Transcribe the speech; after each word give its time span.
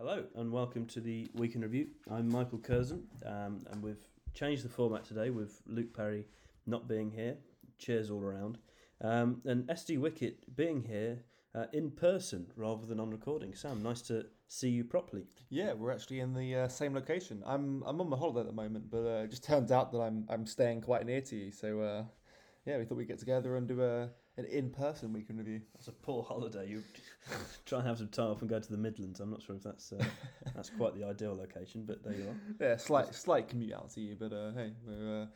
Hello 0.00 0.22
and 0.36 0.52
welcome 0.52 0.86
to 0.86 1.00
the 1.00 1.28
Week 1.34 1.56
in 1.56 1.60
Review. 1.60 1.88
I'm 2.08 2.28
Michael 2.28 2.58
Curzon, 2.58 3.02
um, 3.26 3.64
and 3.68 3.82
we've 3.82 4.06
changed 4.32 4.64
the 4.64 4.68
format 4.68 5.04
today 5.04 5.30
with 5.30 5.60
Luke 5.66 5.92
Perry 5.92 6.24
not 6.66 6.86
being 6.86 7.10
here. 7.10 7.36
Cheers 7.78 8.08
all 8.08 8.22
around, 8.22 8.58
um, 9.00 9.42
and 9.44 9.66
SD 9.66 9.98
Wickett 9.98 10.34
being 10.54 10.84
here 10.84 11.24
uh, 11.52 11.64
in 11.72 11.90
person 11.90 12.46
rather 12.54 12.86
than 12.86 13.00
on 13.00 13.10
recording. 13.10 13.56
Sam, 13.56 13.82
nice 13.82 14.00
to 14.02 14.26
see 14.46 14.68
you 14.68 14.84
properly. 14.84 15.24
Yeah, 15.50 15.72
we're 15.72 15.90
actually 15.90 16.20
in 16.20 16.32
the 16.32 16.54
uh, 16.54 16.68
same 16.68 16.94
location. 16.94 17.42
I'm 17.44 17.82
I'm 17.84 18.00
on 18.00 18.08
my 18.08 18.16
holiday 18.16 18.42
at 18.42 18.46
the 18.46 18.52
moment, 18.52 18.92
but 18.92 19.04
uh, 19.04 19.24
it 19.24 19.30
just 19.30 19.42
turns 19.42 19.72
out 19.72 19.90
that 19.90 19.98
I'm 19.98 20.26
I'm 20.28 20.46
staying 20.46 20.82
quite 20.82 21.06
near 21.06 21.22
to 21.22 21.34
you. 21.34 21.50
So 21.50 21.80
uh, 21.80 22.04
yeah, 22.64 22.78
we 22.78 22.84
thought 22.84 22.98
we'd 22.98 23.08
get 23.08 23.18
together 23.18 23.56
and 23.56 23.66
do 23.66 23.82
a 23.82 24.10
an 24.38 24.44
in 24.46 24.70
person 24.70 25.12
week 25.12 25.26
in 25.28 25.36
review. 25.36 25.60
That's 25.74 25.88
a 25.88 25.92
poor 25.92 26.22
holiday. 26.22 26.66
You 26.66 26.82
try 27.66 27.80
and 27.80 27.88
have 27.88 27.98
some 27.98 28.08
time 28.08 28.30
off 28.30 28.40
and 28.40 28.48
go 28.48 28.58
to 28.58 28.70
the 28.70 28.78
Midlands. 28.78 29.20
I'm 29.20 29.30
not 29.30 29.42
sure 29.42 29.56
if 29.56 29.62
that's 29.62 29.92
uh, 29.92 30.02
that's 30.54 30.70
quite 30.70 30.94
the 30.94 31.04
ideal 31.04 31.36
location, 31.36 31.84
but 31.84 32.02
there 32.02 32.14
you 32.14 32.28
are. 32.28 32.66
Yeah, 32.66 32.76
slight 32.76 33.14
slight 33.14 33.48
commute 33.48 33.74
out 33.74 33.90
to 33.90 34.00
you, 34.00 34.16
but 34.18 34.32
uh, 34.32 34.52
hey, 34.52 34.72
we 34.86 34.94
uh, 34.94 35.26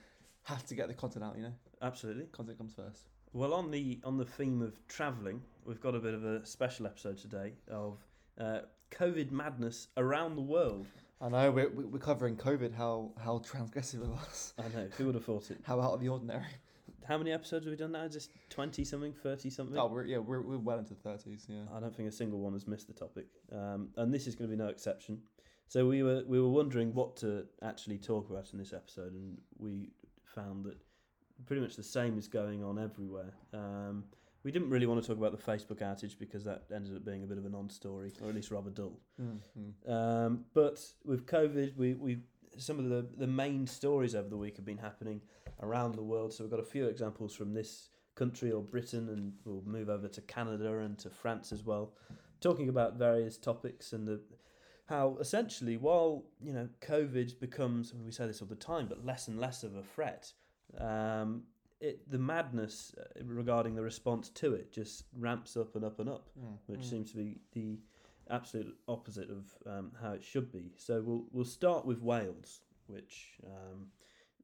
have 0.45 0.65
to 0.67 0.75
get 0.75 0.89
the 0.89 0.95
content 0.95 1.25
out. 1.25 1.37
You 1.37 1.43
know, 1.43 1.53
Absolutely. 1.83 2.25
content 2.33 2.57
comes 2.59 2.73
first. 2.73 3.09
Well, 3.33 3.53
on 3.53 3.71
the 3.71 4.01
on 4.05 4.17
the 4.17 4.25
theme 4.25 4.63
of 4.63 4.75
travelling, 4.87 5.43
we've 5.65 5.81
got 5.81 5.95
a 5.95 6.01
bit 6.01 6.15
of 6.15 6.25
a 6.25 6.47
special 6.47 6.87
episode 6.87 7.19
today 7.19 7.55
of 7.71 7.99
uh, 8.39 8.61
COVID 8.93 9.33
madness 9.33 9.89
around 9.97 10.37
the 10.37 10.43
world. 10.43 10.87
I 11.21 11.29
know 11.29 11.51
we're 11.51 11.71
we're 11.71 11.99
covering 11.99 12.37
COVID. 12.37 12.73
How 12.75 13.11
how 13.23 13.39
transgressive 13.39 14.03
it 14.03 14.09
was. 14.09 14.55
I 14.59 14.63
know 14.77 14.87
who 14.97 15.07
would 15.07 15.17
have 15.17 15.25
thought 15.25 15.51
it. 15.51 15.59
How 15.65 15.81
out 15.81 15.95
of 15.95 16.01
the 16.01 16.09
ordinary. 16.09 16.45
How 17.07 17.19
many 17.19 17.33
episodes 17.33 17.65
have 17.67 17.73
we 17.73 17.77
done 17.77 17.93
now? 17.93 18.07
Just 18.09 18.31
twenty 18.49 18.85
something, 18.85 19.13
thirty 19.13 19.51
something. 19.51 19.79
Oh, 19.79 19.87
we're 19.87 20.05
yeah, 20.05 20.19
we're 20.19 20.41
we're 20.41 20.59
well 20.59 20.79
into 20.79 20.95
the 20.95 21.01
thirties. 21.01 21.47
Yeah. 21.49 21.63
I 21.75 21.81
don't 21.81 21.95
think 21.95 22.09
a 22.09 22.13
single 22.13 22.41
one 22.41 22.53
has 22.53 22.67
missed 22.67 22.87
the 22.87 22.93
topic, 22.95 23.27
um, 23.53 23.89
and 23.97 24.13
this 24.13 24.27
is 24.27 24.35
going 24.35 24.51
to 24.51 24.57
be 24.57 24.63
no 24.63 24.69
exception. 24.69 25.21
So 25.69 25.87
we 25.87 26.03
were 26.03 26.23
we 26.27 26.41
were 26.41 26.51
wondering 26.51 26.93
what 26.95 27.17
to 27.19 27.47
actually 27.63 27.99
talk 27.99 28.31
about 28.31 28.53
in 28.53 28.59
this 28.59 28.73
episode, 28.73 29.15
and 29.15 29.39
we 29.59 29.91
found 30.25 30.65
that 30.65 30.77
pretty 31.47 31.63
much 31.63 31.77
the 31.77 31.83
same 31.83 32.19
is 32.19 32.29
going 32.29 32.63
on 32.63 32.79
everywhere. 32.79 33.33
Um, 33.53 34.05
we 34.45 34.51
didn't 34.51 34.71
really 34.71 34.87
want 34.87 35.01
to 35.01 35.07
talk 35.07 35.17
about 35.17 35.33
the 35.33 35.53
Facebook 35.53 35.81
outage 35.81 36.19
because 36.19 36.45
that 36.45 36.65
ended 36.75 36.97
up 36.97 37.05
being 37.05 37.23
a 37.23 37.27
bit 37.27 37.39
of 37.39 37.47
a 37.47 37.49
non-story, 37.49 38.13
or 38.21 38.29
at 38.29 38.35
least 38.35 38.51
rather 38.51 38.71
dull. 38.71 38.99
Mm-hmm. 39.21 39.93
Um, 39.93 40.45
but 40.53 40.81
with 41.05 41.27
COVID, 41.27 41.77
we 41.77 41.95
we 41.95 42.19
some 42.57 42.79
of 42.79 42.89
the 42.89 43.07
the 43.17 43.27
main 43.27 43.67
stories 43.67 44.15
over 44.15 44.29
the 44.29 44.37
week 44.37 44.57
have 44.57 44.65
been 44.65 44.79
happening 44.79 45.21
around 45.61 45.95
the 45.95 46.03
world. 46.03 46.33
So 46.33 46.45
we've 46.45 46.51
got 46.51 46.61
a 46.61 46.65
few 46.65 46.87
examples 46.87 47.35
from 47.35 47.55
this 47.55 47.89
country 48.15 48.51
or 48.53 48.63
Britain, 48.63 49.09
and 49.09 49.33
we'll 49.45 49.63
move 49.65 49.89
over 49.89 50.09
to 50.09 50.21
Canada 50.23 50.79
and 50.79 50.99
to 50.99 51.11
France 51.11 51.53
as 51.53 51.65
well, 51.65 51.93
talking 52.41 52.69
about 52.69 52.95
various 52.95 53.37
topics 53.37 53.93
and 53.93 54.07
the 54.07 54.21
how 54.87 55.17
essentially 55.21 55.77
while 55.77 56.25
you 56.41 56.53
know 56.53 56.69
COVID 56.81 57.41
becomes 57.41 57.95
we 57.95 58.11
say 58.13 58.27
this 58.27 58.43
all 58.43 58.49
the 58.49 58.55
time, 58.55 58.87
but 58.89 59.05
less 59.05 59.29
and 59.29 59.39
less 59.39 59.63
of 59.63 59.77
a 59.77 59.83
threat. 59.83 60.33
Um, 60.79 61.45
it, 61.81 62.09
the 62.09 62.19
madness 62.19 62.95
uh, 62.97 63.25
regarding 63.25 63.75
the 63.75 63.83
response 63.83 64.29
to 64.29 64.55
it 64.55 64.73
just 64.73 65.05
ramps 65.19 65.57
up 65.57 65.75
and 65.75 65.85
up 65.85 65.99
and 65.99 66.09
up, 66.09 66.29
Mm, 66.39 66.59
which 66.67 66.81
mm. 66.81 66.91
seems 66.91 67.11
to 67.11 67.17
be 67.17 67.41
the 67.53 67.81
absolute 68.31 68.77
opposite 68.89 69.31
of 69.31 69.45
um, 69.67 69.93
how 70.01 70.13
it 70.13 70.23
should 70.25 70.51
be. 70.53 70.73
So 70.77 71.03
we'll 71.05 71.25
we'll 71.33 71.45
start 71.45 71.85
with 71.87 72.01
Wales, 72.03 72.61
which 72.87 73.33
um, 73.45 73.89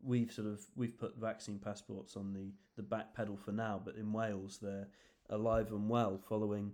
we've 0.02 0.30
sort 0.32 0.48
of 0.48 0.60
we've 0.76 0.98
put 0.98 1.16
vaccine 1.16 1.58
passports 1.58 2.16
on 2.16 2.32
the 2.32 2.52
the 2.76 2.82
back 2.82 3.14
pedal 3.14 3.36
for 3.36 3.52
now, 3.52 3.80
but 3.84 3.96
in 3.96 4.12
Wales 4.12 4.58
they're 4.62 4.88
alive 5.30 5.70
and 5.72 5.88
well 5.88 6.18
following 6.28 6.72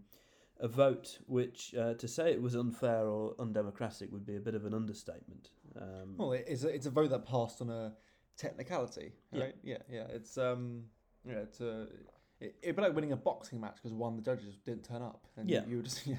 a 0.60 0.68
vote 0.68 1.18
which 1.26 1.74
uh, 1.74 1.94
to 1.94 2.06
say 2.06 2.30
it 2.30 2.40
was 2.40 2.54
unfair 2.54 3.08
or 3.08 3.34
undemocratic 3.40 4.12
would 4.12 4.24
be 4.24 4.36
a 4.36 4.40
bit 4.40 4.54
of 4.54 4.64
an 4.64 4.72
understatement. 4.72 5.50
Um, 5.76 6.14
Well, 6.16 6.32
it's 6.32 6.62
a, 6.62 6.68
it's 6.68 6.86
a 6.86 6.90
vote 6.90 7.10
that 7.10 7.26
passed 7.26 7.60
on 7.60 7.70
a 7.70 7.94
technicality, 8.36 9.12
Yeah. 9.32 9.40
right? 9.44 9.54
Yeah, 9.64 9.78
yeah. 9.90 10.06
It's 10.10 10.38
um, 10.38 10.84
yeah, 11.26 11.38
it's 11.38 11.60
a. 11.60 11.88
It, 12.44 12.56
it'd 12.62 12.76
be 12.76 12.82
like 12.82 12.94
winning 12.94 13.12
a 13.12 13.16
boxing 13.16 13.60
match 13.60 13.76
because 13.76 13.92
one 13.92 14.12
of 14.16 14.22
the 14.24 14.30
judges 14.30 14.56
didn't 14.64 14.84
turn 14.84 15.02
up, 15.02 15.24
and 15.36 15.48
Yeah. 15.48 15.62
you, 15.64 15.70
you 15.70 15.76
were 15.78 15.82
just 15.82 16.06
yeah, 16.06 16.16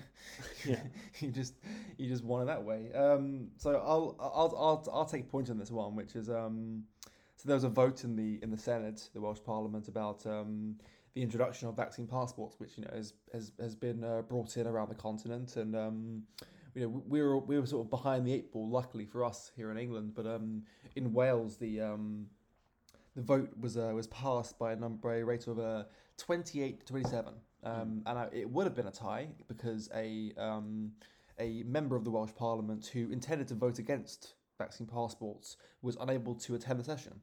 Yeah. 0.66 0.80
you 1.20 1.30
just 1.30 1.54
you 1.98 2.08
just 2.10 2.24
won 2.24 2.42
it 2.42 2.46
that 2.46 2.64
way. 2.64 2.92
Um, 2.94 3.50
so 3.58 3.76
I'll 3.76 4.16
I'll 4.20 4.56
I'll 4.58 4.90
I'll 4.94 5.06
take 5.06 5.22
a 5.22 5.28
point 5.28 5.50
on 5.50 5.58
this 5.58 5.72
one, 5.72 5.96
which 5.96 6.16
is 6.16 6.30
um, 6.30 6.84
so 7.38 7.48
there 7.48 7.56
was 7.56 7.64
a 7.64 7.70
vote 7.70 8.04
in 8.04 8.16
the 8.16 8.40
in 8.42 8.50
the 8.50 8.58
Senedd, 8.58 9.12
the 9.14 9.22
Welsh 9.22 9.40
Parliament, 9.46 9.88
about 9.88 10.26
um 10.26 10.76
the 11.14 11.22
introduction 11.22 11.68
of 11.70 11.76
vaccine 11.78 12.08
passports, 12.08 12.60
which 12.60 12.78
you 12.78 12.84
know 12.86 12.92
has 12.94 13.14
has 13.32 13.52
has 13.60 13.76
been 13.76 14.04
uh, 14.04 14.22
brought 14.24 14.58
in 14.58 14.66
around 14.68 14.90
the 14.90 14.96
continent, 14.96 15.56
and 15.58 15.76
um, 15.76 16.24
you 16.74 16.82
know 16.82 16.88
we 17.08 17.22
were 17.22 17.38
we 17.38 17.60
were 17.60 17.66
sort 17.68 17.86
of 17.86 17.90
behind 17.90 18.26
the 18.26 18.34
eight 18.34 18.52
ball, 18.52 18.68
luckily 18.68 19.06
for 19.06 19.24
us 19.24 19.52
here 19.56 19.70
in 19.72 19.78
England, 19.78 20.14
but 20.16 20.26
um, 20.26 20.64
in 20.96 21.14
Wales 21.14 21.58
the 21.58 21.80
um, 21.82 22.26
the 23.16 23.22
vote 23.22 23.50
was 23.60 23.78
uh, 23.78 23.92
was 23.96 24.08
passed 24.08 24.58
by 24.60 24.74
a 24.74 24.76
number 24.76 25.14
a 25.14 25.24
rate 25.24 25.48
of 25.48 25.58
uh, 25.60 25.84
28 26.18 26.80
to 26.80 26.86
27 26.86 27.34
um, 27.66 28.04
and 28.06 28.20
I, 28.20 28.28
it 28.32 28.50
would 28.50 28.66
have 28.66 28.76
been 28.76 28.88
a 28.88 28.92
tie 28.92 29.28
because 29.48 29.90
a 29.96 30.32
um, 30.38 30.92
a 31.40 31.64
member 31.64 31.96
of 31.96 32.04
the 32.04 32.12
Welsh 32.12 32.32
Parliament 32.36 32.90
who 32.94 33.10
intended 33.12 33.48
to 33.50 33.56
vote 33.56 33.80
against 33.80 34.36
vaccine 34.58 34.88
passports 34.88 35.58
was 35.82 35.98
unable 36.00 36.36
to 36.36 36.56
attend 36.56 36.80
the 36.80 36.84
session. 36.84 37.20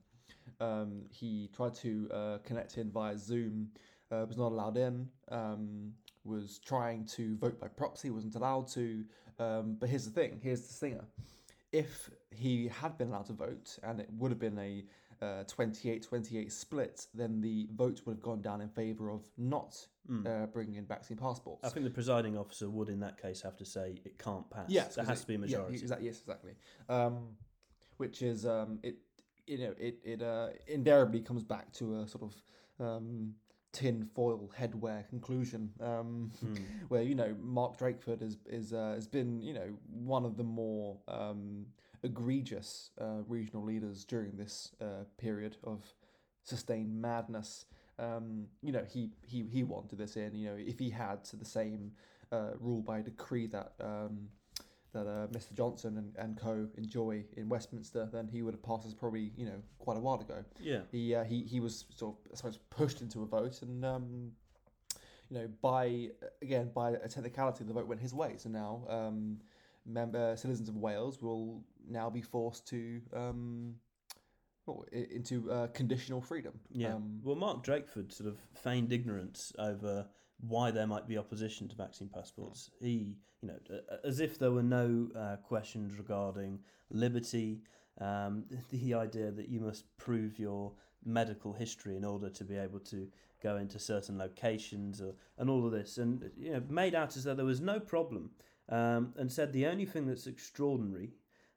Um, 0.61 1.03
he 1.11 1.49
tried 1.55 1.75
to 1.77 2.11
uh, 2.13 2.39
connect 2.45 2.77
in 2.77 2.91
via 2.91 3.17
Zoom 3.17 3.69
uh, 4.11 4.27
was 4.27 4.37
not 4.37 4.53
allowed 4.53 4.77
in 4.77 5.09
um, 5.31 5.93
was 6.25 6.59
trying 6.59 7.05
to 7.07 7.37
vote 7.37 7.59
by 7.61 7.69
proxy 7.69 8.11
wasn't 8.11 8.35
allowed 8.35 8.69
to. 8.69 9.05
Um, 9.39 9.77
but 9.79 9.89
here's 9.89 10.05
the 10.05 10.11
thing 10.11 10.41
here's 10.43 10.63
the 10.63 10.73
stinger. 10.73 11.05
If 11.71 12.11
he 12.31 12.69
had 12.69 12.99
been 12.99 13.09
allowed 13.09 13.27
to 13.27 13.33
vote 13.33 13.79
and 13.83 14.01
it 14.01 14.09
would 14.19 14.31
have 14.31 14.41
been 14.41 14.59
a 14.59 14.85
uh, 15.23 15.45
28-28 15.45 16.51
split, 16.51 17.07
then 17.15 17.41
the 17.41 17.69
vote 17.75 18.01
would 18.05 18.15
have 18.17 18.23
gone 18.23 18.43
down 18.43 18.61
in 18.61 18.69
favour 18.69 19.09
of 19.11 19.23
not 19.39 19.87
uh, 20.27 20.47
bringing 20.47 20.75
in 20.75 20.85
vaccine 20.85 21.17
passports. 21.17 21.65
I 21.65 21.69
think 21.71 21.85
the 21.85 21.91
presiding 21.91 22.37
officer 22.37 22.69
would, 22.69 22.89
in 22.89 23.01
that 23.01 23.21
case, 23.23 23.41
have 23.43 23.57
to 23.59 23.65
say 23.65 23.95
it 24.05 24.19
can't 24.19 24.49
pass. 24.51 24.65
yes, 24.69 24.97
there 24.97 25.05
has 25.05 25.21
to 25.23 25.27
be 25.29 25.35
a 25.35 25.39
Yeah, 25.39 25.41
majority. 25.47 25.77
exactly. 25.77 26.07
Yes, 26.07 26.21
exactly. 26.21 26.55
Um, 26.89 27.37
which 27.99 28.21
is 28.23 28.45
um, 28.45 28.79
it. 28.83 28.97
You 29.47 29.59
know, 29.59 29.75
it 29.79 29.99
it 30.05 30.23
uh, 30.23 30.49
invariably 30.69 31.21
comes 31.21 31.43
back 31.43 31.73
to 31.75 32.01
a 32.01 32.07
sort 32.09 32.23
of 32.23 32.33
um, 32.87 33.35
tin 33.73 34.09
foil 34.15 34.51
headwear 34.59 35.09
conclusion, 35.09 35.71
um, 35.81 36.31
Hmm. 36.41 36.55
where 36.89 37.03
you 37.03 37.15
know 37.17 37.35
Mark 37.43 37.77
Drakeford 37.79 38.23
is 38.23 38.39
is 38.47 38.73
uh, 38.73 38.93
has 38.95 39.09
been 39.09 39.41
you 39.43 39.53
know 39.55 39.69
one 39.91 40.25
of 40.25 40.37
the 40.37 40.45
more 40.45 40.99
um, 41.09 41.67
egregious 42.03 42.91
uh, 43.01 43.23
regional 43.27 43.65
leaders 43.65 44.05
during 44.05 44.37
this 44.37 44.73
uh, 44.81 45.05
period 45.19 45.57
of 45.65 45.85
sustained 46.45 47.01
madness. 47.01 47.67
Um, 47.99 48.47
you 48.63 48.73
know, 48.73 48.85
he, 48.89 49.11
he 49.27 49.45
he 49.51 49.63
wanted 49.63 49.99
this 49.99 50.17
in. 50.17 50.35
You 50.35 50.51
know, 50.51 50.57
if 50.59 50.79
he 50.79 50.91
had 50.91 51.25
to 51.27 51.37
the 51.37 51.45
same 51.45 51.93
uh, 52.33 52.53
rule 52.59 52.83
by 52.83 53.03
decree 53.03 53.47
that 53.49 53.75
um, 53.81 54.29
that 54.93 55.07
uh, 55.07 55.27
Mr. 55.29 55.55
Johnson 55.55 55.97
and, 55.99 56.15
and 56.17 56.39
co 56.39 56.69
enjoy 56.77 57.25
in 57.37 57.49
Westminster, 57.49 58.09
then 58.13 58.29
he 58.29 58.43
would 58.43 58.55
have 58.55 58.63
passed 58.63 58.85
this 58.85 58.95
probably 58.95 59.33
you 59.37 59.47
know 59.47 59.63
quite 59.79 59.97
a 59.97 60.01
while 60.01 60.21
ago. 60.21 60.45
yeah. 60.61 60.81
He 60.91 61.15
uh, 61.15 61.25
he 61.25 61.43
he 61.43 61.61
was 61.61 61.85
sort 61.95 62.15
of 62.15 62.33
I 62.33 62.37
suppose 62.37 62.59
pushed 62.71 63.01
into 63.01 63.23
a 63.23 63.27
vote, 63.27 63.63
and 63.63 63.85
um, 63.85 64.33
you 65.31 65.39
know 65.39 65.49
by 65.61 66.09
again 66.41 66.71
by 66.75 66.91
a 66.91 67.09
technicality, 67.09 67.65
the 67.65 67.73
vote 67.73 67.87
went 67.87 68.01
his 68.01 68.15
way. 68.15 68.35
So 68.37 68.49
now 68.49 68.85
um, 68.89 69.39
member 69.87 70.37
citizens 70.37 70.69
of 70.69 70.77
Wales 70.77 71.21
will 71.21 71.63
now 71.93 72.11
be 72.11 72.23
forced 72.23 72.67
to 72.69 73.01
um, 73.15 73.75
well, 74.67 74.85
into 74.93 75.51
uh, 75.51 75.67
conditional 75.69 76.21
freedom. 76.21 76.53
Yeah. 76.71 76.95
Um, 76.95 77.21
well, 77.23 77.37
Mark 77.37 77.65
Drakeford 77.65 78.13
sort 78.13 78.29
of 78.29 78.39
feigned 78.55 78.93
ignorance 78.93 79.53
over 79.59 80.07
why 80.41 80.71
there 80.71 80.87
might 80.87 81.07
be 81.07 81.19
opposition 81.19 81.69
to 81.69 81.77
vaccine 81.77 82.09
passports. 82.09 82.71
He, 82.81 83.17
you 83.41 83.49
know, 83.49 83.59
as 84.05 84.21
if 84.21 84.39
there 84.39 84.51
were 84.51 84.63
no 84.63 85.09
uh, 85.17 85.37
questions 85.37 85.99
regarding 85.99 86.61
liberty, 86.91 87.63
um, 88.01 88.45
the 88.71 88.95
idea 88.95 89.31
that 89.31 89.49
you 89.49 89.61
must 89.61 89.85
prove 89.97 90.39
your 90.39 90.73
medical 91.05 91.53
history 91.53 91.97
in 91.97 92.05
order 92.05 92.31
to 92.31 92.45
be 92.45 92.57
able 92.57 92.81
to 92.81 93.09
go 93.43 93.57
into 93.57 93.79
certain 93.79 94.19
locations, 94.19 95.03
or, 95.03 95.15
and 95.39 95.51
all 95.51 95.67
of 95.67 95.73
this, 95.73 95.99
and 95.99 96.31
you 96.37 96.53
know, 96.53 96.63
made 96.69 96.95
out 96.95 97.17
as 97.17 97.25
though 97.25 97.35
there 97.35 97.45
was 97.45 97.61
no 97.61 97.81
problem, 97.81 98.31
um, 98.69 99.13
and 99.17 99.31
said 99.31 99.53
the 99.53 99.67
only 99.67 99.85
thing 99.85 100.07
that's 100.07 100.29
extraordinary 100.29 101.11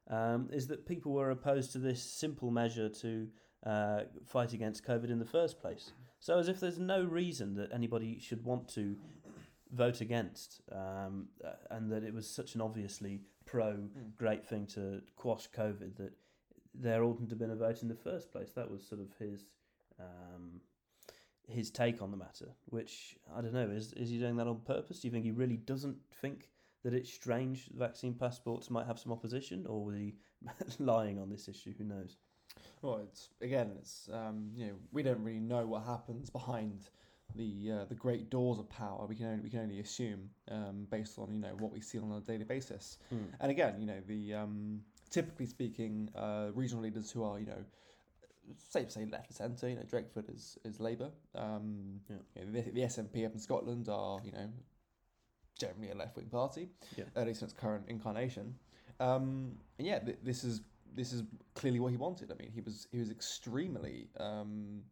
um, 0.08 0.48
is 0.52 0.68
that 0.68 0.86
people 0.86 1.12
were 1.12 1.30
opposed 1.30 1.72
to 1.72 1.78
this 1.78 2.02
simple 2.02 2.50
measure 2.50 2.88
to 2.88 3.28
uh, 3.64 4.00
fight 4.24 4.52
against 4.52 4.86
COVID 4.86 5.10
in 5.10 5.18
the 5.18 5.24
first 5.24 5.60
place. 5.60 5.92
So, 6.20 6.38
as 6.38 6.48
if 6.48 6.60
there's 6.60 6.78
no 6.78 7.04
reason 7.04 7.54
that 7.54 7.72
anybody 7.72 8.18
should 8.18 8.44
want 8.44 8.68
to 8.74 8.96
vote 9.72 10.00
against, 10.00 10.60
um, 10.72 11.28
uh, 11.44 11.50
and 11.70 11.90
that 11.90 12.04
it 12.04 12.14
was 12.14 12.28
such 12.28 12.54
an 12.54 12.60
obviously 12.60 13.20
pro 13.44 13.76
great 14.16 14.46
thing 14.46 14.66
to 14.66 15.02
quash 15.16 15.48
COVID 15.56 15.96
that 15.96 16.12
there 16.74 17.02
oughtn't 17.04 17.28
to 17.28 17.32
have 17.32 17.38
been 17.38 17.50
a 17.50 17.56
vote 17.56 17.82
in 17.82 17.88
the 17.88 17.94
first 17.94 18.30
place. 18.30 18.52
That 18.52 18.70
was 18.70 18.86
sort 18.86 19.00
of 19.00 19.08
his. 19.18 19.44
Um, 19.98 20.60
his 21.48 21.70
take 21.70 22.02
on 22.02 22.10
the 22.10 22.16
matter, 22.16 22.48
which 22.66 23.16
I 23.32 23.40
don't 23.40 23.52
know, 23.52 23.70
is 23.70 23.92
is 23.92 24.10
he 24.10 24.18
doing 24.18 24.36
that 24.36 24.48
on 24.48 24.60
purpose? 24.66 24.98
Do 24.98 25.06
you 25.06 25.12
think 25.12 25.24
he 25.24 25.30
really 25.30 25.56
doesn't 25.56 25.96
think 26.20 26.48
that 26.86 26.94
it's 26.94 27.12
strange 27.12 27.68
vaccine 27.76 28.14
passports 28.14 28.70
might 28.70 28.86
have 28.86 28.96
some 28.96 29.10
opposition, 29.10 29.66
or 29.68 29.84
was 29.84 29.96
he 29.96 30.14
lying 30.78 31.18
on 31.18 31.28
this 31.28 31.48
issue? 31.48 31.74
Who 31.76 31.84
knows? 31.84 32.16
Well, 32.80 33.00
it's 33.02 33.30
again, 33.40 33.72
it's 33.76 34.08
um, 34.12 34.50
you 34.54 34.66
know, 34.66 34.74
we 34.92 35.02
don't 35.02 35.22
really 35.22 35.40
know 35.40 35.66
what 35.66 35.82
happens 35.82 36.30
behind 36.30 36.88
the 37.34 37.72
uh, 37.72 37.84
the 37.86 37.96
great 37.96 38.30
doors 38.30 38.60
of 38.60 38.70
power. 38.70 39.04
We 39.08 39.16
can 39.16 39.26
only 39.26 39.42
we 39.42 39.50
can 39.50 39.60
only 39.60 39.80
assume 39.80 40.30
um, 40.48 40.86
based 40.88 41.18
on 41.18 41.34
you 41.34 41.40
know 41.40 41.56
what 41.58 41.72
we 41.72 41.80
see 41.80 41.98
on 41.98 42.12
a 42.12 42.20
daily 42.20 42.44
basis. 42.44 42.98
Mm. 43.12 43.26
And 43.40 43.50
again, 43.50 43.80
you 43.80 43.86
know, 43.86 44.00
the 44.06 44.34
um, 44.34 44.80
typically 45.10 45.46
speaking, 45.46 46.08
uh, 46.14 46.50
regional 46.54 46.84
leaders 46.84 47.10
who 47.10 47.24
are 47.24 47.40
you 47.40 47.46
know 47.46 47.64
safe 48.70 48.86
to 48.86 48.92
say 48.92 49.06
left 49.06 49.30
of 49.30 49.36
centre. 49.36 49.68
You 49.68 49.74
know, 49.74 49.82
Drakeford 49.82 50.32
is 50.32 50.56
is 50.64 50.78
Labour. 50.78 51.10
Um, 51.34 52.00
Yeah. 52.08 52.16
you 52.36 52.44
know, 52.44 52.52
the, 52.52 52.70
the 52.70 52.82
SNP 52.82 53.26
up 53.26 53.32
in 53.32 53.40
Scotland 53.40 53.88
are 53.88 54.20
you 54.24 54.30
know 54.30 54.48
generally 55.58 55.90
a 55.90 55.94
left 55.94 56.16
wing 56.16 56.26
party, 56.26 56.68
Yeah. 56.96 57.04
at 57.16 57.26
least 57.26 57.42
in 57.42 57.46
its 57.46 57.54
current 57.54 57.84
incarnation. 57.88 58.54
Um, 59.00 59.56
and 59.78 59.86
yeah, 59.86 59.98
th- 59.98 60.18
this 60.22 60.44
is 60.44 60.62
this 60.94 61.12
is 61.12 61.22
clearly 61.54 61.80
what 61.80 61.90
he 61.90 61.96
wanted. 61.98 62.30
I 62.32 62.34
mean, 62.36 62.50
he 62.52 62.60
was 62.60 62.86
he 62.92 62.98
was 62.98 63.10
extremely 63.10 64.08
um, 64.18 64.82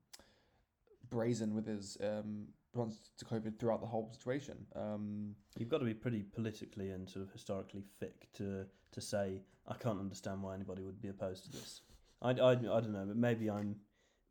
brazen 1.11 1.55
with 1.55 1.67
his 1.67 1.97
um, 2.03 2.47
response 2.73 3.11
to 3.19 3.25
COVID 3.25 3.59
throughout 3.59 3.81
the 3.81 3.87
whole 3.87 4.11
situation. 4.13 4.57
Um, 4.75 5.35
You've 5.59 5.69
got 5.69 5.79
to 5.79 5.85
be 5.85 5.95
pretty 5.95 6.23
politically 6.23 6.91
and 6.91 7.09
sort 7.09 7.25
of 7.25 7.33
historically 7.33 7.85
thick 8.01 8.29
to 8.35 8.67
to 8.93 9.01
say 9.01 9.41
I 9.67 9.75
can't 9.75 9.99
understand 9.99 10.43
why 10.43 10.55
anybody 10.55 10.83
would 10.83 11.01
be 11.01 11.09
opposed 11.09 11.45
to 11.45 11.53
this. 11.53 11.81
I, 12.23 12.31
I, 12.31 12.51
I 12.53 12.55
don't 12.55 12.93
know, 12.93 13.05
but 13.07 13.17
maybe 13.17 13.51
I'm 13.51 13.77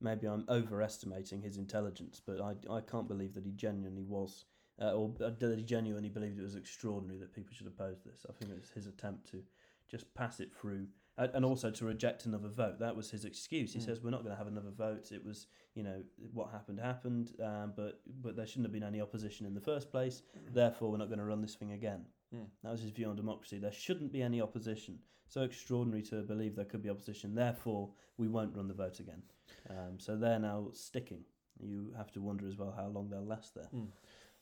maybe 0.01 0.27
I'm 0.27 0.45
overestimating 0.50 1.41
his 1.41 1.57
intelligence, 1.57 2.21
but 2.25 2.41
I, 2.41 2.56
I 2.71 2.81
can't 2.81 3.07
believe 3.07 3.33
that 3.36 3.45
he 3.45 3.51
genuinely 3.53 4.03
was, 4.03 4.45
uh, 4.81 4.93
or 4.93 5.13
uh, 5.23 5.29
that 5.39 5.57
he 5.57 5.63
genuinely 5.63 6.09
believed 6.09 6.39
it 6.39 6.43
was 6.43 6.55
extraordinary 6.55 7.19
that 7.19 7.33
people 7.33 7.53
should 7.53 7.67
oppose 7.67 7.97
this. 8.05 8.25
I 8.29 8.33
think 8.33 8.51
it's 8.57 8.69
his 8.71 8.87
attempt 8.87 9.29
to 9.31 9.41
just 9.89 10.11
pass 10.15 10.39
it 10.39 10.51
through, 10.59 10.87
and, 11.17 11.31
and 11.35 11.45
also 11.45 11.69
to 11.69 11.85
reject 11.85 12.25
another 12.25 12.47
vote. 12.49 12.79
That 12.79 12.95
was 12.95 13.11
his 13.11 13.25
excuse. 13.25 13.73
He 13.73 13.79
Mm. 13.79 13.85
says 13.85 14.01
we're 14.01 14.09
not 14.09 14.23
going 14.23 14.31
to 14.33 14.37
have 14.37 14.47
another 14.47 14.71
vote. 14.71 15.11
It 15.11 15.23
was 15.23 15.47
you 15.75 15.83
know 15.83 16.01
what 16.33 16.51
happened 16.51 16.79
happened, 16.79 17.33
um, 17.43 17.73
but 17.75 18.01
but 18.21 18.35
there 18.35 18.47
shouldn't 18.47 18.65
have 18.65 18.73
been 18.73 18.83
any 18.83 19.01
opposition 19.01 19.45
in 19.45 19.53
the 19.53 19.61
first 19.61 19.91
place. 19.91 20.21
Therefore, 20.53 20.89
we're 20.91 20.97
not 20.97 21.07
going 21.09 21.19
to 21.19 21.25
run 21.25 21.41
this 21.41 21.55
thing 21.55 21.73
again. 21.73 22.05
Mm. 22.33 22.47
That 22.63 22.71
was 22.71 22.81
his 22.81 22.91
view 22.91 23.09
on 23.09 23.15
democracy. 23.15 23.59
There 23.59 23.71
shouldn't 23.71 24.11
be 24.11 24.21
any 24.23 24.41
opposition. 24.41 24.97
So 25.27 25.41
extraordinary 25.43 26.03
to 26.03 26.21
believe 26.23 26.55
there 26.55 26.65
could 26.65 26.83
be 26.83 26.89
opposition. 26.89 27.33
Therefore, 27.33 27.89
we 28.17 28.27
won't 28.27 28.55
run 28.55 28.67
the 28.67 28.73
vote 28.73 28.99
again. 28.99 29.21
Um, 29.69 29.99
so 29.99 30.15
they're 30.15 30.39
now 30.39 30.69
sticking. 30.73 31.23
You 31.59 31.91
have 31.97 32.11
to 32.13 32.21
wonder 32.21 32.47
as 32.47 32.57
well 32.57 32.71
how 32.75 32.87
long 32.87 33.09
they'll 33.09 33.25
last 33.25 33.53
there. 33.55 33.65
Hmm. 33.65 33.85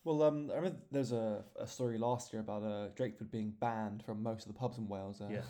Well, 0.03 0.24
um, 0.24 0.50
I 0.51 0.56
remember 0.56 0.77
there 0.92 1.00
was 1.00 1.12
a, 1.12 1.44
a 1.59 1.68
story 1.68 1.98
last 1.98 2.33
year 2.33 2.42
about 2.42 2.63
uh, 2.63 2.88
Drakeford 2.95 3.30
being 3.31 3.53
banned 3.59 4.03
from 4.03 4.24
most 4.24 4.48
of 4.48 4.53
the 4.53 4.57
pubs 4.57 4.77
in 4.77 4.88
Wales. 4.88 5.21
Uh, 5.21 5.27
Yes. 5.30 5.45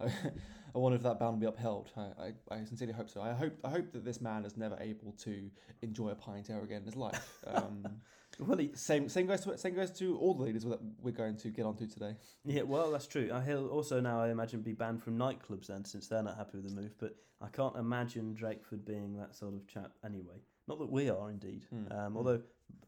I, 0.00 0.06
I 0.74 0.78
wonder 0.78 0.96
if 0.96 1.02
that 1.02 1.18
ban 1.20 1.32
will 1.32 1.36
be 1.36 1.46
upheld. 1.46 1.90
I, 1.96 2.00
I, 2.00 2.32
I 2.50 2.64
sincerely 2.64 2.94
hope 2.94 3.10
so. 3.10 3.20
I 3.20 3.32
hope 3.34 3.52
I 3.62 3.68
hope 3.68 3.92
that 3.92 4.04
this 4.04 4.20
man 4.22 4.44
is 4.46 4.56
never 4.56 4.76
able 4.80 5.12
to 5.24 5.50
enjoy 5.82 6.08
a 6.08 6.14
pint 6.14 6.48
ale 6.50 6.62
again 6.62 6.78
in 6.78 6.84
his 6.86 6.96
life. 6.96 7.38
Um, 7.46 7.84
Well, 8.38 8.56
he, 8.56 8.70
same 8.74 9.10
same 9.10 9.26
goes 9.26 9.42
to 9.42 9.58
same 9.58 9.74
goes 9.74 9.90
to 9.98 10.16
all 10.16 10.32
the 10.32 10.42
leaders 10.44 10.64
that 10.64 10.80
we're 11.02 11.12
going 11.12 11.36
to 11.36 11.50
get 11.50 11.66
onto 11.66 11.86
today. 11.86 12.16
yeah, 12.46 12.62
well, 12.62 12.90
that's 12.90 13.06
true. 13.06 13.28
Uh, 13.30 13.42
he'll 13.42 13.68
also 13.68 14.00
now, 14.00 14.22
I 14.22 14.30
imagine, 14.30 14.62
be 14.62 14.72
banned 14.72 15.02
from 15.02 15.18
nightclubs 15.18 15.66
then, 15.66 15.84
since 15.84 16.08
they're 16.08 16.22
not 16.22 16.38
happy 16.38 16.56
with 16.56 16.74
the 16.74 16.80
move. 16.80 16.94
But 16.98 17.14
I 17.42 17.48
can't 17.48 17.76
imagine 17.76 18.34
Drakeford 18.34 18.86
being 18.86 19.18
that 19.18 19.34
sort 19.36 19.52
of 19.52 19.66
chap 19.68 19.90
anyway. 20.02 20.40
Not 20.68 20.78
that 20.78 20.90
we 20.90 21.10
are, 21.10 21.30
indeed. 21.30 21.64
Hmm. 21.70 21.92
Um, 21.92 22.12
Hmm. 22.12 22.16
although 22.16 22.42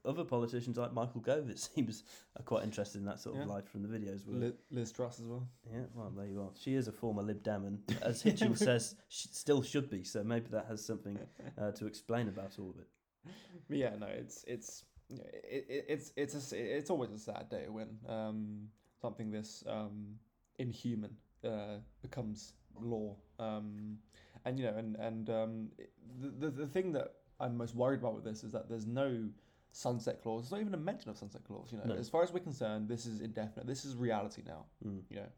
other 0.05 0.25
politicians 0.25 0.77
like 0.77 0.93
Michael 0.93 1.21
Gove, 1.21 1.49
it 1.51 1.59
seems, 1.75 2.05
are 2.37 2.43
quite 2.43 2.63
interested 2.65 2.99
in 2.99 3.05
that 3.07 3.21
sort 3.21 3.37
of 3.37 3.43
Yeah. 3.43 3.49
life 3.55 3.69
from 3.69 3.83
the 3.83 3.89
videos. 3.89 4.23
Liz, 4.27 4.53
Liz 4.71 4.93
Truss 4.93 5.21
as 5.21 5.27
well. 5.27 5.49
Yeah, 5.73 5.85
well, 5.95 6.11
there 6.11 6.27
you 6.27 6.41
are. 6.43 6.51
She 6.55 6.75
is 6.75 6.89
a 6.89 6.93
former 6.93 7.23
Lib 7.23 7.43
Dem, 7.43 7.65
and 7.65 7.97
as 8.03 8.23
Hitchens 8.23 8.59
says, 8.69 8.95
she 9.09 9.29
still 9.29 9.63
should 9.63 9.91
be. 9.91 10.05
So 10.05 10.23
maybe 10.23 10.49
that 10.51 10.67
has 10.67 10.85
something 10.85 11.19
uh, 11.59 11.73
to 11.73 11.87
explain 11.87 12.29
about 12.29 12.59
all 12.59 12.71
of 12.71 12.79
it. 12.79 12.89
But 13.69 13.77
yeah, 13.79 13.97
no, 13.97 14.07
it's 14.07 14.45
it's 14.47 14.85
it, 15.11 15.67
it, 15.69 15.85
it's 15.89 16.13
it's 16.17 16.53
a, 16.53 16.57
it's 16.77 16.91
always 16.91 17.11
a 17.11 17.19
sad 17.19 17.49
day 17.49 17.67
when 17.69 17.99
um, 18.09 18.69
something 19.01 19.31
this 19.31 19.65
um, 19.67 20.19
inhuman 20.59 21.17
uh, 21.45 21.79
becomes 22.03 22.53
law. 22.81 23.17
Um, 23.39 23.99
and 24.45 24.59
you 24.59 24.67
know, 24.67 24.77
and 24.77 24.97
and 24.97 25.31
um, 25.31 25.69
the, 26.21 26.29
the 26.29 26.51
the 26.51 26.67
thing 26.67 26.93
that 26.93 27.15
I'm 27.41 27.57
most 27.57 27.75
worried 27.75 28.01
about 28.01 28.15
with 28.15 28.25
this 28.25 28.45
is 28.45 28.53
that 28.53 28.69
there's 28.69 28.87
no 28.87 29.29
sunset 29.73 30.23
clause. 30.23 30.43
There's 30.43 30.53
not 30.53 30.61
even 30.61 30.75
a 30.75 30.83
mention 30.83 31.11
of 31.11 31.17
sunset 31.19 31.43
clause. 31.45 31.73
You 31.73 31.79
know, 31.79 31.85
No. 31.85 31.95
as 31.95 32.09
far 32.09 32.23
as 32.23 32.33
we're 32.33 32.39
concerned, 32.41 32.89
this 32.89 33.07
is 33.07 33.21
indefinite. 33.21 33.67
This 33.67 33.85
is 33.85 33.97
reality 33.97 34.43
now 34.47 34.67
Mm. 34.87 35.03
you 35.11 35.17
know 35.17 35.29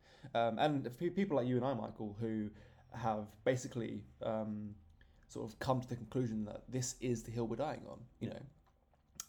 um, 0.40 0.58
and 0.58 0.98
people 1.14 1.36
like 1.36 1.46
you 1.46 1.56
and 1.56 1.64
i 1.64 1.72
michael 1.72 2.16
who 2.20 2.50
have 2.92 3.26
basically 3.44 4.02
um, 4.22 4.74
sort 5.28 5.48
of 5.48 5.58
come 5.60 5.80
to 5.80 5.88
the 5.88 5.94
conclusion 5.96 6.44
that 6.44 6.62
this 6.68 6.96
is 7.00 7.22
the 7.22 7.30
hill 7.30 7.46
we're 7.46 7.56
dying 7.56 7.82
on 7.88 7.98
you 8.20 8.28
Yeah. 8.28 8.34
know 8.34 8.40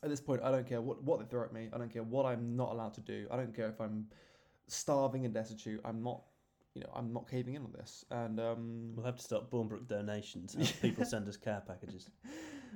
at 0.04 0.10
this 0.10 0.22
point 0.22 0.42
i 0.44 0.50
don't 0.52 0.68
care 0.68 0.82
what, 0.82 1.04
what 1.04 1.20
they 1.20 1.26
throw 1.26 1.44
at 1.44 1.54
me 1.54 1.70
i 1.74 1.78
don't 1.78 1.92
care 1.92 2.04
what 2.04 2.26
i'm 2.26 2.56
not 2.56 2.72
allowed 2.72 2.94
to 2.96 3.02
do 3.02 3.28
i 3.32 3.36
don't 3.38 3.56
care 3.56 3.70
if 3.70 3.80
i'm 3.80 4.08
starving 4.68 5.26
and 5.26 5.34
destitute 5.34 5.80
i'm 5.86 6.02
not 6.04 6.24
you 6.74 6.82
know 6.82 6.90
i'm 6.96 7.12
not 7.14 7.30
caving 7.30 7.56
in 7.56 7.64
on 7.64 7.72
this 7.74 8.06
and 8.12 8.40
um, 8.40 8.94
We'll 8.96 9.06
have 9.06 9.18
to 9.18 9.24
start 9.24 9.50
Bournbrook 9.52 9.88
donations. 9.88 10.56
People 10.82 11.06
send 11.14 11.28
us 11.28 11.38
care 11.38 11.62
packages. 11.68 12.10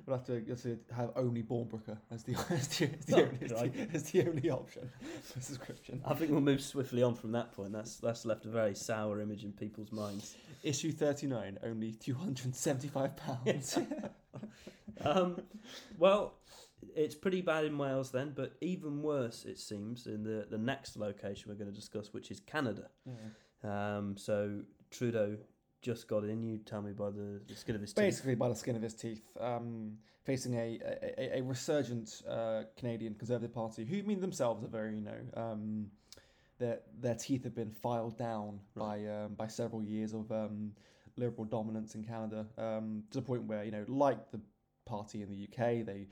We'll 0.05 0.17
have 0.17 0.25
to, 0.27 0.43
have 0.47 0.61
to 0.63 0.79
have 0.95 1.11
only 1.15 1.43
Bournebrooker 1.43 1.97
as 2.11 2.23
the, 2.23 2.33
as 2.49 2.67
the, 2.67 2.85
as 2.97 3.05
the, 3.05 3.15
Oh, 3.15 3.21
only, 3.23 3.39
as 3.45 3.51
right. 3.51 3.73
the, 3.91 3.95
as 3.95 4.03
the 4.11 4.27
only 4.27 4.49
option 4.49 4.89
for 5.23 5.41
subscription 5.41 6.01
I 6.05 6.13
think 6.13 6.31
we'll 6.31 6.41
move 6.41 6.61
swiftly 6.61 7.03
on 7.03 7.15
from 7.15 7.31
that 7.33 7.51
point. 7.53 7.71
That's 7.73 7.97
that's 7.97 8.25
left 8.25 8.45
a 8.45 8.49
very 8.49 8.75
sour 8.75 9.19
image 9.21 9.43
in 9.43 9.51
people's 9.53 9.91
minds. 9.91 10.35
issue 10.63 10.91
39 10.91 11.59
only 11.63 11.93
275 11.93 13.17
pounds 13.17 13.77
Um, 15.03 15.41
well, 15.97 16.35
it's 16.95 17.15
pretty 17.15 17.41
bad 17.41 17.65
in 17.65 17.75
Wales 17.77 18.11
then, 18.11 18.33
but 18.35 18.53
even 18.61 19.01
worse 19.01 19.45
it 19.45 19.57
seems 19.59 20.05
in 20.05 20.23
the 20.23 20.45
the 20.49 20.57
next 20.57 20.95
location 20.95 21.49
we're 21.49 21.55
going 21.57 21.71
to 21.71 21.75
discuss, 21.75 22.13
which 22.13 22.29
is 22.29 22.39
Canada. 22.41 22.89
Um, 23.63 24.15
so 24.17 24.59
Trudeau 24.91 25.37
just 25.81 26.07
got 26.07 26.23
in. 26.23 26.43
You 26.43 26.57
tell 26.59 26.81
me 26.81 26.91
by 26.93 27.09
the, 27.09 27.41
the 27.47 27.55
skin 27.55 27.75
of 27.75 27.81
his 27.81 27.91
teeth. 27.93 28.03
basically 28.03 28.35
by 28.35 28.49
the 28.49 28.55
skin 28.55 28.75
of 28.75 28.81
his 28.81 28.93
teeth, 28.93 29.21
um, 29.39 29.97
facing 30.23 30.53
a 30.55 30.79
a, 31.17 31.39
a 31.39 31.41
resurgent 31.41 32.21
uh, 32.29 32.63
Canadian 32.77 33.15
Conservative 33.15 33.53
Party, 33.53 33.85
who 33.85 34.01
mean 34.03 34.19
themselves 34.21 34.63
are 34.63 34.67
very 34.67 34.95
you 34.95 35.01
know 35.03 35.41
um, 35.41 35.87
their 36.59 36.79
their 36.99 37.15
teeth 37.15 37.43
have 37.43 37.55
been 37.55 37.71
filed 37.71 38.17
down 38.17 38.59
by 38.75 39.05
um, 39.05 39.33
by 39.35 39.47
several 39.47 39.83
years 39.83 40.13
of 40.13 40.31
um, 40.31 40.71
liberal 41.17 41.45
dominance 41.45 41.95
in 41.95 42.03
Canada 42.03 42.45
um, 42.57 43.03
to 43.11 43.19
the 43.19 43.25
point 43.25 43.43
where 43.43 43.63
you 43.63 43.71
know 43.71 43.83
like 43.87 44.31
the 44.31 44.39
party 44.85 45.21
in 45.21 45.29
the 45.29 45.47
UK 45.47 45.85
they 45.85 46.07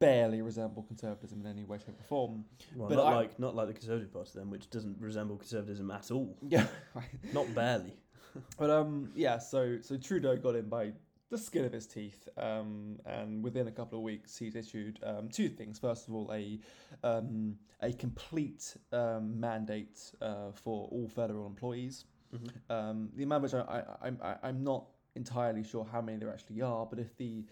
barely 0.00 0.42
resemble 0.42 0.82
conservatism 0.82 1.40
in 1.40 1.46
any 1.46 1.64
way 1.64 1.78
shape 1.78 1.98
or 1.98 2.04
form 2.04 2.44
Well, 2.76 2.88
but 2.88 2.96
not 2.96 3.06
I- 3.06 3.14
like 3.16 3.38
not 3.38 3.54
like 3.54 3.68
the 3.68 3.72
Conservative 3.72 4.12
Party 4.12 4.30
then, 4.34 4.50
which 4.50 4.68
doesn't 4.68 4.96
resemble 5.00 5.36
conservatism 5.36 5.90
at 5.90 6.10
all. 6.10 6.36
yeah 6.46 6.66
Not 7.32 7.54
barely. 7.54 7.96
But 8.58 8.70
um, 8.70 9.10
yeah. 9.14 9.38
So 9.38 9.78
so 9.80 9.96
Trudeau 9.96 10.36
got 10.36 10.54
in 10.56 10.68
by 10.68 10.92
the 11.30 11.38
skin 11.38 11.64
of 11.64 11.72
his 11.72 11.86
teeth, 11.86 12.28
um, 12.36 12.98
and 13.06 13.42
within 13.42 13.66
a 13.68 13.72
couple 13.72 13.98
of 13.98 14.04
weeks, 14.04 14.36
he's 14.36 14.54
issued 14.56 14.98
um, 15.04 15.28
two 15.28 15.48
things. 15.48 15.78
First 15.78 16.08
of 16.08 16.14
all, 16.14 16.30
a 16.32 16.58
um, 17.02 17.56
a 17.80 17.92
complete 17.92 18.76
um, 18.92 19.38
mandate 19.40 19.98
uh, 20.22 20.52
for 20.52 20.88
all 20.90 21.08
federal 21.08 21.46
employees. 21.46 22.04
Mhm. 22.34 22.50
Um, 22.70 23.08
the 23.14 23.22
amount 23.22 23.42
which 23.44 23.54
I, 23.54 23.60
I, 23.60 24.06
I'm 24.06 24.18
I, 24.22 24.36
I'm 24.42 24.62
not 24.64 24.86
entirely 25.16 25.62
sure 25.62 25.84
how 25.84 26.00
many 26.02 26.18
there 26.18 26.30
actually 26.30 26.60
are, 26.62 26.86
but 26.86 26.98
if 26.98 27.16
the 27.16 27.44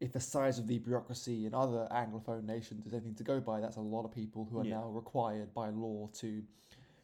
if 0.00 0.12
the 0.12 0.20
size 0.20 0.60
of 0.60 0.68
the 0.68 0.78
bureaucracy 0.78 1.44
in 1.46 1.52
other 1.54 1.88
anglophone 1.90 2.44
nations 2.44 2.86
is 2.86 2.92
anything 2.92 3.16
to 3.16 3.24
go 3.24 3.40
by, 3.40 3.60
that's 3.60 3.76
a 3.76 3.80
lot 3.80 4.04
of 4.04 4.12
people 4.12 4.46
who 4.48 4.60
are 4.60 4.64
Yeah. 4.64 4.76
now 4.76 4.88
required 4.90 5.52
by 5.52 5.70
law 5.70 6.08
to 6.20 6.40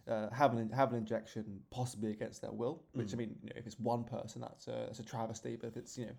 uh, 0.09 0.31
have 0.31 0.53
an 0.55 0.71
have 0.71 0.93
an 0.93 0.99
injection, 0.99 1.61
possibly 1.71 2.11
against 2.11 2.43
their 2.43 2.53
will. 2.53 2.83
Which 2.93 3.13
I 3.13 3.17
Mm. 3.17 3.19
mean, 3.19 3.37
you 3.43 3.49
know, 3.51 3.57
if 3.57 3.67
it's 3.67 3.79
one 3.79 4.05
person, 4.05 4.41
that's 4.43 4.69
a, 4.69 4.85
that's 4.87 5.01
a 5.01 5.05
travesty. 5.05 5.57
But 5.57 5.69
if 5.69 5.77
it's 5.77 5.97
you 5.99 6.07
know 6.07 6.13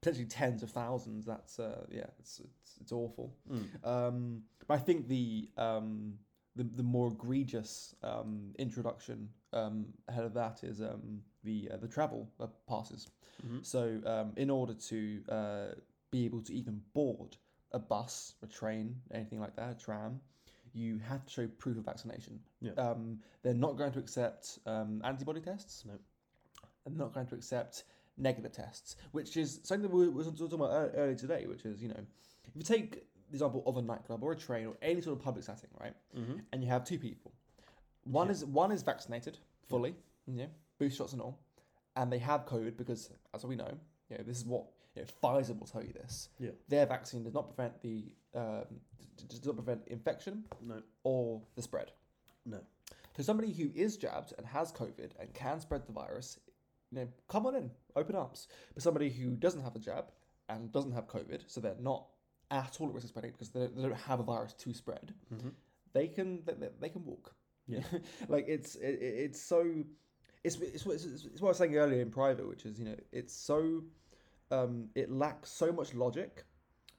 potentially 0.00 0.26
tens 0.26 0.62
of 0.62 0.70
thousands, 0.70 1.26
that's 1.26 1.58
uh, 1.58 1.84
yeah, 1.90 2.06
it's 2.18 2.40
it's, 2.40 2.78
it's 2.80 2.92
awful. 2.92 3.34
Mm. 3.50 3.86
Um, 3.86 4.42
but 4.66 4.74
I 4.74 4.78
think 4.78 5.08
the 5.08 5.50
um, 5.56 6.14
the, 6.56 6.64
the 6.64 6.82
more 6.82 7.08
egregious 7.08 7.94
um, 8.02 8.52
introduction 8.58 9.28
um, 9.52 9.86
ahead 10.08 10.24
of 10.24 10.34
that 10.34 10.64
is 10.64 10.80
um, 10.80 11.20
the 11.44 11.70
uh, 11.72 11.76
the 11.76 11.88
travel 11.88 12.28
uh, 12.40 12.46
passes. 12.68 13.08
Mhm. 13.46 13.64
So 13.64 14.00
um, 14.04 14.32
in 14.36 14.50
order 14.50 14.74
to 14.74 15.22
uh, 15.28 15.66
be 16.10 16.24
able 16.24 16.42
to 16.42 16.52
even 16.52 16.82
board 16.92 17.36
a 17.72 17.78
bus, 17.78 18.34
a 18.42 18.46
train, 18.46 18.96
anything 19.12 19.40
like 19.40 19.54
that, 19.56 19.70
a 19.70 19.74
tram, 19.74 20.20
you 20.72 20.98
have 20.98 21.24
to 21.26 21.30
show 21.32 21.46
proof 21.46 21.76
of 21.78 21.84
vaccination. 21.84 22.40
Yeah. 22.60 22.72
Um, 22.72 23.18
they're 23.42 23.54
not 23.54 23.76
going 23.76 23.92
to 23.92 23.98
accept 23.98 24.58
um, 24.66 25.00
antibody 25.04 25.40
tests. 25.40 25.84
No. 25.86 25.94
They're 26.86 26.96
not 26.96 27.12
going 27.12 27.26
to 27.26 27.34
accept 27.34 27.84
negative 28.16 28.52
tests, 28.52 28.96
which 29.12 29.36
is 29.36 29.60
something 29.62 29.88
that 29.90 29.94
we 29.96 30.08
were 30.08 30.24
talking 30.24 30.54
about 30.54 30.90
earlier 30.94 31.14
today, 31.14 31.46
which 31.46 31.64
is, 31.64 31.82
you 31.82 31.88
know, 31.88 32.00
if 32.46 32.54
you 32.56 32.62
take 32.62 32.92
the 33.28 33.34
example 33.34 33.62
of 33.66 33.76
a 33.76 33.82
nightclub 33.82 34.22
or 34.22 34.32
a 34.32 34.36
train 34.36 34.66
or 34.66 34.76
any 34.82 35.00
sort 35.00 35.16
of 35.16 35.22
public 35.22 35.44
setting, 35.44 35.70
right, 35.80 35.94
Mhm. 36.16 36.42
and 36.52 36.62
you 36.62 36.68
have 36.68 36.84
two 36.84 36.98
people, 36.98 37.32
One 38.04 38.26
Yeah. 38.28 38.32
is 38.32 38.44
one 38.46 38.72
is 38.72 38.82
vaccinated 38.82 39.38
fully, 39.68 39.94
you 40.26 40.34
know, 40.34 40.48
boost 40.78 40.96
shots 40.96 41.12
and 41.12 41.20
all, 41.22 41.38
and 41.96 42.10
they 42.10 42.18
have 42.18 42.46
COVID 42.46 42.76
because, 42.78 43.10
as 43.34 43.44
we 43.44 43.56
know, 43.56 43.78
you 44.08 44.16
know, 44.18 44.24
this 44.24 44.38
is 44.38 44.46
what 44.46 44.66
you 45.00 45.06
know, 45.06 45.10
Pfizer 45.28 45.58
will 45.58 45.66
tell 45.66 45.82
you 45.82 45.92
this. 45.92 46.28
Yeah. 46.38 46.50
Their 46.68 46.86
vaccine 46.86 47.22
does 47.24 47.34
not 47.34 47.54
prevent 47.54 47.80
the 47.82 48.04
um, 48.34 48.64
does 49.28 49.44
not 49.44 49.56
prevent 49.56 49.86
infection 49.88 50.44
No. 50.62 50.82
or 51.04 51.42
the 51.56 51.62
spread. 51.62 51.92
No. 52.46 52.60
So 53.16 53.22
somebody 53.22 53.52
who 53.52 53.70
is 53.74 53.96
jabbed 53.96 54.32
and 54.38 54.46
has 54.46 54.72
COVID 54.72 55.10
and 55.18 55.32
can 55.34 55.60
spread 55.60 55.86
the 55.86 55.92
virus, 55.92 56.38
you 56.90 56.98
know, 57.00 57.08
come 57.28 57.46
on 57.46 57.54
in, 57.56 57.70
open 57.96 58.14
arms. 58.16 58.48
But 58.74 58.82
somebody 58.82 59.10
who 59.10 59.30
doesn't 59.36 59.62
have 59.62 59.76
a 59.76 59.78
jab 59.78 60.06
and 60.48 60.72
doesn't 60.72 60.92
have 60.92 61.06
COVID, 61.08 61.42
so 61.48 61.60
they're 61.60 61.74
not 61.80 62.06
at 62.50 62.76
all 62.80 62.88
at 62.88 62.94
risk 62.94 63.04
of 63.04 63.10
spreading 63.10 63.32
because 63.32 63.50
they, 63.50 63.66
they 63.66 63.82
don't 63.82 63.94
have 63.94 64.20
a 64.20 64.24
virus 64.24 64.52
to 64.54 64.72
spread, 64.74 65.12
Mm-hmm. 65.34 65.48
they 65.92 66.06
can 66.08 66.42
they, 66.46 66.68
they- 66.80 66.88
can 66.88 67.04
walk. 67.04 67.34
Yeah. 67.66 67.82
like 68.28 68.46
it's 68.48 68.74
it, 68.76 68.98
it- 69.00 69.14
it's 69.24 69.40
so 69.42 69.84
it's 70.42 70.56
it's, 70.56 70.86
it's 70.86 71.04
it's 71.04 71.40
what 71.40 71.48
I 71.48 71.50
was 71.50 71.58
saying 71.58 71.76
earlier 71.76 72.00
in 72.00 72.10
private, 72.10 72.48
which 72.48 72.64
is 72.64 72.78
you 72.78 72.86
know 72.86 72.96
it's 73.12 73.34
so 73.34 73.82
um 74.50 74.88
it 74.94 75.10
lacks 75.10 75.50
so 75.50 75.72
much 75.72 75.94
logic 75.94 76.44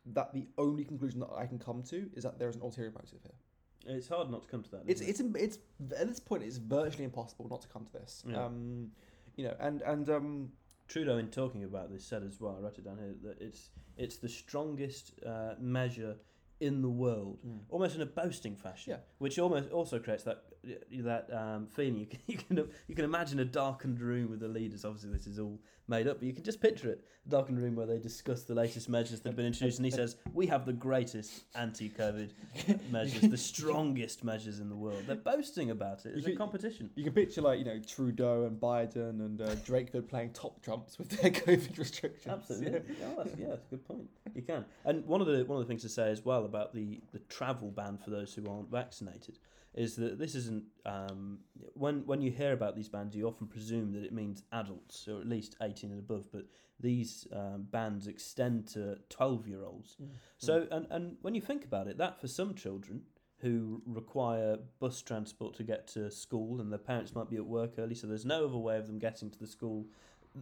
that 0.06 0.34
the 0.34 0.48
only 0.58 0.84
conclusion 0.84 1.20
that 1.20 1.30
I 1.36 1.46
can 1.46 1.60
come 1.60 1.84
to 1.84 2.10
is 2.16 2.24
that 2.24 2.40
there 2.40 2.50
is 2.50 2.56
an 2.56 2.62
ulterior 2.62 2.92
motive 2.92 3.20
here. 3.22 3.96
It's 3.96 4.08
hard 4.08 4.30
not 4.30 4.44
to 4.44 4.48
come 4.48 4.64
to 4.64 4.72
that. 4.72 4.84
It's 4.88 5.02
it? 5.02 5.10
it's 5.10 5.20
it's 5.36 5.58
at 6.00 6.08
this 6.08 6.20
point 6.20 6.44
it's 6.44 6.58
virtually 6.58 7.04
impossible 7.04 7.48
not 7.50 7.62
to 7.62 7.68
come 7.68 7.86
to 7.86 7.94
this. 7.94 8.24
Yeah. 8.28 8.46
Um, 8.46 8.92
you 9.36 9.46
know, 9.46 9.56
and 9.60 9.82
and 9.82 10.10
um, 10.10 10.52
Trudeau, 10.88 11.18
in 11.18 11.30
talking 11.30 11.64
about 11.64 11.92
this, 11.92 12.04
said 12.06 12.24
as 12.24 12.40
well. 12.40 12.56
I 12.58 12.64
wrote 12.64 12.78
it 12.78 12.86
down 12.86 12.98
here 12.98 13.16
that 13.24 13.42
it's 13.42 13.70
it's 13.98 14.18
the 14.18 14.30
strongest 14.30 15.14
uh, 15.26 15.54
measure 15.60 16.16
in 16.60 16.82
the 16.84 16.90
world, 16.90 17.40
almost 17.70 17.96
in 17.96 18.02
a 18.02 18.06
boasting 18.06 18.56
fashion, 18.56 18.92
Yeah. 18.92 18.98
which 19.18 19.40
almost 19.40 19.72
also 19.72 19.98
creates 19.98 20.24
that 20.24 20.44
that 20.64 21.28
um, 21.34 21.68
feeling. 21.68 21.98
You 22.00 22.06
can, 22.06 22.20
you 22.28 22.38
can 22.38 22.70
you 22.88 22.96
can 22.96 23.06
imagine 23.06 23.40
a 23.40 23.46
darkened 23.46 24.00
room 24.00 24.30
with 24.30 24.40
the 24.40 24.48
leaders. 24.48 24.86
Obviously, 24.86 25.12
this 25.12 25.28
is 25.28 25.40
all 25.40 25.60
made 25.88 26.08
up, 26.08 26.20
but 26.20 26.28
you 26.28 26.34
can 26.34 26.44
just 26.44 26.62
picture 26.62 26.90
it: 26.90 27.04
a 27.26 27.30
darkened 27.30 27.60
room 27.60 27.76
where 27.76 27.86
they 27.88 27.98
discuss 27.98 28.44
the 28.44 28.54
latest 28.54 28.88
measures 28.90 29.20
that 29.22 29.30
have 29.30 29.36
been 29.36 29.46
introduced, 29.46 29.80
and 29.80 29.86
he 29.86 29.92
says, 29.92 30.16
"We 30.34 30.48
have 30.48 30.66
the 30.66 30.74
greatest 30.74 31.44
anti-COVID 31.56 32.32
measures, 32.92 33.22
the 33.22 33.38
strongest 33.38 34.24
measures 34.24 34.60
in 34.60 34.70
the 34.70 34.76
world." 34.76 35.04
They're 35.08 35.16
boasting 35.16 35.72
about 35.72 36.06
it. 36.06 36.14
It's 36.16 36.18
You 36.18 36.22
a 36.22 36.26
could- 36.32 36.38
competition. 36.38 36.90
you 36.96 37.04
can 37.04 37.14
picture 37.14 37.42
like 37.42 37.60
you 37.60 37.66
know 37.66 37.80
Trudeau 37.80 38.46
and 38.46 38.60
Biden 38.60 39.20
and 39.22 39.42
uh, 39.42 39.56
Drake 39.66 39.92
playing 40.08 40.32
top 40.34 40.62
trumps 40.62 40.98
with 41.00 41.10
their 41.10 41.32
COVID 41.46 41.78
restrictions. 41.78 42.28
Absolutely. 42.28 42.96
Yeah, 43.00 43.08
that's, 43.18 43.32
yeah, 43.38 43.48
that's 43.50 43.66
a 43.66 43.70
good 43.72 43.88
point. 43.88 44.08
You 44.36 44.42
can. 44.44 44.66
And 44.86 45.06
one 45.06 45.22
of 45.22 45.28
the 45.28 45.44
one 45.46 45.60
of 45.60 45.66
the 45.66 45.68
things 45.68 45.82
to 45.82 45.90
say 45.90 46.12
as 46.12 46.24
well 46.24 46.46
about 46.46 46.74
the, 46.74 47.02
the 47.12 47.20
travel 47.30 47.70
ban 47.72 47.98
for 47.98 48.12
those 48.12 48.34
who 48.34 48.50
aren't 48.50 48.70
vaccinated 48.72 49.40
is 49.74 49.96
that 49.96 50.20
this 50.20 50.36
isn't 50.36 50.64
um, 50.86 51.40
when 51.74 52.06
when 52.06 52.22
you 52.22 52.32
hear 52.32 52.54
about 52.54 52.76
these 52.76 52.90
bands, 52.90 53.16
you 53.16 53.28
often 53.28 53.48
presume 53.48 53.94
that 53.94 54.04
it 54.04 54.14
means 54.14 54.44
adults 54.52 55.08
or 55.08 55.20
at 55.20 55.28
least 55.28 55.56
eighteen 55.62 55.92
and 55.92 56.00
above. 56.00 56.32
But 56.32 56.46
these 56.80 57.28
um, 57.32 57.68
bans 57.72 58.08
extend 58.08 58.68
to 58.70 58.98
twelve 59.10 59.48
year 59.48 59.64
olds. 59.64 59.98
So 60.38 60.68
and 60.72 60.88
and 60.90 61.18
when 61.22 61.36
you 61.36 61.42
think 61.42 61.64
about 61.64 61.88
it, 61.88 61.98
that 61.98 62.20
for 62.20 62.28
some 62.28 62.54
children 62.54 63.04
who 63.40 63.82
require 63.88 64.58
bus 64.80 65.02
transport 65.02 65.56
to 65.56 65.64
get 65.64 65.88
to 65.88 66.12
school 66.12 66.62
and 66.62 66.72
their 66.72 66.78
parents 66.78 67.16
might 67.16 67.30
be 67.30 67.38
at 67.38 67.46
work 67.46 67.72
early, 67.80 67.96
so 67.96 68.08
there's 68.08 68.26
no 68.26 68.46
other 68.46 68.58
way 68.58 68.78
of 68.78 68.88
them 68.88 69.00
getting 69.00 69.32
to 69.32 69.40
the 69.40 69.48
school 69.48 69.88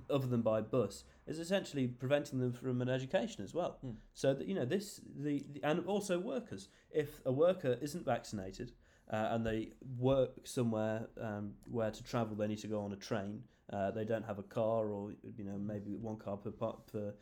other 0.10 0.28
than 0.28 0.42
by 0.42 0.62
bus, 0.62 1.04
is 1.26 1.40
essentially 1.40 1.88
preventing 1.88 2.40
them 2.40 2.54
from 2.54 2.82
an 2.82 2.90
education 2.90 3.44
as 3.44 3.54
well. 3.54 3.78
Hmm. 3.82 3.92
So 4.14 4.34
that 4.34 4.48
you 4.48 4.56
know 4.56 4.66
this 4.66 5.02
the, 5.16 5.46
the 5.52 5.64
and 5.64 5.86
also 5.86 6.20
workers. 6.20 6.70
If 6.92 7.22
a 7.26 7.32
worker 7.32 7.78
isn't 7.82 8.06
vaccinated 8.06 8.74
uh, 9.10 9.30
and 9.32 9.46
they 9.46 9.70
work 9.98 10.32
somewhere 10.44 11.08
um, 11.20 11.54
where 11.70 11.92
to 11.92 12.04
travel, 12.04 12.36
they 12.36 12.48
need 12.48 12.60
to 12.60 12.68
go 12.68 12.82
on 12.82 12.92
a 12.94 12.96
train. 12.96 13.44
Uh, 13.72 13.92
they 13.92 14.04
don't 14.06 14.26
have 14.26 14.40
a 14.40 14.44
car, 14.44 14.90
or 14.90 15.12
you 15.38 15.44
know 15.44 15.58
maybe 15.58 15.96
one 15.96 16.18
car 16.18 16.38
per 16.38 16.52
per 16.52 17.14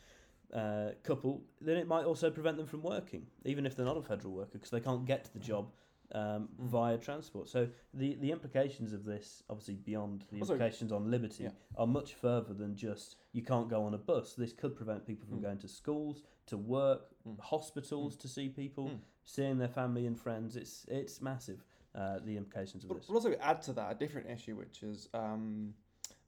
uh, 0.54 0.92
couple. 1.04 1.42
Then 1.62 1.78
it 1.78 1.88
might 1.88 2.06
also 2.06 2.30
prevent 2.32 2.58
them 2.58 2.68
from 2.68 2.82
working, 2.84 3.28
even 3.46 3.66
if 3.66 3.76
they're 3.76 3.86
not 3.86 3.98
a 3.98 4.02
federal 4.02 4.34
worker, 4.34 4.52
because 4.54 4.70
they 4.70 4.80
can't 4.80 5.06
get 5.06 5.26
to 5.26 5.34
the 5.34 5.40
job 5.40 5.72
um, 6.14 6.48
Mm. 6.58 6.68
via 6.70 6.98
transport. 6.98 7.50
So 7.50 7.68
the 7.94 8.16
the 8.16 8.32
implications 8.32 8.94
of 8.94 9.04
this, 9.04 9.44
obviously 9.50 9.76
beyond 9.76 10.24
the 10.32 10.40
Also- 10.40 10.54
implications 10.54 10.92
on 10.94 11.12
liberty, 11.12 11.44
Yeah. 11.44 11.52
are 11.76 11.88
much 11.88 12.14
further 12.14 12.54
than 12.54 12.76
just 12.78 13.18
you 13.34 13.44
can't 13.44 13.68
go 13.70 13.84
on 13.84 13.94
a 13.94 13.98
bus. 13.98 14.34
This 14.34 14.54
could 14.54 14.74
prevent 14.76 15.06
people 15.06 15.28
from 15.28 15.40
Mm. 15.40 15.44
going 15.44 15.58
to 15.60 15.68
schools, 15.68 16.24
to 16.46 16.58
work, 16.58 17.14
Mm. 17.28 17.38
hospitals 17.42 18.16
to 18.18 18.28
see 18.30 18.48
people, 18.48 18.86
Mm. 18.88 19.00
seeing 19.26 19.58
their 19.58 19.68
family 19.68 20.06
and 20.08 20.18
friends. 20.18 20.56
It's 20.56 20.86
it's 20.88 21.22
massive. 21.22 21.66
Uh, 21.98 22.20
the 22.26 22.38
implications 22.38 22.84
of 22.84 22.90
this. 22.92 23.06
but 23.08 23.14
also 23.16 23.34
add 23.42 23.60
to 23.60 23.74
that 23.74 23.92
a 23.92 23.96
different 23.96 24.30
issue, 24.30 24.56
which 24.56 24.84
is 24.84 25.10
um, 25.16 25.74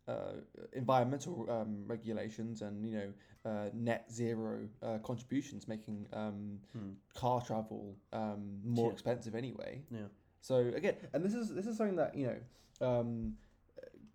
uh, 0.08 0.34
environmental 0.74 1.46
um, 1.50 1.84
regulations 1.86 2.64
and 2.64 2.84
you 2.84 2.96
know 2.98 3.14
uh, 3.46 3.70
net 3.74 4.12
zero 4.12 4.68
uh, 4.82 4.98
contributions, 5.04 5.68
making 5.68 6.08
um, 6.12 6.60
Hmm. 6.74 6.94
car 7.14 7.40
travel 7.42 7.96
um, 8.14 8.60
more 8.66 8.88
Yeah. 8.88 8.94
expensive 8.94 9.36
anyway. 9.36 9.84
Yeah. 9.92 10.08
So 10.42 10.56
again, 10.76 10.96
and 11.14 11.24
this 11.24 11.36
is 11.36 11.54
this 11.54 11.68
is 11.68 11.78
something 11.78 11.98
that 11.98 12.16
you 12.16 12.26
know, 12.28 12.88
um, 12.88 13.36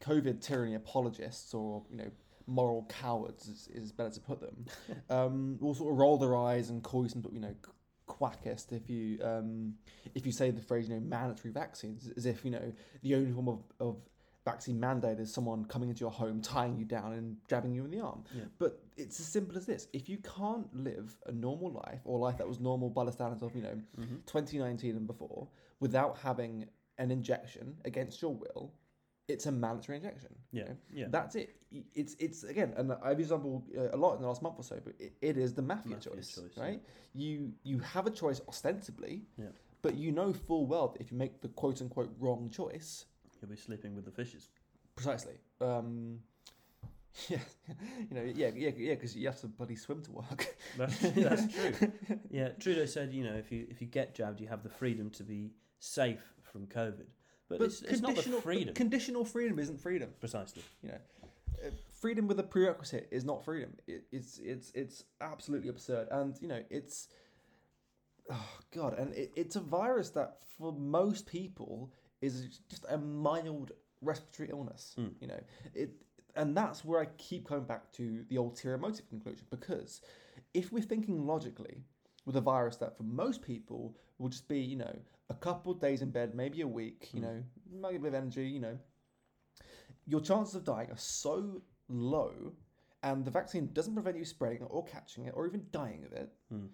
COVID 0.00 0.40
tyranny 0.40 0.74
apologists 0.74 1.54
or 1.54 1.84
you 1.90 1.96
know 1.98 2.10
moral 2.46 2.84
cowards 2.88 3.46
is, 3.48 3.68
is 3.72 3.92
better 3.92 4.10
to 4.10 4.20
put 4.20 4.40
them, 4.40 4.66
um, 5.10 5.56
will 5.60 5.74
sort 5.74 5.92
of 5.92 5.98
roll 5.98 6.18
their 6.18 6.36
eyes 6.36 6.68
and 6.70 6.82
call 6.82 7.04
you 7.04 7.08
some 7.08 7.24
you 7.32 7.40
know 7.40 7.54
quackist 8.18 8.72
if 8.72 8.88
you 8.88 9.18
um, 9.22 9.74
if 10.14 10.24
you 10.26 10.32
say 10.32 10.50
the 10.50 10.60
phrase 10.60 10.88
you 10.88 10.94
know 10.94 11.00
mandatory 11.00 11.52
vaccines 11.52 12.10
as 12.16 12.26
if 12.26 12.44
you 12.44 12.50
know 12.50 12.72
the 13.02 13.14
only 13.14 13.32
form 13.32 13.48
of, 13.48 13.60
of 13.80 13.96
vaccine 14.44 14.78
mandate 14.78 15.18
is 15.18 15.32
someone 15.32 15.64
coming 15.64 15.88
into 15.88 16.00
your 16.00 16.10
home 16.10 16.40
tying 16.42 16.76
you 16.76 16.84
down 16.84 17.14
and 17.14 17.36
jabbing 17.48 17.72
you 17.74 17.84
in 17.84 17.90
the 17.90 18.00
arm. 18.00 18.22
Yeah. 18.34 18.44
but 18.58 18.78
it's 18.96 19.18
as 19.18 19.26
simple 19.26 19.56
as 19.56 19.64
this. 19.64 19.88
If 19.92 20.08
you 20.08 20.18
can't 20.18 20.68
live 20.74 21.16
a 21.26 21.32
normal 21.32 21.72
life 21.72 22.00
or 22.04 22.18
life 22.18 22.36
that 22.38 22.46
was 22.46 22.60
normal 22.60 22.90
by 22.90 23.04
the 23.04 23.12
standards 23.12 23.42
of 23.42 23.54
you 23.56 23.62
know 23.62 23.80
hmm 23.96 24.16
2019 24.26 24.96
and 24.96 25.06
before 25.06 25.48
without 25.80 26.18
having 26.18 26.66
an 26.98 27.10
injection 27.10 27.76
against 27.84 28.22
your 28.22 28.34
will, 28.34 28.72
it's 29.28 29.46
a 29.46 29.52
mandatory 29.52 29.96
injection. 29.98 30.34
you 30.52 30.60
Yeah. 30.60 30.68
know? 30.68 30.76
Yeah. 30.92 31.06
That's 31.10 31.34
it. 31.34 31.56
It's 31.94 32.14
it's 32.18 32.44
again, 32.44 32.72
and 32.76 32.92
I've 33.02 33.18
used 33.18 33.30
example 33.32 33.64
uh, 33.76 33.96
a 33.96 33.98
lot 33.98 34.14
in 34.16 34.22
the 34.22 34.28
last 34.28 34.42
month 34.42 34.56
or 34.58 34.62
so, 34.62 34.78
but 34.84 34.94
it, 35.00 35.12
it 35.20 35.36
is 35.36 35.54
the 35.54 35.62
mafia, 35.62 35.96
Mafia 35.96 36.12
choice, 36.12 36.34
choice, 36.34 36.56
right? 36.56 36.80
You 37.14 37.52
you 37.64 37.78
have 37.80 38.06
a 38.06 38.10
choice 38.10 38.40
ostensibly, 38.46 39.22
Yeah. 39.36 39.46
but 39.82 39.94
you 39.96 40.12
know 40.12 40.32
full 40.32 40.66
well 40.66 40.88
that 40.88 41.00
if 41.00 41.10
you 41.10 41.18
make 41.18 41.40
the 41.40 41.48
quote 41.48 41.80
unquote 41.82 42.14
wrong 42.20 42.48
choice, 42.50 43.06
You'll 43.40 43.50
be 43.50 43.56
sleeping 43.56 43.94
with 43.96 44.04
the 44.04 44.10
fishes. 44.12 44.50
precisely. 44.94 45.34
Um, 45.60 46.20
yeah, 47.28 47.38
you 48.10 48.14
know, 48.16 48.22
yeah, 48.22 48.50
yeah, 48.54 48.70
yeah, 48.76 48.94
because 48.94 49.16
you 49.16 49.26
have 49.26 49.40
to 49.40 49.48
bloody 49.48 49.76
swim 49.76 50.02
to 50.02 50.12
work. 50.12 50.56
That's, 50.78 50.98
that's 51.00 51.52
true. 51.54 51.92
Yeah, 52.30 52.48
Trudeau 52.60 52.86
said, 52.86 53.12
you 53.12 53.24
know, 53.24 53.34
if 53.34 53.50
you 53.52 53.66
if 53.68 53.80
you 53.80 53.86
get 53.86 54.14
jabbed, 54.14 54.40
you 54.40 54.48
have 54.48 54.62
the 54.62 54.68
freedom 54.70 55.10
to 55.10 55.22
be 55.24 55.50
safe 55.78 56.22
from 56.42 56.66
COVID. 56.66 57.06
But, 57.58 57.66
it's, 57.66 57.82
it's 57.82 58.00
not 58.00 58.08
the 58.08 58.22
conditional- 58.22 58.38
but 58.38 58.44
freedom. 58.44 58.74
Conditional 58.74 59.24
freedom 59.24 59.58
isn't 59.58 59.80
freedom. 59.80 60.10
Precisely. 60.20 60.62
You 60.82 60.90
know, 60.90 60.98
uh, 61.66 61.70
freedom 62.00 62.26
with 62.26 62.38
a 62.38 62.42
prerequisite 62.42 63.08
is 63.10 63.24
not 63.24 63.44
freedom. 63.44 63.74
It, 63.86 64.04
it's 64.12 64.38
it's 64.38 64.70
it's 64.74 65.04
absolutely 65.20 65.68
absurd, 65.68 66.08
and 66.10 66.36
you 66.40 66.48
know 66.48 66.62
it's 66.70 67.08
oh 68.30 68.48
god, 68.74 68.98
and 68.98 69.14
it, 69.14 69.32
it's 69.36 69.56
a 69.56 69.60
virus 69.60 70.10
that 70.10 70.38
for 70.58 70.72
most 70.72 71.26
people 71.26 71.92
is 72.20 72.60
just 72.68 72.84
a 72.88 72.98
mild 72.98 73.72
respiratory 74.00 74.50
illness. 74.50 74.94
Mm. 74.98 75.12
You 75.20 75.28
know 75.28 75.40
it, 75.74 75.90
and 76.36 76.56
that's 76.56 76.84
where 76.84 77.00
I 77.00 77.06
keep 77.18 77.48
coming 77.48 77.64
back 77.64 77.92
to 77.92 78.24
the 78.28 78.36
ulterior 78.36 78.78
motive 78.78 79.08
conclusion 79.08 79.46
because 79.50 80.00
if 80.52 80.72
we're 80.72 80.82
thinking 80.82 81.26
logically 81.26 81.84
with 82.26 82.36
a 82.36 82.40
virus 82.40 82.76
that 82.76 82.96
for 82.96 83.04
most 83.04 83.42
people 83.42 83.96
will 84.18 84.28
just 84.28 84.48
be 84.48 84.58
you 84.58 84.76
know 84.76 84.96
a 85.30 85.34
couple 85.34 85.72
of 85.72 85.80
days 85.80 86.02
in 86.02 86.10
bed, 86.10 86.34
maybe 86.34 86.60
a 86.60 86.68
week, 86.68 87.10
you 87.12 87.20
Mm. 87.20 87.22
know, 87.22 87.44
might 87.80 87.92
get 87.92 88.00
a 88.00 88.02
bit 88.02 88.08
of 88.08 88.14
energy, 88.14 88.46
you 88.46 88.60
know, 88.60 88.78
your 90.06 90.20
chances 90.20 90.54
of 90.54 90.64
dying 90.64 90.90
are 90.90 90.98
so 90.98 91.62
low, 91.88 92.52
and 93.02 93.24
the 93.24 93.30
vaccine 93.30 93.72
doesn't 93.72 93.94
prevent 93.94 94.16
you 94.16 94.24
spreading 94.24 94.62
it 94.62 94.68
or 94.70 94.84
catching 94.84 95.24
it 95.24 95.34
or 95.34 95.46
even 95.46 95.66
dying 95.72 96.04
of 96.04 96.12
it, 96.12 96.32
Hmm. 96.50 96.66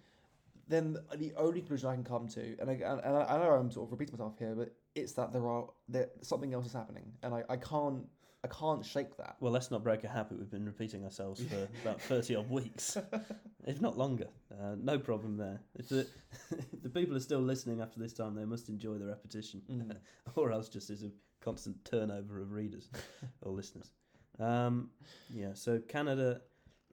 then 0.67 0.97
the 1.15 1.33
only 1.35 1.59
conclusion 1.61 1.89
I 1.89 1.95
can 1.95 2.03
come 2.03 2.27
to, 2.29 2.57
and 2.59 2.69
I, 2.69 2.73
and 2.73 3.15
I 3.17 3.37
know 3.37 3.51
I'm 3.51 3.71
sort 3.71 3.87
of 3.87 3.91
repeating 3.91 4.13
myself 4.13 4.37
here, 4.37 4.55
but 4.55 4.75
it's 4.95 5.13
that 5.13 5.31
there 5.31 5.47
are 5.47 5.69
that 5.89 6.23
something 6.25 6.53
else 6.53 6.65
is 6.65 6.73
happening, 6.73 7.17
and 7.23 7.33
I, 7.33 7.43
I 7.49 7.57
can't 7.57 8.07
I 8.43 8.47
can't 8.47 8.83
shake 8.83 9.17
that. 9.17 9.35
Well, 9.39 9.51
let's 9.51 9.69
not 9.69 9.83
break 9.83 10.03
a 10.03 10.07
habit. 10.07 10.39
We've 10.39 10.49
been 10.49 10.65
repeating 10.65 11.03
ourselves 11.03 11.43
for 11.43 11.67
about 11.83 12.01
30 12.01 12.35
odd 12.35 12.49
weeks, 12.49 12.97
if 13.67 13.79
not 13.81 13.97
longer. 13.97 14.27
Uh, 14.51 14.75
no 14.81 14.97
problem 14.97 15.37
there. 15.37 15.61
If 15.75 15.89
the, 15.89 16.07
the 16.81 16.89
people 16.89 17.15
are 17.15 17.19
still 17.21 17.39
listening 17.41 17.81
after 17.81 17.99
this 17.99 18.13
time, 18.13 18.33
they 18.33 18.45
must 18.45 18.67
enjoy 18.69 18.97
the 18.97 19.05
repetition, 19.05 19.61
Mm. 19.69 19.95
or 20.35 20.51
else 20.51 20.69
just 20.69 20.89
as 20.89 21.03
a 21.03 21.11
constant 21.39 21.83
turnover 21.85 22.39
of 22.41 22.51
readers 22.51 22.89
or 23.41 23.51
listeners. 23.51 23.91
Um, 24.39 24.89
yeah, 25.31 25.53
so 25.53 25.79
Canada 25.87 26.41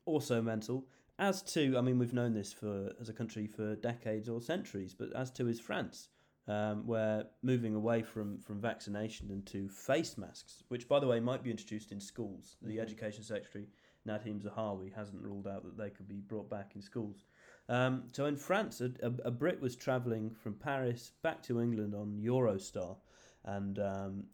also 0.05 0.43
mental. 0.43 0.87
As 1.19 1.43
to, 1.55 1.77
I 1.77 1.81
mean, 1.81 1.99
we've 1.99 2.13
known 2.13 2.35
this 2.35 2.53
for 2.53 2.93
as 3.01 3.09
a 3.09 3.13
country 3.13 3.47
for 3.47 3.75
decades 3.77 4.29
or 4.29 4.41
centuries, 4.41 4.95
but 4.95 5.13
as 5.17 5.31
to 5.33 5.49
is 5.49 5.59
France, 5.59 6.09
um, 6.49 6.87
where 6.87 7.27
moving 7.43 7.75
away 7.75 8.03
from, 8.03 8.39
from 8.39 8.61
vaccination 8.61 9.31
and 9.31 9.45
to 9.47 9.69
face 9.69 10.17
masks, 10.17 10.65
which, 10.69 10.89
by 10.89 10.99
the 10.99 11.07
way, 11.07 11.21
might 11.21 11.43
be 11.43 11.51
introduced 11.51 11.93
in 11.93 12.01
schools. 12.01 12.57
The 12.63 12.79
Mhm. 12.79 12.83
Education 12.83 13.23
Secretary, 13.23 13.69
Nadhim 14.07 14.41
Zahawi, 14.41 14.93
hasn't 14.93 15.23
ruled 15.23 15.47
out 15.47 15.63
that 15.65 15.77
they 15.77 15.91
could 15.91 16.09
be 16.09 16.21
brought 16.21 16.49
back 16.49 16.75
in 16.75 16.81
schools. 16.81 17.27
Um, 17.69 18.05
so 18.13 18.25
in 18.25 18.37
France, 18.37 18.81
a, 18.81 18.91
a, 19.03 19.31
Brit 19.31 19.61
was 19.61 19.77
travelling 19.77 20.31
from 20.31 20.55
Paris 20.55 21.13
back 21.23 21.43
to 21.45 21.61
England 21.61 21.95
on 21.95 22.19
Eurostar, 22.19 22.97
and 23.45 23.79
um, 23.79 24.25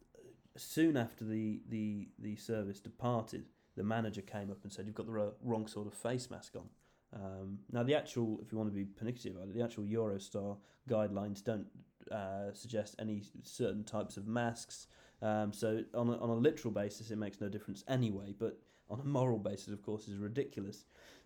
soon 0.57 0.97
after 0.97 1.25
the, 1.25 1.61
the, 1.69 2.09
the 2.21 2.37
service 2.37 2.79
departed, 2.79 3.47
the 3.75 3.83
manager 3.83 4.23
came 4.23 4.53
up 4.53 4.63
and 4.63 4.73
said, 4.73 4.87
"You've 4.87 4.95
got 4.95 5.07
the 5.07 5.35
wrong 5.43 5.67
sort 5.67 5.89
of 5.89 5.95
face 5.95 6.31
mask 6.31 6.55
on." 6.55 6.69
Um, 7.13 7.59
now, 7.73 7.83
the 7.83 7.95
actual, 7.97 8.39
if 8.41 8.53
you 8.53 8.59
want 8.59 8.71
to 8.71 8.75
be 8.75 8.85
pernickety 8.85 9.31
about 9.31 9.49
it, 9.49 9.55
the 9.55 9.63
actual 9.63 9.85
Eurostar 9.85 10.57
guidelines 10.89 11.43
don't 11.43 11.67
uh, 12.11 12.53
suggest 12.53 12.97
any 12.99 13.23
certain 13.43 13.85
types 13.85 14.17
of 14.17 14.27
masks. 14.27 14.87
Um, 15.23 15.53
so, 15.53 15.83
on 15.95 16.09
a, 16.09 16.19
on 16.19 16.31
a 16.31 16.35
literal 16.35 16.73
basis, 16.73 17.11
it 17.11 17.19
makes 17.19 17.41
no 17.41 17.49
difference 17.49 17.85
anyway. 17.89 18.35
But 18.39 18.59
on 18.91 19.01
a 19.01 19.05
moral 19.05 19.39
basis, 19.39 19.69
of 19.69 19.83
course, 19.83 20.09
is 20.09 20.17
ridiculous. 20.17 20.85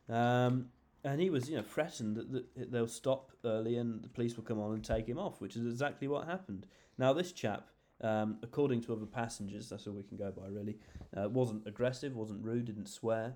Um, 0.09 0.67
and 1.05 1.21
he 1.21 1.31
was, 1.31 1.49
you 1.49 1.57
know, 1.57 1.63
threatened 1.63 2.17
that, 2.17 2.33
that 2.33 2.73
they'll 2.73 2.87
stop 2.87 3.33
early 3.45 3.77
and 3.77 4.03
the 4.03 4.09
police 4.09 4.37
will 4.37 4.45
come 4.45 4.61
on 4.61 4.75
and 4.75 4.85
take 4.85 5.07
him 5.07 5.19
off, 5.19 5.41
which 5.41 5.57
is 5.57 5.67
exactly 5.67 6.09
what 6.09 6.27
happened. 6.27 6.67
Now, 6.99 7.13
this 7.13 7.33
chap, 7.33 7.69
um, 8.01 8.39
according 8.43 8.83
to 8.83 8.93
other 8.93 9.07
passengers, 9.07 9.69
that's 9.69 9.87
all 9.87 9.95
we 9.95 10.03
can 10.03 10.17
go 10.17 10.33
by 10.33 10.49
really, 10.49 10.79
uh, 11.17 11.29
wasn't 11.29 11.67
aggressive, 11.67 12.15
wasn't 12.15 12.45
rude, 12.45 12.67
didn't 12.67 12.89
swear. 12.89 13.35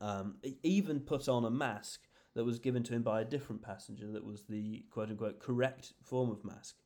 Um, 0.00 0.36
even 0.62 1.00
put 1.00 1.28
on 1.28 1.44
a 1.44 1.50
mask 1.50 2.05
that 2.36 2.44
was 2.44 2.60
given 2.60 2.82
to 2.84 2.94
him 2.94 3.02
by 3.02 3.22
a 3.22 3.24
different 3.24 3.62
passenger 3.62 4.12
that 4.12 4.24
was 4.24 4.44
the 4.48 4.84
quote 4.90 5.10
unquote 5.10 5.40
correct 5.40 5.94
form 6.04 6.30
of 6.30 6.44
mask, 6.44 6.76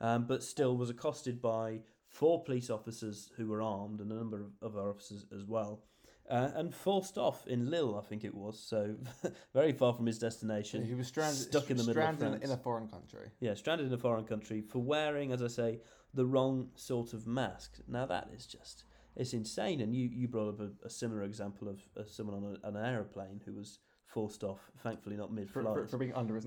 um, 0.00 0.24
but 0.26 0.42
still 0.42 0.76
was 0.76 0.88
accosted 0.88 1.42
by 1.42 1.80
four 2.06 2.42
police 2.42 2.70
officers 2.70 3.30
who 3.36 3.48
were 3.48 3.60
armed 3.60 4.00
and 4.00 4.10
a 4.10 4.14
number 4.14 4.40
of 4.40 4.52
other 4.62 4.88
officers 4.88 5.26
as 5.34 5.44
well. 5.44 5.82
Uh, 6.30 6.48
and 6.54 6.72
forced 6.72 7.18
off 7.18 7.44
in 7.48 7.68
Lille, 7.70 8.00
I 8.00 8.06
think 8.06 8.22
it 8.22 8.32
was, 8.32 8.56
so 8.56 8.94
very 9.52 9.72
far 9.72 9.92
from 9.92 10.06
his 10.06 10.16
destination. 10.16 10.84
he 10.84 10.94
was 10.94 11.08
stranded, 11.08 11.42
stuck 11.42 11.70
in 11.72 11.76
the 11.76 11.82
middle 11.82 12.00
of 12.02 12.14
stranded 12.16 12.42
in- 12.44 12.50
in 12.50 12.54
a 12.54 12.56
foreign 12.56 12.86
country. 12.86 13.30
Yeah, 13.40 13.54
stranded 13.54 13.88
in 13.88 13.92
a 13.92 13.98
foreign 13.98 14.24
country 14.24 14.60
for 14.62 14.78
wearing, 14.78 15.32
as 15.32 15.42
I 15.42 15.48
say, 15.48 15.80
the 16.14 16.24
wrong 16.24 16.68
sort 16.76 17.14
of 17.14 17.26
mask. 17.26 17.78
Now 17.88 18.06
that 18.06 18.28
is 18.32 18.46
just 18.46 18.84
it's 19.16 19.32
insane. 19.32 19.80
And 19.80 19.94
you, 19.94 20.08
you 20.08 20.28
brought 20.28 20.48
up 20.48 20.60
a, 20.60 20.86
a 20.86 20.90
similar 20.90 21.24
example 21.24 21.68
of, 21.68 21.80
of 21.96 22.08
someone 22.08 22.36
on 22.36 22.56
a, 22.62 22.68
an 22.68 22.76
aeroplane 22.76 23.40
who 23.44 23.54
was 23.54 23.80
forced 24.12 24.42
off, 24.44 24.58
thankfully 24.82 25.16
not 25.16 25.32
mid 25.32 25.48
For, 25.48 25.62
flight. 25.62 25.74
for, 25.74 25.86
for 25.86 25.98
being 25.98 26.14
under 26.14 26.34
his 26.34 26.46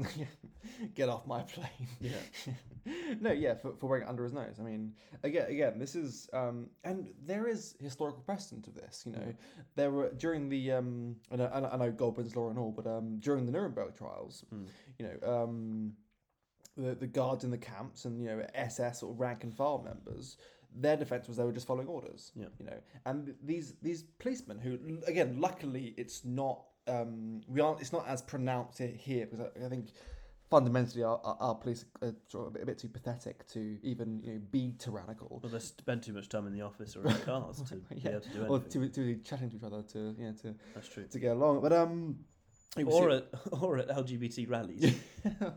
get 0.96 1.10
off 1.10 1.26
my 1.26 1.42
plane. 1.44 1.88
Yeah. 2.02 2.54
no, 3.22 3.32
yeah, 3.32 3.56
for, 3.56 3.74
for 3.80 3.88
wearing 3.88 4.04
it 4.04 4.10
under 4.10 4.24
his 4.24 4.34
nose. 4.34 4.58
I 4.60 4.64
mean, 4.64 4.94
again, 5.24 5.48
again, 5.50 5.80
this 5.80 5.96
is 5.96 6.30
um, 6.34 6.70
and 6.84 7.10
there 7.26 7.48
is 7.48 7.76
historical 7.80 8.22
precedent 8.24 8.68
of 8.68 8.76
this. 8.76 9.04
You 9.06 9.14
know, 9.14 9.20
Mm. 9.20 9.36
there 9.76 9.92
were 9.92 10.12
during 10.12 10.50
the 10.50 10.72
um, 10.74 11.16
I 11.32 11.36
know, 11.38 11.52
I 11.54 11.60
know- 11.62 11.70
I 11.74 11.78
know 11.78 11.92
Godwin's 11.92 12.36
law 12.36 12.50
and 12.50 12.60
all, 12.60 12.72
but 12.72 12.86
um, 12.88 13.18
during 13.20 13.46
the 13.46 13.52
Nuremberg 13.52 13.96
trials, 13.96 14.44
Mm. 14.54 14.68
you 15.00 15.06
know, 15.08 15.44
um, 15.44 15.94
the 16.76 16.96
the 16.96 17.08
guards 17.08 17.44
in 17.44 17.52
the 17.52 17.58
camps 17.58 18.06
and 18.06 18.22
you 18.22 18.28
know 18.30 18.46
SS 18.54 19.04
or 19.04 19.14
rank 19.14 19.44
and 19.44 19.54
file 19.56 19.82
members. 19.84 20.38
Their 20.76 20.98
defense 20.98 21.28
was 21.28 21.38
they 21.38 21.44
were 21.44 21.52
just 21.52 21.68
following 21.68 21.88
orders. 21.88 22.32
Yeah. 22.36 22.48
You 22.60 22.66
know, 22.66 22.80
and 23.06 23.36
these 23.44 23.76
these 23.84 24.04
policemen 24.18 24.58
who, 24.60 24.80
again, 25.06 25.40
luckily 25.40 25.94
it's 25.98 26.26
not 26.26 26.64
um, 26.88 27.42
we 27.48 27.62
aren't 27.62 27.82
it's 27.82 27.94
not 27.94 28.08
as 28.08 28.22
pronounced 28.22 28.80
here 28.80 29.26
because 29.26 29.40
I, 29.62 29.66
I 29.66 29.70
think 29.70 29.90
fundamentally 30.50 31.04
our, 31.04 31.20
our, 31.24 31.38
our 31.40 31.56
police 31.56 31.86
are 32.02 32.14
sort 32.28 32.48
of 32.56 32.62
a 32.62 32.66
bit 32.66 32.78
too 32.78 32.88
pathetic 32.88 33.48
to 33.48 33.78
even 33.82 34.22
you 34.24 34.34
know 34.34 34.42
be 34.52 34.74
tyrannical 34.78 35.40
Well, 35.42 35.52
they 35.52 35.60
spend 35.60 36.04
too 36.04 36.14
much 36.14 36.30
time 36.30 36.46
in 36.46 36.54
the 36.54 36.62
office 36.62 36.96
or 36.96 37.06
in 37.08 37.14
cars 37.26 37.62
to 37.70 37.76
be 37.76 37.96
Yeah. 37.98 38.10
able 38.12 38.20
to 38.22 38.30
do 38.30 38.44
or 38.46 38.56
anything. 38.58 38.82
to, 38.82 38.90
to 38.90 39.02
be 39.16 39.16
chatting 39.24 39.50
to 39.50 39.56
each 39.58 39.64
other 39.64 39.82
to 39.82 39.98
know 40.22 40.34
to, 40.44 40.56
That's 40.76 40.88
true. 40.90 41.06
to 41.10 41.20
get 41.20 41.32
along. 41.32 41.62
But 41.62 41.74
um, 41.74 42.18
Or 42.86 43.12
at, 43.12 43.28
or 43.52 43.78
at 43.78 43.88
LGBT 43.90 44.50
rallies 44.50 44.96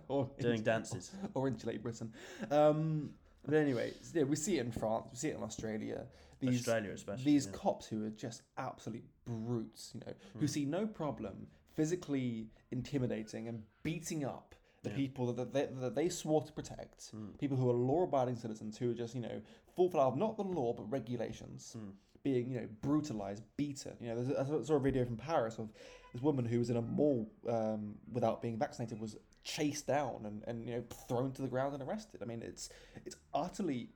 or 0.08 0.30
doing 0.38 0.62
dances. 0.62 1.10
or 1.34 1.48
insulate 1.48 1.82
Britain. 1.82 2.12
Um, 2.50 3.10
but 3.44 3.54
anyway, 3.54 3.92
yeah, 4.12 4.24
we 4.24 4.36
see 4.36 4.58
it 4.58 4.66
in 4.66 4.72
France, 4.72 5.06
we 5.12 5.16
see 5.16 5.28
it 5.28 5.36
in 5.36 5.42
Australia. 5.42 6.04
These 6.40 6.60
Australia 6.60 6.90
especially. 6.92 7.24
these 7.24 7.46
yeah. 7.46 7.52
cops 7.52 7.86
who 7.86 8.04
are 8.04 8.10
just 8.10 8.42
absolute 8.58 9.04
brutes, 9.24 9.92
you 9.94 10.00
know, 10.06 10.12
who 10.38 10.46
Mm. 10.46 10.50
see 10.50 10.64
no 10.64 10.86
problem 10.86 11.46
physically 11.74 12.48
intimidating 12.70 13.48
and 13.48 13.62
beating 13.82 14.24
up 14.24 14.54
the 14.82 14.90
Yeah. 14.90 14.96
people 14.96 15.32
that 15.32 15.52
they, 15.52 15.66
that 15.66 15.94
they 15.94 16.08
swore 16.08 16.42
to 16.42 16.52
protect, 16.52 17.12
Mm. 17.14 17.38
people 17.38 17.56
who 17.56 17.68
are 17.68 17.74
law-abiding 17.74 18.36
citizens 18.36 18.76
who 18.78 18.90
are 18.90 18.94
just, 18.94 19.14
you 19.14 19.20
know, 19.20 19.40
full 19.74 19.88
flat 19.90 20.06
of 20.06 20.16
not 20.16 20.36
the 20.36 20.44
law 20.44 20.72
but 20.72 20.84
regulations, 20.90 21.74
Mm. 21.78 21.92
being, 22.22 22.50
you 22.50 22.60
know, 22.60 22.68
brutalized, 22.82 23.42
beaten. 23.56 23.96
You 24.00 24.08
know, 24.08 24.22
there's, 24.22 24.36
I 24.62 24.64
saw 24.64 24.74
a 24.76 24.80
video 24.80 25.04
from 25.04 25.16
Paris 25.16 25.58
of 25.58 25.72
this 26.12 26.22
woman 26.22 26.44
who 26.44 26.58
was 26.58 26.70
in 26.70 26.76
a 26.76 26.82
mall 26.82 27.30
um, 27.48 27.98
without 28.10 28.42
being 28.42 28.58
vaccinated 28.58 28.98
was 29.00 29.16
chased 29.44 29.86
down 29.86 30.26
and, 30.26 30.42
and 30.48 30.64
you 30.66 30.72
know 30.72 30.82
thrown 31.06 31.30
to 31.32 31.40
the 31.42 31.46
ground 31.48 31.72
and 31.74 31.82
arrested. 31.82 32.20
I 32.22 32.24
mean, 32.26 32.42
it's 32.42 32.68
it's 33.04 33.14
utterly 33.32 33.90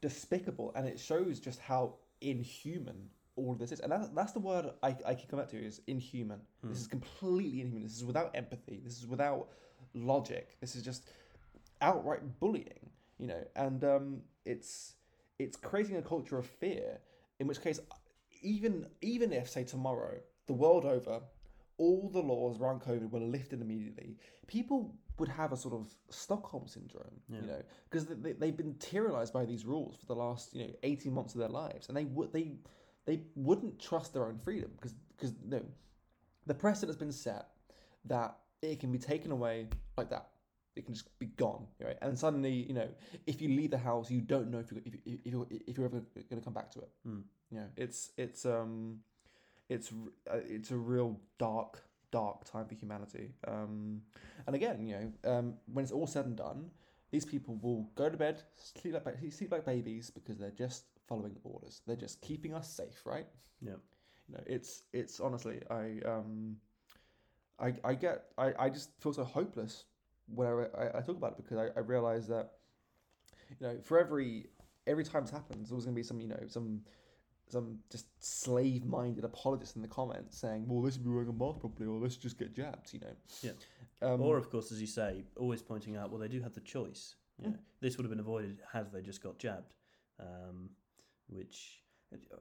despicable, 0.00 0.72
and 0.74 0.86
it 0.86 0.98
shows 0.98 1.40
just 1.40 1.60
how 1.60 1.94
inhuman 2.20 3.08
all 3.36 3.52
of 3.52 3.58
this 3.58 3.72
is. 3.72 3.80
And 3.80 3.90
that's, 3.92 4.08
that's 4.08 4.32
the 4.32 4.40
word 4.40 4.66
I, 4.82 4.96
I 5.06 5.14
keep 5.14 5.28
coming 5.30 5.44
back 5.44 5.50
to 5.52 5.64
is 5.64 5.80
inhuman. 5.86 6.40
This 6.62 6.78
Mm. 6.78 6.80
is 6.82 6.86
completely 6.88 7.60
inhuman. 7.60 7.82
This 7.82 7.96
is 7.96 8.04
without 8.04 8.30
empathy. 8.34 8.80
This 8.84 8.98
is 8.98 9.06
without 9.06 9.48
logic. 9.94 10.56
This 10.60 10.76
is 10.76 10.82
just 10.82 11.08
outright 11.80 12.40
bullying. 12.40 12.90
You 13.18 13.26
know, 13.28 13.44
and 13.56 13.84
um, 13.84 14.20
it's 14.44 14.94
it's 15.38 15.56
creating 15.56 15.96
a 15.96 16.02
culture 16.02 16.38
of 16.38 16.46
fear. 16.46 16.98
In 17.38 17.46
which 17.46 17.60
case, 17.60 17.80
even 18.42 18.86
even 19.00 19.32
if 19.32 19.48
say 19.48 19.64
tomorrow 19.64 20.18
the 20.46 20.52
world 20.54 20.84
over 20.84 21.20
all 21.78 22.10
the 22.12 22.20
laws 22.20 22.58
around 22.60 22.80
covid 22.80 23.10
were 23.10 23.20
lifted 23.20 23.60
immediately 23.60 24.16
people 24.46 24.94
would 25.20 25.28
have 25.28 25.52
a 25.52 25.56
sort 25.56 25.74
of 25.80 25.84
stockholm 26.08 26.66
syndrome 26.66 27.16
Yeah. 27.28 27.40
you 27.42 27.46
know 27.46 27.62
because 27.88 28.06
they, 28.06 28.32
they've 28.32 28.56
been 28.56 28.74
tyrannized 28.74 29.32
by 29.32 29.44
these 29.44 29.64
rules 29.64 29.94
for 30.00 30.06
the 30.06 30.14
last 30.24 30.54
you 30.54 30.62
know 30.64 30.72
18 30.82 31.12
months 31.18 31.34
of 31.34 31.40
their 31.40 31.48
lives 31.64 31.88
and 31.88 31.96
they 31.96 32.06
would 32.16 32.32
they 32.32 32.46
they 33.06 33.20
wouldn't 33.48 33.78
trust 33.88 34.12
their 34.14 34.24
own 34.26 34.38
freedom 34.46 34.70
because 34.76 34.94
because 35.16 35.32
no 35.54 35.60
the 36.46 36.54
precedent 36.54 36.88
has 36.90 36.96
been 36.96 37.12
set 37.12 37.44
that 38.04 38.30
it 38.62 38.80
can 38.80 38.90
be 38.90 38.98
taken 38.98 39.30
away 39.30 39.68
like 39.96 40.10
that 40.10 40.26
it 40.76 40.84
can 40.86 40.94
just 40.94 41.08
be 41.18 41.26
gone 41.26 41.64
right 41.86 41.98
and 42.02 42.18
suddenly 42.18 42.52
you 42.52 42.74
know 42.74 42.88
if 43.26 43.40
you 43.42 43.48
leave 43.60 43.70
the 43.70 43.78
house 43.90 44.10
you 44.10 44.20
don't 44.20 44.50
know 44.50 44.58
if 44.64 44.70
you 44.72 44.80
if, 44.84 44.94
you, 44.94 45.18
if 45.24 45.32
you're 45.32 45.46
if 45.70 45.76
you're 45.76 45.86
ever 45.86 46.00
going 46.30 46.40
to 46.42 46.46
come 46.48 46.54
back 46.60 46.70
to 46.70 46.78
it 46.80 46.90
Mm. 47.06 47.22
you 47.50 47.58
know 47.58 47.66
it's 47.76 48.10
it's 48.16 48.44
um 48.46 49.00
it's 49.68 49.88
uh, 50.32 50.38
it's 50.56 50.70
a 50.70 50.76
real 50.76 51.10
dark 51.38 51.72
dark 52.10 52.44
time 52.44 52.66
for 52.66 52.74
humanity. 52.74 53.32
Um 53.46 54.02
and 54.46 54.56
again 54.56 54.86
you 54.86 54.94
know 54.96 55.30
um 55.32 55.54
when 55.72 55.82
it's 55.82 55.92
all 55.92 56.06
said 56.06 56.26
and 56.26 56.36
done 56.36 56.70
these 57.10 57.24
people 57.24 57.58
will 57.62 57.90
go 57.96 58.08
to 58.08 58.16
bed 58.16 58.42
sleep 58.56 58.94
like 58.94 59.04
ba- 59.04 59.30
sleep 59.30 59.50
like 59.52 59.64
babies 59.64 60.10
because 60.10 60.38
they're 60.38 60.50
just 60.50 60.84
following 61.08 61.36
orders. 61.42 61.82
They're 61.86 61.96
just 61.96 62.20
keeping 62.20 62.54
us 62.54 62.68
safe 62.68 63.02
right? 63.04 63.26
Yeah. 63.60 63.72
you 64.28 64.34
know 64.36 64.42
it's 64.46 64.84
it's 64.92 65.20
honestly 65.20 65.60
i 65.70 66.00
um 66.06 66.56
i 67.58 67.74
i 67.84 67.94
get 67.94 68.26
i 68.38 68.52
i 68.58 68.68
just 68.70 68.90
feel 69.00 69.12
so 69.12 69.24
hopeless 69.24 69.84
whenever 70.34 70.70
i, 70.78 70.98
I 70.98 71.00
talk 71.02 71.16
about 71.16 71.32
it 71.32 71.36
because 71.44 71.58
i, 71.58 71.78
I 71.78 71.82
realize 71.82 72.26
that 72.28 72.52
you 73.60 73.66
know 73.66 73.76
for 73.82 73.98
every 73.98 74.46
every 74.86 75.04
time 75.04 75.22
this 75.22 75.30
happens 75.30 75.68
there's 75.68 75.72
always 75.72 75.84
going 75.84 75.94
to 75.94 75.98
be 75.98 76.02
some 76.02 76.20
you 76.20 76.28
know 76.28 76.40
some 76.46 76.80
some 77.50 77.78
just 77.90 78.06
slave 78.18 78.84
minded 78.84 79.24
apologist 79.24 79.76
in 79.76 79.82
the 79.82 79.88
comments 79.88 80.38
saying 80.38 80.66
well 80.68 80.82
this 80.82 80.96
would 80.96 81.04
be 81.04 81.10
wearing 81.10 81.28
a 81.28 81.32
mask 81.32 81.60
properly 81.60 81.86
or 81.88 81.98
let's 81.98 82.16
just 82.16 82.38
get 82.38 82.54
jabbed 82.54 82.92
you 82.92 83.00
know 83.00 83.14
Yeah. 83.42 83.50
um, 84.02 84.20
or, 84.22 84.36
of 84.38 84.50
course, 84.50 84.72
as 84.72 84.80
you 84.80 84.86
say, 84.86 85.24
always 85.36 85.60
pointing 85.62 85.96
out, 85.96 86.10
well, 86.10 86.18
they 86.20 86.28
do 86.28 86.40
have 86.40 86.54
the 86.54 86.60
choice. 86.62 87.16
You 87.38 87.50
know, 87.50 87.56
this 87.82 87.96
would 87.96 88.04
have 88.04 88.10
been 88.10 88.20
avoided 88.20 88.58
had 88.72 88.90
they 88.92 89.02
just 89.02 89.22
got 89.22 89.38
jabbed. 89.38 89.74
Um, 90.18 90.70
which 91.28 91.82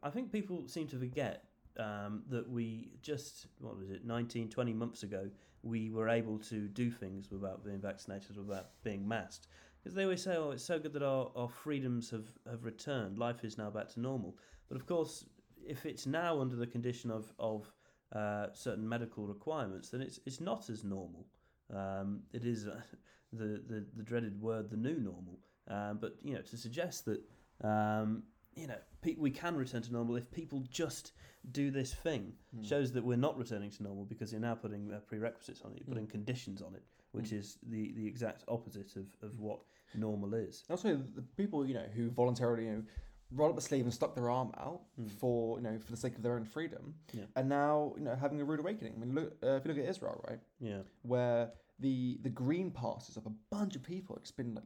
I 0.04 0.10
think 0.10 0.32
people 0.32 0.68
seem 0.68 0.88
to 0.88 0.98
forget 0.98 1.44
um, 1.78 2.24
that 2.30 2.50
we 2.50 2.92
just, 3.02 3.48
what 3.60 3.78
was 3.78 3.90
it, 3.90 4.06
19, 4.06 4.50
20 4.50 4.74
months 4.74 5.04
ago, 5.04 5.30
we 5.64 5.90
were 5.90 6.10
able 6.10 6.38
to 6.40 6.68
do 6.70 6.90
things 6.92 7.30
without 7.32 7.64
being 7.66 7.80
vaccinated, 7.82 8.38
without 8.38 8.70
being 8.84 9.08
masked. 9.08 9.48
Because 9.82 9.96
they 9.96 10.04
always 10.04 10.24
say, 10.24 10.36
oh, 10.38 10.52
it's 10.52 10.64
so 10.64 10.80
good 10.80 10.94
that 10.94 11.04
our, 11.04 11.30
our 11.36 11.50
freedoms 11.50 12.10
have, 12.10 12.28
have 12.50 12.64
returned. 12.66 13.18
Life 13.18 13.44
is 13.44 13.58
now 13.58 13.70
back 13.70 13.88
to 13.94 14.00
normal. 14.00 14.38
But 14.70 14.78
of 14.78 14.86
course, 14.86 15.26
if 15.68 15.86
it's 15.86 16.06
now 16.06 16.40
under 16.40 16.56
the 16.56 16.68
condition 16.68 17.12
of, 17.12 17.34
of 17.40 17.72
uh, 18.16 18.48
certain 18.54 18.88
medical 18.88 19.28
requirements, 19.28 19.90
then 19.90 20.02
it's, 20.02 20.20
it's 20.26 20.40
not 20.40 20.70
as 20.70 20.84
normal. 20.84 21.28
Um, 21.74 22.22
it 22.34 22.46
is 22.46 22.68
uh, 22.68 22.80
the, 23.34 23.62
the, 23.68 23.86
the 23.96 24.04
dreaded 24.04 24.40
word, 24.42 24.70
the 24.70 24.78
new 24.78 24.98
normal. 25.00 25.40
Um, 25.68 25.98
but, 26.02 26.16
you 26.24 26.34
know, 26.34 26.42
to 26.42 26.58
suggest 26.58 27.06
that, 27.06 27.22
um, 27.64 28.24
you 28.56 28.66
know, 28.68 28.78
pe- 29.02 29.16
we 29.18 29.30
can 29.30 29.56
return 29.56 29.82
to 29.84 29.94
normal 29.94 30.16
if 30.16 30.32
people 30.32 30.64
just 30.72 31.12
do 31.52 31.70
this 31.72 31.94
thing 31.94 32.34
Hmm. 32.56 32.64
shows 32.64 32.92
that 32.94 33.04
we're 33.04 33.18
not 33.18 33.38
returning 33.38 33.70
to 33.70 33.84
normal 33.84 34.06
because 34.06 34.32
you're 34.32 34.42
now 34.42 34.56
putting 34.56 34.92
uh, 34.92 35.00
prerequisites 35.08 35.62
on 35.64 35.72
it, 35.72 35.78
you're 35.80 35.88
putting 35.94 36.08
Mm. 36.08 36.12
conditions 36.12 36.62
on 36.62 36.74
it, 36.74 36.84
which 37.12 37.30
Mm. 37.30 37.40
is 37.40 37.58
the, 37.64 37.92
the 37.94 38.06
exact 38.08 38.44
opposite 38.48 38.96
of, 38.96 39.06
of 39.22 39.40
what 39.40 39.60
normal 39.94 40.34
is. 40.34 40.64
Also, 40.70 40.98
the 41.16 41.22
people 41.38 41.66
you 41.66 41.76
know 41.76 41.86
who 41.96 42.10
voluntarily 42.10 42.66
you 42.66 42.72
know 42.72 42.84
roll 43.32 43.52
up 43.52 43.58
a 43.58 43.62
sleeve 43.62 43.84
and 43.86 43.94
stuck 43.94 44.16
their 44.16 44.30
arm 44.30 44.52
out 44.58 44.82
Mm. 45.00 45.10
for 45.12 45.58
you 45.58 45.64
know 45.64 45.78
for 45.80 45.92
the 45.92 45.98
sake 45.98 46.16
of 46.16 46.24
their 46.24 46.36
own 46.36 46.46
freedom, 46.46 46.96
Yeah. 47.14 47.26
and 47.36 47.48
now 47.50 47.94
you 47.98 48.04
know 48.04 48.16
having 48.16 48.42
a 48.42 48.46
rude 48.46 48.60
awakening. 48.60 48.94
I 48.96 48.98
mean, 49.00 49.14
look 49.16 49.38
uh, 49.44 49.52
if 49.58 49.66
you 49.66 49.74
look 49.74 49.84
at 49.84 49.90
Israel, 49.90 50.24
right, 50.28 50.40
Yeah, 50.60 50.82
where 51.04 51.52
the 51.80 52.18
the 52.24 52.30
green 52.30 52.72
passes 52.72 53.18
of 53.18 53.26
a 53.26 53.34
bunch 53.52 53.76
of 53.76 53.84
people 53.84 54.16
have 54.16 54.24
just 54.24 54.36
been 54.38 54.54
like 54.56 54.66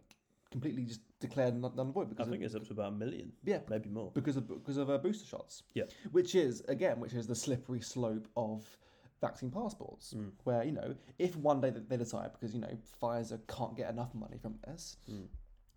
completely 0.51 0.85
just 0.85 1.01
declared 1.19 1.55
null 1.59 1.73
and 1.79 1.93
void 1.93 2.11
I 2.19 2.23
think 2.25 2.35
of, 2.37 2.43
it's 2.43 2.55
up 2.55 2.65
to 2.67 2.73
about 2.73 2.93
a 2.93 2.95
million, 2.95 3.33
yeah 3.43 3.59
maybe 3.69 3.89
more. 3.89 4.11
because 4.13 4.37
of 4.37 4.47
because 4.47 4.77
of 4.77 4.89
uh, 4.89 4.97
booster 4.99 5.25
shots. 5.25 5.63
Yeah. 5.73 5.85
which 6.11 6.35
is 6.35 6.61
again 6.67 6.99
which 6.99 7.13
is 7.13 7.27
the 7.27 7.35
slippery 7.35 7.81
slope 7.81 8.27
of 8.37 8.77
vaccine 9.19 9.51
passports, 9.51 10.13
Mm. 10.13 10.31
where 10.43 10.63
you 10.63 10.71
know 10.73 10.95
if 11.17 11.35
one 11.37 11.59
day 11.61 11.69
that 11.69 11.89
they 11.89 11.97
decide 11.97 12.31
because 12.33 12.53
you 12.53 12.61
know 12.61 12.77
Pfizer 13.01 13.39
can't 13.47 13.75
get 13.75 13.89
enough 13.89 14.13
money 14.13 14.37
from 14.37 14.57
this 14.67 14.97
Mm. 15.09 15.27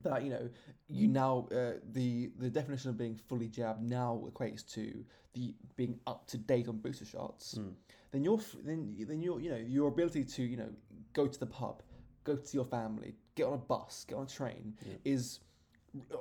That 0.02 0.22
you 0.22 0.30
know 0.30 0.48
you 0.88 1.08
now 1.08 1.48
uh, 1.52 1.72
the 1.92 2.30
the 2.38 2.50
definition 2.50 2.90
of 2.90 2.96
being 2.98 3.18
fully 3.28 3.48
jabbed 3.48 3.82
now 3.82 4.22
equates 4.30 4.64
to 4.74 5.04
the 5.34 5.54
being 5.76 5.98
up 6.06 6.26
to 6.26 6.38
date 6.38 6.68
on 6.68 6.78
booster 6.78 7.04
shots 7.04 7.54
Mm. 7.58 7.72
then 8.12 8.24
your 8.24 8.38
then 8.64 8.94
then 9.08 9.20
your 9.20 9.40
you 9.40 9.50
know 9.50 9.56
your 9.56 9.88
ability 9.88 10.24
to 10.24 10.42
you 10.42 10.56
know 10.56 10.70
go 11.12 11.26
to 11.26 11.38
the 11.40 11.46
pub 11.46 11.82
go 12.24 12.36
to 12.36 12.54
your 12.56 12.64
family 12.66 13.14
get 13.34 13.44
on 13.46 13.54
a 13.54 13.58
bus 13.58 14.04
get 14.08 14.16
on 14.16 14.24
a 14.24 14.28
train 14.28 14.74
Yeah. 14.86 14.94
is 15.04 15.40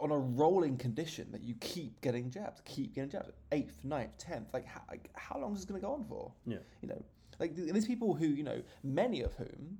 on 0.01 0.09
a 0.11 0.17
rolling 0.17 0.77
condition 0.77 1.31
that 1.31 1.41
you 1.43 1.53
keep 1.59 1.99
getting 2.01 2.29
jabbed 2.29 2.63
keep 2.65 2.95
getting 2.95 3.09
jabbed 3.09 3.31
eighth 3.51 3.83
ninth 3.83 4.17
tenth 4.17 4.47
like 4.53 4.65
how, 4.65 4.81
like, 4.89 5.09
how 5.15 5.38
long 5.39 5.51
is 5.53 5.59
this 5.59 5.65
going 5.65 5.79
to 5.81 5.85
go 5.85 5.93
on 5.93 6.05
for 6.05 6.31
Yeah. 6.47 6.59
you 6.81 6.88
know 6.88 7.03
like 7.39 7.55
these 7.55 7.85
people 7.85 8.13
who 8.13 8.27
you 8.27 8.43
know 8.43 8.61
many 8.83 9.21
of 9.21 9.33
whom 9.35 9.79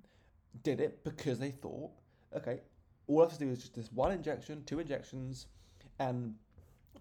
did 0.64 0.80
it 0.82 1.04
because 1.04 1.40
they 1.40 1.52
thought 1.52 1.92
okay 2.36 2.60
all 3.08 3.22
I 3.22 3.26
have 3.26 3.34
to 3.34 3.40
do 3.46 3.52
is 3.52 3.60
just 3.60 3.76
this 3.76 3.92
one 3.92 4.12
injection 4.12 4.64
two 4.66 4.80
injections 4.80 5.48
and 6.00 6.36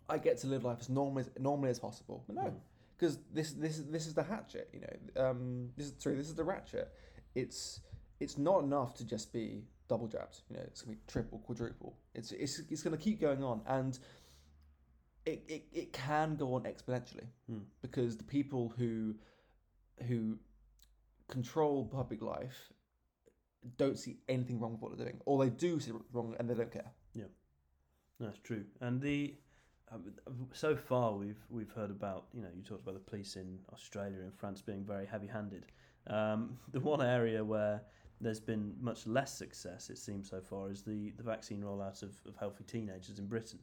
I 0.08 0.18
get 0.18 0.38
to 0.38 0.46
live 0.46 0.64
life 0.64 0.78
as 0.80 0.88
normally 0.88 1.22
as, 1.22 1.30
normally 1.40 1.70
as 1.70 1.78
possible 1.78 2.24
but 2.26 2.36
no 2.36 2.42
Mm. 2.42 2.54
because 2.98 3.18
this 3.32 3.52
this 3.52 3.78
is 3.78 3.86
this 3.86 4.06
is 4.06 4.14
the 4.14 4.22
hatchet 4.22 4.68
you 4.72 4.80
know 4.80 5.24
um 5.30 5.70
this 5.76 5.86
is 5.86 5.94
sorry 5.98 6.16
this 6.16 6.28
is 6.28 6.34
the 6.34 6.44
ratchet 6.44 6.92
it's 7.34 7.80
it's 8.20 8.36
not 8.38 8.62
enough 8.62 8.94
to 8.94 9.04
just 9.04 9.32
be 9.32 9.64
double 9.88 10.06
jabbed 10.06 10.40
you 10.48 10.56
know 10.56 10.62
it's 10.62 10.82
gonna 10.82 10.96
be 10.96 11.02
triple 11.06 11.38
quadruple 11.40 11.96
it's 12.14 12.32
it's, 12.32 12.60
it's 12.70 12.82
gonna 12.82 12.96
keep 12.96 13.20
going 13.20 13.42
on 13.42 13.60
and 13.66 13.98
it, 15.26 15.42
it, 15.48 15.64
it 15.72 15.92
can 15.92 16.36
go 16.36 16.54
on 16.54 16.62
exponentially 16.64 17.26
Hmm. 17.48 17.58
because 17.82 18.16
the 18.16 18.24
people 18.24 18.72
who 18.76 19.14
who 20.08 20.38
control 21.28 21.86
public 21.86 22.20
life 22.22 22.72
don't 23.76 23.98
see 23.98 24.18
anything 24.28 24.60
wrong 24.60 24.72
with 24.72 24.80
what 24.80 24.96
they're 24.96 25.06
doing 25.06 25.20
or 25.26 25.42
they 25.44 25.50
do 25.50 25.80
see 25.80 25.92
wrong 26.12 26.34
and 26.38 26.48
they 26.48 26.54
don't 26.54 26.72
care 26.72 26.92
Yeah, 27.14 27.24
That's 28.20 28.38
true. 28.38 28.64
And 28.80 29.00
the 29.00 29.34
um, 29.92 30.12
so 30.52 30.74
far 30.76 31.12
we've 31.12 31.44
we've 31.50 31.70
heard 31.70 31.90
about 31.90 32.26
you 32.32 32.42
know 32.42 32.48
you 32.54 32.62
talked 32.62 32.82
about 32.82 32.94
the 32.94 33.10
police 33.10 33.36
in 33.36 33.58
Australia 33.72 34.18
and 34.20 34.34
France 34.34 34.62
being 34.62 34.84
very 34.84 35.06
heavy-handed. 35.06 35.66
Um, 36.08 36.58
the 36.72 36.80
one 36.80 37.02
area 37.02 37.44
where 37.44 37.82
there's 38.20 38.40
been 38.40 38.74
much 38.80 39.06
less 39.06 39.36
success 39.36 39.90
it 39.90 39.98
seems 39.98 40.30
so 40.30 40.40
far 40.40 40.70
is 40.70 40.82
the 40.82 41.12
the 41.16 41.22
vaccine 41.22 41.62
rollout 41.62 42.02
of, 42.02 42.14
of 42.26 42.36
healthy 42.38 42.64
teenagers 42.64 43.18
in 43.18 43.26
Britain. 43.26 43.60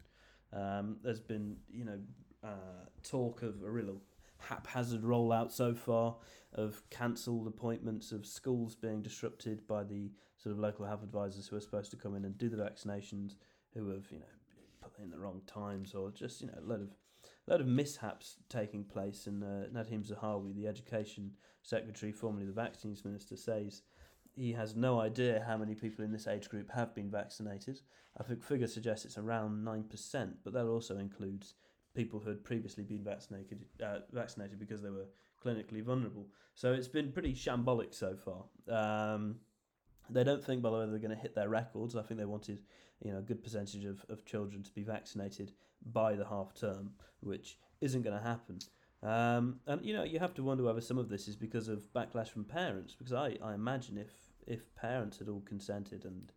Um, 0.54 0.98
there's 1.04 1.20
been 1.20 1.58
you 1.70 1.86
know 1.86 2.00
uh, 2.44 2.86
talk 3.04 3.42
of 3.42 3.62
a 3.64 3.70
real 3.70 4.02
haphazard 4.42 5.04
rollout 5.04 5.52
so 5.52 5.74
far 5.74 6.16
of 6.54 6.82
cancelled 6.90 7.48
appointments 7.48 8.12
of 8.12 8.26
schools 8.26 8.76
being 8.76 9.02
disrupted 9.02 9.66
by 9.68 9.84
the 9.84 10.12
sort 10.38 10.54
of 10.54 10.60
local 10.60 10.86
health 10.86 11.04
advisors 11.04 11.48
who 11.48 11.56
are 11.56 11.62
supposed 11.62 11.92
to 11.92 11.98
come 11.98 12.16
in 12.16 12.26
and 12.26 12.38
do 12.38 12.50
the 12.50 12.58
vaccinations 12.58 13.36
who 13.74 13.90
have 13.90 14.06
you 14.12 14.20
know 14.20 14.26
put 14.82 14.98
in 15.00 15.10
the 15.10 15.20
wrong 15.20 15.42
times 15.48 15.94
or 15.94 16.12
just 16.12 16.42
you 16.42 16.48
know 16.48 16.58
a 16.58 16.68
lot 16.68 16.82
of 16.82 16.90
lot 17.48 17.62
of 17.62 17.68
mishaps 17.68 18.38
taking 18.50 18.84
place. 18.84 19.28
And 19.28 19.44
uh, 19.44 19.68
Nadhim 19.74 20.08
Zahawi 20.08 20.56
the 20.56 20.68
education 20.68 21.32
secretary 21.62 22.12
formerly 22.12 22.46
the 22.46 22.54
vaccines 22.54 23.06
minister 23.06 23.36
says 23.36 23.84
he 24.34 24.54
has 24.54 24.76
no 24.76 25.00
idea 25.00 25.44
how 25.46 25.58
many 25.58 25.76
people 25.76 26.06
in 26.06 26.12
this 26.12 26.28
age 26.28 26.50
group 26.50 26.72
have 26.72 26.96
been 26.96 27.12
vaccinated. 27.12 27.82
I 28.18 28.24
think 28.24 28.44
figure 28.44 28.68
suggests 28.68 29.06
it's 29.06 29.18
around 29.18 29.66
9% 29.66 30.34
but 30.44 30.54
that 30.54 30.66
also 30.66 30.98
includes 30.98 31.56
people 31.94 32.20
who 32.20 32.30
had 32.30 32.44
previously 32.44 32.84
been 32.84 33.04
vaccinated 33.04 33.66
uh, 33.84 34.00
vaccinated 34.12 34.60
because 34.60 34.82
they 34.82 34.90
were 34.90 35.08
clinically 35.44 35.84
vulnerable. 35.84 36.28
So 36.56 36.74
it's 36.74 36.88
been 36.88 37.12
pretty 37.12 37.34
shambolic 37.34 37.94
so 37.94 38.16
far. 38.16 38.46
Um, 38.70 39.38
they 40.10 40.24
don't 40.24 40.44
think 40.44 40.62
by 40.62 40.70
the 40.70 40.78
way 40.78 40.86
they're 40.88 41.00
going 41.00 41.16
to 41.16 41.22
hit 41.22 41.36
their 41.36 41.50
records. 41.50 41.96
I 41.96 42.02
think 42.02 42.20
they 42.20 42.26
wanted 42.26 42.60
you 43.04 43.12
know 43.12 43.20
a 43.20 43.24
good 43.24 43.44
percentage 43.44 43.86
of, 43.86 44.06
of 44.10 44.26
children 44.26 44.64
to 44.64 44.72
be 44.72 44.84
vaccinated 44.84 45.52
by 45.92 46.16
the 46.16 46.26
half 46.26 46.54
term, 46.54 46.92
which 47.22 47.58
isn't 47.82 48.04
going 48.04 48.18
to 48.18 48.24
happen. 48.24 48.60
Um, 49.04 49.60
and 49.66 49.84
you 49.84 49.94
know 49.94 50.04
you 50.04 50.20
have 50.20 50.34
to 50.36 50.44
wonder 50.44 50.64
whether 50.64 50.82
some 50.82 50.98
of 50.98 51.10
this 51.10 51.28
is 51.28 51.36
because 51.36 51.68
of 51.68 51.92
backlash 51.94 52.30
from 52.30 52.44
parents, 52.44 52.96
because 52.96 53.14
I, 53.14 53.38
I 53.44 53.54
imagine 53.54 53.98
if 53.98 54.12
if 54.48 54.74
parents 54.76 55.18
had 55.18 55.30
all 55.30 55.42
consented 55.42 56.06
and 56.06 56.32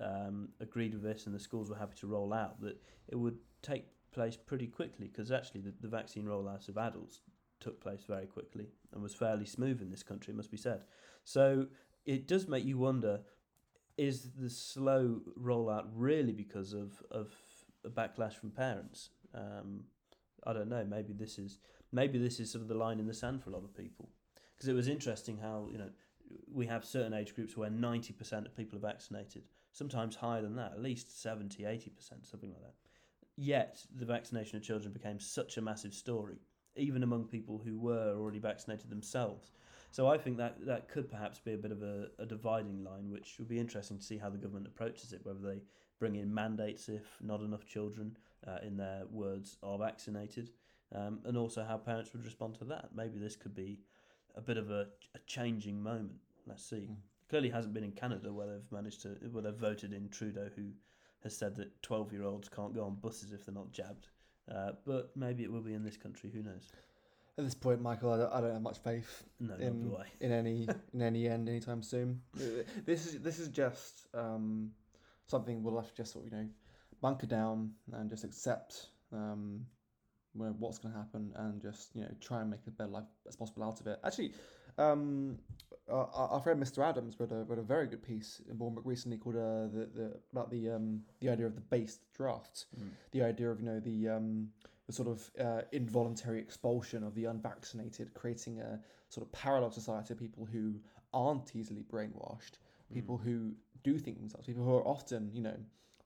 um, 0.00 0.48
agreed 0.60 0.94
with 0.94 1.02
this 1.02 1.26
and 1.26 1.34
the 1.34 1.40
schools 1.40 1.70
were 1.70 1.76
happy 1.76 1.96
to 2.00 2.06
roll 2.06 2.32
out, 2.32 2.60
that 2.60 2.80
it 3.08 3.16
would 3.16 3.38
take 3.62 3.86
place 4.12 4.36
pretty 4.36 4.66
quickly, 4.66 5.08
because 5.08 5.30
actually 5.30 5.60
the, 5.60 5.74
the 5.80 5.88
vaccine 5.88 6.24
rollout 6.24 6.68
of 6.68 6.78
adults 6.78 7.20
took 7.60 7.80
place 7.80 8.04
very 8.08 8.26
quickly 8.26 8.66
and 8.92 9.02
was 9.02 9.14
fairly 9.14 9.44
smooth 9.44 9.80
in 9.80 9.90
this 9.90 10.02
country, 10.02 10.32
must 10.32 10.50
be 10.50 10.56
said. 10.56 10.82
So 11.24 11.66
it 12.06 12.26
does 12.26 12.48
make 12.48 12.64
you 12.64 12.78
wonder 12.78 13.20
is 13.96 14.30
the 14.38 14.48
slow 14.48 15.20
rollout 15.38 15.84
really 15.94 16.32
because 16.32 16.72
of 16.72 17.02
of 17.10 17.34
a 17.84 17.90
backlash 17.90 18.34
from 18.34 18.50
parents? 18.50 19.10
Um, 19.34 19.84
I 20.46 20.52
don't 20.54 20.68
know. 20.68 20.84
Maybe 20.88 21.12
this 21.12 21.38
is 21.38 21.58
maybe 21.92 22.18
this 22.18 22.40
is 22.40 22.50
sort 22.50 22.62
of 22.62 22.68
the 22.68 22.74
line 22.74 22.98
in 22.98 23.06
the 23.06 23.14
sand 23.14 23.42
for 23.42 23.50
a 23.50 23.52
lot 23.52 23.64
of 23.64 23.76
people. 23.76 24.08
Because 24.56 24.68
it 24.68 24.74
was 24.74 24.88
interesting 24.88 25.38
how 25.38 25.68
you 25.70 25.78
know 25.78 25.90
we 26.50 26.66
have 26.66 26.84
certain 26.84 27.12
age 27.12 27.34
groups 27.34 27.56
where 27.56 27.70
ninety 27.70 28.12
percent 28.12 28.46
of 28.46 28.56
people 28.56 28.78
are 28.78 28.82
vaccinated, 28.82 29.42
sometimes 29.72 30.16
higher 30.16 30.40
than 30.40 30.56
that, 30.56 30.72
at 30.72 30.82
least 30.82 31.20
70 31.20 31.64
80 31.64 31.90
percent, 31.90 32.26
something 32.26 32.50
like 32.50 32.62
that. 32.62 32.74
Yet 33.42 33.86
the 33.96 34.04
vaccination 34.04 34.58
of 34.58 34.62
children 34.62 34.92
became 34.92 35.18
such 35.18 35.56
a 35.56 35.62
massive 35.62 35.94
story, 35.94 36.36
even 36.76 37.02
among 37.02 37.24
people 37.24 37.58
who 37.64 37.78
were 37.78 38.12
already 38.14 38.38
vaccinated 38.38 38.90
themselves. 38.90 39.52
So 39.92 40.08
I 40.08 40.18
think 40.18 40.36
that 40.36 40.66
that 40.66 40.90
could 40.90 41.10
perhaps 41.10 41.38
be 41.38 41.54
a 41.54 41.56
bit 41.56 41.72
of 41.72 41.82
a, 41.82 42.08
a 42.18 42.26
dividing 42.26 42.84
line, 42.84 43.08
which 43.08 43.36
would 43.38 43.48
be 43.48 43.58
interesting 43.58 43.96
to 43.96 44.04
see 44.04 44.18
how 44.18 44.28
the 44.28 44.36
government 44.36 44.66
approaches 44.66 45.14
it. 45.14 45.24
Whether 45.24 45.40
they 45.40 45.62
bring 45.98 46.16
in 46.16 46.34
mandates 46.34 46.90
if 46.90 47.16
not 47.22 47.40
enough 47.40 47.64
children, 47.64 48.14
uh, 48.46 48.58
in 48.62 48.76
their 48.76 49.04
words, 49.10 49.56
are 49.62 49.78
vaccinated, 49.78 50.50
um, 50.94 51.20
and 51.24 51.38
also 51.38 51.64
how 51.64 51.78
parents 51.78 52.12
would 52.12 52.26
respond 52.26 52.56
to 52.56 52.66
that. 52.66 52.90
Maybe 52.94 53.18
this 53.18 53.36
could 53.36 53.54
be 53.54 53.80
a 54.34 54.42
bit 54.42 54.58
of 54.58 54.70
a, 54.70 54.88
a 55.14 55.18
changing 55.26 55.82
moment. 55.82 56.20
Let's 56.46 56.68
see. 56.68 56.88
Mm. 56.90 56.96
Clearly 57.30 57.48
hasn't 57.48 57.72
been 57.72 57.84
in 57.84 57.92
Canada 57.92 58.34
where 58.34 58.48
they've 58.48 58.70
managed 58.70 59.00
to 59.02 59.16
where 59.32 59.42
they've 59.42 59.54
voted 59.54 59.94
in 59.94 60.10
Trudeau, 60.10 60.50
who 60.54 60.72
has 61.22 61.36
said 61.36 61.56
that 61.56 61.82
twelve 61.82 62.12
year 62.12 62.24
olds 62.24 62.48
can't 62.48 62.74
go 62.74 62.84
on 62.84 62.96
buses 62.96 63.32
if 63.32 63.44
they're 63.44 63.54
not 63.54 63.72
jabbed. 63.72 64.08
Uh, 64.52 64.72
but 64.84 65.10
maybe 65.16 65.44
it 65.44 65.52
will 65.52 65.60
be 65.60 65.74
in 65.74 65.84
this 65.84 65.96
country. 65.96 66.30
Who 66.32 66.42
knows? 66.42 66.70
at 67.38 67.44
this 67.44 67.54
point 67.54 67.80
Michael 67.80 68.12
I 68.12 68.18
don't, 68.18 68.32
I 68.32 68.40
don't 68.40 68.52
have 68.52 68.62
much 68.62 68.78
faith 68.78 69.24
No, 69.40 69.54
in, 69.54 69.92
in 70.20 70.32
any 70.32 70.68
in 70.94 71.02
any 71.02 71.28
end 71.28 71.48
anytime 71.48 71.82
soon. 71.82 72.20
This 72.84 73.06
is 73.06 73.20
this 73.20 73.38
is 73.38 73.48
just 73.48 74.08
um, 74.14 74.70
something 75.26 75.62
we'll 75.62 75.76
have 75.76 75.88
to 75.90 75.96
just 75.96 76.12
sort 76.12 76.26
of 76.26 76.32
you 76.32 76.38
know 76.38 76.46
bunker 77.00 77.26
down 77.26 77.72
and 77.92 78.10
just 78.10 78.24
accept 78.24 78.88
um, 79.12 79.64
what's 80.34 80.78
going 80.78 80.92
to 80.92 80.98
happen 80.98 81.32
and 81.36 81.60
just 81.60 81.94
you 81.94 82.02
know 82.02 82.10
try 82.20 82.40
and 82.40 82.50
make 82.50 82.60
a 82.66 82.70
better 82.70 82.90
life 82.90 83.04
as 83.26 83.36
possible 83.36 83.64
out 83.64 83.80
of 83.80 83.86
it. 83.86 83.98
Actually, 84.04 84.32
um, 84.78 85.38
our, 85.90 86.28
our 86.34 86.40
friend 86.40 86.62
Mr. 86.62 86.84
Adams 86.84 87.18
wrote 87.18 87.32
a, 87.32 87.44
wrote 87.44 87.58
a 87.58 87.62
very 87.62 87.86
good 87.86 88.02
piece 88.02 88.40
in 88.48 88.56
Bournbrook 88.56 88.84
recently 88.84 89.18
called 89.18 89.36
uh, 89.36 89.66
the, 89.76 89.88
the 89.94 90.16
about 90.32 90.50
the 90.50 90.70
um, 90.70 91.02
the 91.20 91.28
idea 91.28 91.46
of 91.46 91.54
the 91.54 91.60
based 91.60 92.00
draft 92.16 92.66
Mm. 92.78 92.90
the 93.12 93.22
idea 93.22 93.50
of 93.50 93.60
you 93.60 93.66
know 93.66 93.80
the 93.80 94.08
um, 94.08 94.48
the 94.86 94.92
sort 94.92 95.08
of 95.08 95.30
uh, 95.40 95.62
involuntary 95.72 96.38
expulsion 96.40 97.04
of 97.04 97.14
the 97.14 97.24
unvaccinated, 97.26 98.12
creating 98.14 98.60
a 98.60 98.80
sort 99.08 99.24
of 99.26 99.32
parallel 99.32 99.70
society 99.70 100.12
of 100.14 100.18
people 100.18 100.44
who 100.44 100.74
aren't 101.12 101.54
easily 101.54 101.84
brainwashed, 101.92 102.54
people 102.92 103.18
Mm. 103.18 103.24
who 103.24 103.52
do 103.82 103.98
think 103.98 104.18
themselves, 104.18 104.46
people 104.46 104.64
who 104.64 104.74
are 104.74 104.86
often 104.86 105.30
you 105.32 105.42
know 105.42 105.56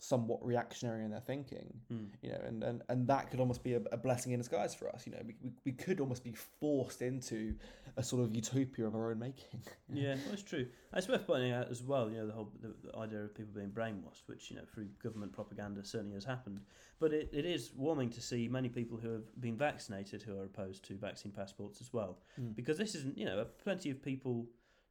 somewhat 0.08 0.44
reactionary 0.44 1.04
in 1.04 1.10
their 1.10 1.20
thinking, 1.20 1.72
Mm. 1.92 2.08
you 2.22 2.30
know, 2.30 2.40
and, 2.46 2.62
and, 2.64 2.82
and 2.88 3.06
that 3.08 3.30
could 3.30 3.40
almost 3.40 3.62
be 3.62 3.74
a, 3.74 3.80
a 3.92 3.96
blessing 3.96 4.32
in 4.32 4.38
disguise 4.38 4.74
for 4.74 4.88
us. 4.88 5.06
You 5.06 5.12
know, 5.12 5.18
we, 5.26 5.34
we, 5.42 5.50
we 5.64 5.72
could 5.72 6.00
almost 6.00 6.24
be 6.24 6.34
forced 6.60 7.00
into 7.02 7.54
a 7.96 8.02
sort 8.02 8.22
of 8.22 8.34
utopia 8.34 8.86
of 8.86 8.94
our 8.94 9.10
own 9.10 9.18
making. 9.18 9.60
Yeah, 9.92 10.16
it's 10.32 10.42
true. 10.42 10.66
It's 10.94 11.08
worth 11.08 11.26
pointing 11.26 11.52
out 11.52 11.70
as 11.70 11.82
well, 11.82 12.10
you 12.10 12.18
know, 12.18 12.26
the 12.26 12.32
whole 12.32 12.52
the, 12.60 12.74
the 12.84 12.98
idea 12.98 13.20
of 13.24 13.34
people 13.34 13.52
being 13.54 13.70
brainwashed, 13.70 14.26
which 14.26 14.50
you 14.50 14.56
know 14.56 14.62
through 14.72 14.88
government 15.02 15.32
propaganda 15.32 15.84
certainly 15.84 16.14
has 16.14 16.24
happened. 16.24 16.60
But 17.00 17.12
it, 17.12 17.30
it 17.32 17.44
is 17.46 17.72
warming 17.76 18.10
to 18.10 18.20
see 18.20 18.48
many 18.48 18.68
people 18.68 18.98
who 18.98 19.10
have 19.10 19.40
been 19.40 19.56
vaccinated 19.56 20.22
who 20.22 20.38
are 20.38 20.44
opposed 20.44 20.84
to 20.88 20.94
vaccine 20.94 21.32
passports 21.32 21.80
as 21.80 21.92
well, 21.92 22.18
Mm. 22.40 22.54
because 22.56 22.76
this 22.78 22.94
isn't 22.94 23.16
you 23.16 23.24
know 23.26 23.44
plenty 23.62 23.90
of 23.90 24.02
people 24.02 24.46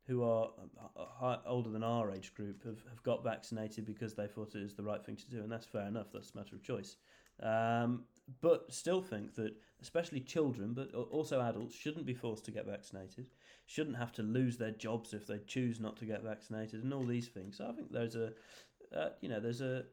who 0.08 0.24
are 0.24 0.50
uh, 1.22 1.38
older 1.46 1.70
than 1.70 1.84
our 1.84 2.12
age 2.12 2.34
group 2.34 2.64
have, 2.66 2.80
have 2.90 3.02
got 3.04 3.24
vaccinated 3.24 3.86
because 3.86 4.14
they 4.14 4.28
thought 4.28 4.54
it 4.54 4.64
was 4.64 4.74
the 4.74 4.84
right 4.84 5.04
thing 5.04 5.16
to 5.16 5.30
do, 5.30 5.42
and 5.42 5.52
that's 5.52 5.66
fair 5.66 5.88
enough. 5.88 6.08
That's 6.14 6.32
a 6.32 6.38
matter 6.38 6.56
of 6.56 6.64
choice. 6.64 6.98
Um, 7.42 8.04
but 8.42 8.72
still 8.72 9.02
think 9.02 9.36
that 9.36 9.54
especially 9.82 10.20
children, 10.20 10.74
but 10.74 10.94
also 10.94 11.42
adults, 11.42 11.76
shouldn't 11.76 12.06
be 12.06 12.14
forced 12.14 12.46
to 12.46 12.52
get 12.52 12.66
vaccinated. 12.66 13.28
Shouldn't 13.66 13.98
have 13.98 14.12
to 14.14 14.24
lose 14.24 14.58
their 14.58 14.72
jobs 14.72 15.14
if 15.14 15.26
they 15.28 15.40
choose 15.40 15.80
not 15.80 15.98
to 15.98 16.06
get 16.06 16.24
vaccinated, 16.24 16.84
and 16.84 16.94
all 16.94 17.06
these 17.06 17.28
things. 17.28 17.58
So 17.58 17.68
I 17.68 17.74
think 17.74 17.92
there's 17.92 18.16
a, 18.16 18.32
uh, 18.96 19.10
you 19.22 19.30
know, 19.30 19.40
there's 19.40 19.62
a 19.62 19.84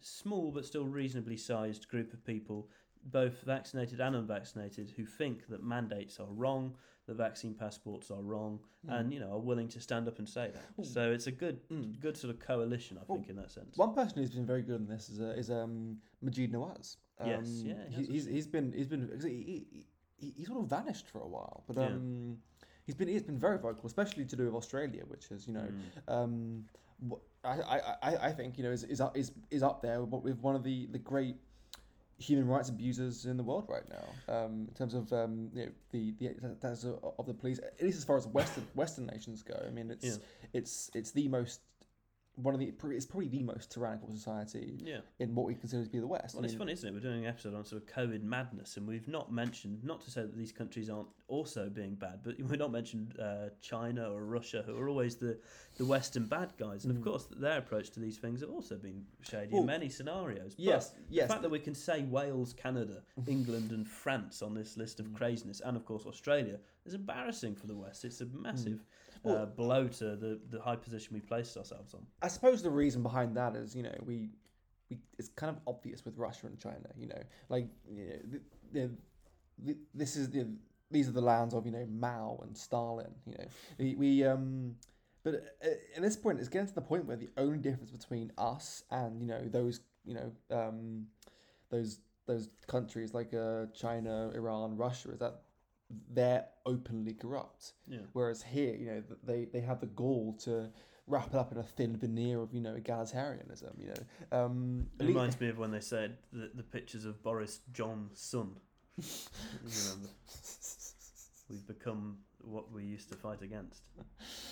small 0.00 0.50
but 0.50 0.64
still 0.64 0.84
reasonably 0.84 1.36
sized 1.36 1.88
group 1.88 2.12
of 2.12 2.24
people, 2.24 2.68
both 3.04 3.42
vaccinated 3.42 4.00
and 4.00 4.16
unvaccinated, 4.16 4.92
who 4.96 5.04
think 5.04 5.46
that 5.48 5.62
mandates 5.62 6.20
are 6.20 6.30
wrong, 6.30 6.74
that 7.08 7.14
vaccine 7.16 7.54
passports 7.54 8.10
are 8.10 8.22
wrong, 8.22 8.60
and 8.86 9.12
you 9.12 9.18
know 9.18 9.32
are 9.32 9.38
willing 9.40 9.68
to 9.68 9.80
stand 9.80 10.06
up 10.06 10.18
and 10.18 10.28
say 10.28 10.50
that. 10.54 10.86
So 10.86 11.10
it's 11.10 11.26
a 11.26 11.32
good, 11.32 11.58
Mm. 11.68 11.98
good 12.00 12.16
sort 12.16 12.32
of 12.32 12.38
coalition, 12.38 12.96
I 12.98 13.02
Well, 13.08 13.16
think, 13.18 13.28
in 13.30 13.36
that 13.36 13.50
sense. 13.50 13.76
One 13.76 13.94
person 13.94 14.18
who's 14.18 14.30
been 14.30 14.46
very 14.46 14.62
good 14.62 14.76
on 14.82 14.86
this 14.86 15.08
is 15.08 15.20
uh, 15.20 15.34
is 15.36 15.50
um, 15.50 15.98
Maajid 16.24 16.52
Nawaz. 16.52 16.96
Um, 17.18 17.28
Yes, 17.28 17.62
yeah, 17.64 17.74
he 17.88 18.02
he, 18.04 18.12
he's 18.12 18.26
he's 18.26 18.46
been 18.46 18.72
he's 18.72 18.86
been 18.86 19.10
he, 19.24 19.66
he, 20.20 20.32
he, 20.36 20.44
sort 20.44 20.60
of 20.60 20.66
vanished 20.68 21.08
for 21.08 21.20
a 21.20 21.28
while, 21.36 21.64
but 21.66 21.76
Yeah. 21.76 21.86
um, 21.86 22.38
he's 22.86 22.94
been 22.94 23.08
he's 23.08 23.22
been 23.30 23.38
very 23.38 23.58
vocal, 23.58 23.86
especially 23.86 24.24
to 24.26 24.36
do 24.36 24.44
with 24.44 24.54
Australia, 24.54 25.02
which 25.08 25.30
is 25.30 25.46
you 25.48 25.54
know 25.54 25.68
Mm. 26.08 26.14
um, 26.14 26.64
I, 27.44 27.60
I, 28.02 28.16
I, 28.28 28.32
think 28.32 28.58
you 28.58 28.64
know 28.64 28.72
is 28.72 28.82
is 28.84 29.00
up, 29.00 29.16
is, 29.16 29.30
is 29.50 29.62
up 29.62 29.80
there 29.80 30.02
with, 30.02 30.22
with 30.24 30.38
one 30.40 30.56
of 30.56 30.64
the, 30.64 30.86
the 30.90 30.98
great 30.98 31.36
human 32.18 32.48
rights 32.48 32.68
abusers 32.68 33.24
in 33.26 33.36
the 33.36 33.42
world 33.42 33.66
right 33.68 33.84
now. 33.88 34.34
Um, 34.34 34.66
in 34.68 34.74
terms 34.74 34.94
of 34.94 35.12
um, 35.12 35.50
you 35.54 35.66
know 35.66 35.70
the 35.92 36.14
the 36.18 36.56
that's 36.60 36.84
of 36.84 36.98
of 37.18 37.26
the 37.26 37.34
police, 37.34 37.58
at 37.58 37.82
least 37.82 37.98
as 37.98 38.04
far 38.04 38.16
as 38.16 38.26
Western 38.26 38.66
Western 38.74 39.06
nations 39.06 39.42
go. 39.42 39.54
I 39.66 39.70
mean, 39.70 39.90
it's 39.90 40.04
Yeah. 40.04 40.16
it's 40.52 40.90
it's 40.94 41.12
the 41.12 41.28
most 41.28 41.60
one 42.40 42.54
of 42.54 42.60
the 42.60 42.72
it's 42.90 43.04
probably 43.06 43.28
the 43.28 43.42
most 43.42 43.72
tyrannical 43.72 44.10
society 44.10 44.78
Yeah. 44.84 45.00
in 45.18 45.34
what 45.34 45.46
we 45.46 45.54
consider 45.54 45.84
to 45.84 45.90
be 45.90 45.98
the 45.98 46.06
West. 46.06 46.34
Well, 46.36 46.44
I 46.44 46.46
it's 46.46 46.54
funny, 46.54 46.72
isn't 46.72 46.88
it? 46.88 46.92
We're 46.92 47.00
doing 47.00 47.24
an 47.24 47.26
episode 47.28 47.54
on 47.54 47.64
sort 47.64 47.82
of 47.82 47.88
COVID 47.88 48.22
madness, 48.22 48.76
and 48.76 48.86
we've 48.86 49.08
not 49.08 49.32
mentioned, 49.32 49.82
not 49.82 50.00
to 50.02 50.10
say 50.10 50.22
that 50.22 50.36
these 50.36 50.52
countries 50.52 50.88
aren't 50.88 51.08
also 51.26 51.68
being 51.68 51.94
bad, 51.96 52.20
but 52.22 52.36
we've 52.48 52.58
not 52.58 52.70
mentioned 52.70 53.18
uh, 53.20 53.48
China 53.60 54.12
or 54.12 54.24
Russia, 54.24 54.62
who 54.64 54.76
are 54.78 54.88
always 54.88 55.16
the, 55.16 55.38
the 55.78 55.84
Western 55.84 56.26
bad 56.26 56.52
guys. 56.58 56.84
And 56.84 56.92
of 56.96 57.02
Mm. 57.02 57.04
course, 57.04 57.26
their 57.36 57.58
approach 57.58 57.90
to 57.90 58.00
these 58.00 58.18
things 58.18 58.40
have 58.40 58.50
also 58.50 58.76
been 58.76 59.04
shady 59.22 59.52
Well, 59.52 59.62
in 59.62 59.66
many 59.66 59.88
scenarios. 59.88 60.54
But 60.54 60.62
Yes, 60.64 60.90
the 60.90 60.96
yes. 61.10 61.28
fact 61.28 61.42
that 61.42 61.50
we 61.50 61.58
can 61.58 61.74
say 61.74 62.04
Wales, 62.04 62.52
Canada, 62.52 63.02
England, 63.26 63.72
and 63.72 63.86
France 63.86 64.42
on 64.42 64.54
this 64.54 64.76
list 64.76 65.00
of 65.00 65.06
Mm. 65.08 65.14
craziness, 65.16 65.60
and 65.60 65.76
of 65.76 65.84
course 65.84 66.06
Australia, 66.06 66.60
is 66.86 66.94
embarrassing 66.94 67.56
for 67.56 67.66
the 67.66 67.76
West. 67.76 68.04
It's 68.04 68.20
a 68.20 68.26
massive 68.26 68.74
uh, 68.74 68.76
Mm. 68.76 69.07
Well- 69.34 69.46
blow 69.46 69.88
to 69.88 70.16
the, 70.16 70.40
the 70.50 70.60
high 70.60 70.76
position 70.76 71.14
we 71.14 71.20
placed 71.20 71.56
ourselves 71.56 71.94
on. 71.94 72.06
I 72.22 72.28
suppose 72.28 72.62
the 72.62 72.70
reason 72.70 73.02
behind 73.02 73.36
that 73.36 73.56
is, 73.56 73.74
you 73.74 73.82
know, 73.82 73.94
we, 74.04 74.30
we 74.90 74.98
it's 75.18 75.28
kind 75.30 75.54
of 75.54 75.62
obvious 75.66 76.04
with 76.04 76.16
Russia 76.16 76.46
and 76.46 76.58
China, 76.58 76.88
you 76.96 77.06
know, 77.08 77.22
like 77.48 77.68
you 77.90 78.06
know, 78.06 78.12
the, 78.30 78.40
the, 78.72 78.90
the, 79.64 79.76
this 79.94 80.16
is 80.16 80.30
the 80.30 80.46
these 80.90 81.08
are 81.08 81.12
the 81.12 81.20
lands 81.20 81.52
of 81.52 81.66
you 81.66 81.72
know 81.72 81.86
Mao 81.90 82.40
and 82.42 82.56
Stalin, 82.56 83.10
you 83.26 83.34
know, 83.38 83.44
we, 83.78 83.94
we 83.94 84.24
um, 84.24 84.74
but 85.24 85.34
uh, 85.64 85.68
at 85.96 86.02
this 86.02 86.16
point, 86.16 86.38
it's 86.38 86.48
getting 86.48 86.68
to 86.68 86.74
the 86.74 86.80
point 86.80 87.04
where 87.04 87.16
the 87.16 87.28
only 87.36 87.58
difference 87.58 87.90
between 87.90 88.32
us 88.38 88.84
and 88.90 89.20
you 89.20 89.26
know 89.26 89.42
those 89.48 89.80
you 90.04 90.14
know 90.14 90.32
um, 90.50 91.06
those 91.70 91.98
those 92.26 92.48
countries 92.66 93.14
like 93.14 93.34
uh, 93.34 93.66
China, 93.74 94.30
Iran, 94.34 94.76
Russia 94.76 95.10
is 95.10 95.18
that 95.18 95.40
they're 96.10 96.46
openly 96.66 97.14
corrupt. 97.14 97.72
Yeah. 97.86 97.98
Whereas 98.12 98.42
here, 98.42 98.74
you 98.74 98.86
know, 98.86 99.02
they 99.24 99.46
they 99.46 99.60
have 99.60 99.80
the 99.80 99.86
gall 99.86 100.34
to 100.44 100.70
wrap 101.06 101.28
it 101.28 101.34
up 101.34 101.50
in 101.52 101.58
a 101.58 101.62
thin 101.62 101.96
veneer 101.96 102.40
of 102.40 102.52
you 102.52 102.60
know 102.60 102.74
egalitarianism. 102.74 103.78
You 103.78 103.88
know, 103.88 104.38
um, 104.38 104.86
It 105.00 105.06
reminds 105.06 105.40
me 105.40 105.48
of 105.48 105.58
when 105.58 105.70
they 105.70 105.80
said 105.80 106.18
the, 106.32 106.50
the 106.54 106.62
pictures 106.62 107.04
of 107.04 107.22
Boris 107.22 107.60
Johnson. 107.72 108.56
you 108.96 109.04
remember? 109.64 110.08
We've 111.48 111.66
become 111.66 112.18
what 112.42 112.70
we 112.70 112.84
used 112.84 113.08
to 113.10 113.16
fight 113.16 113.42
against. 113.42 113.82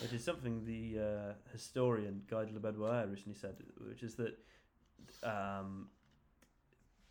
Which 0.01 0.12
is 0.12 0.25
something 0.25 0.64
the 0.64 1.01
uh, 1.03 1.33
historian 1.53 2.22
Guy 2.29 2.46
de 2.46 2.53
la 2.53 2.61
Bédoyère 2.61 3.11
recently 3.11 3.35
said, 3.35 3.57
which 3.87 4.03
is 4.03 4.14
that 4.14 4.38
um, 5.22 5.88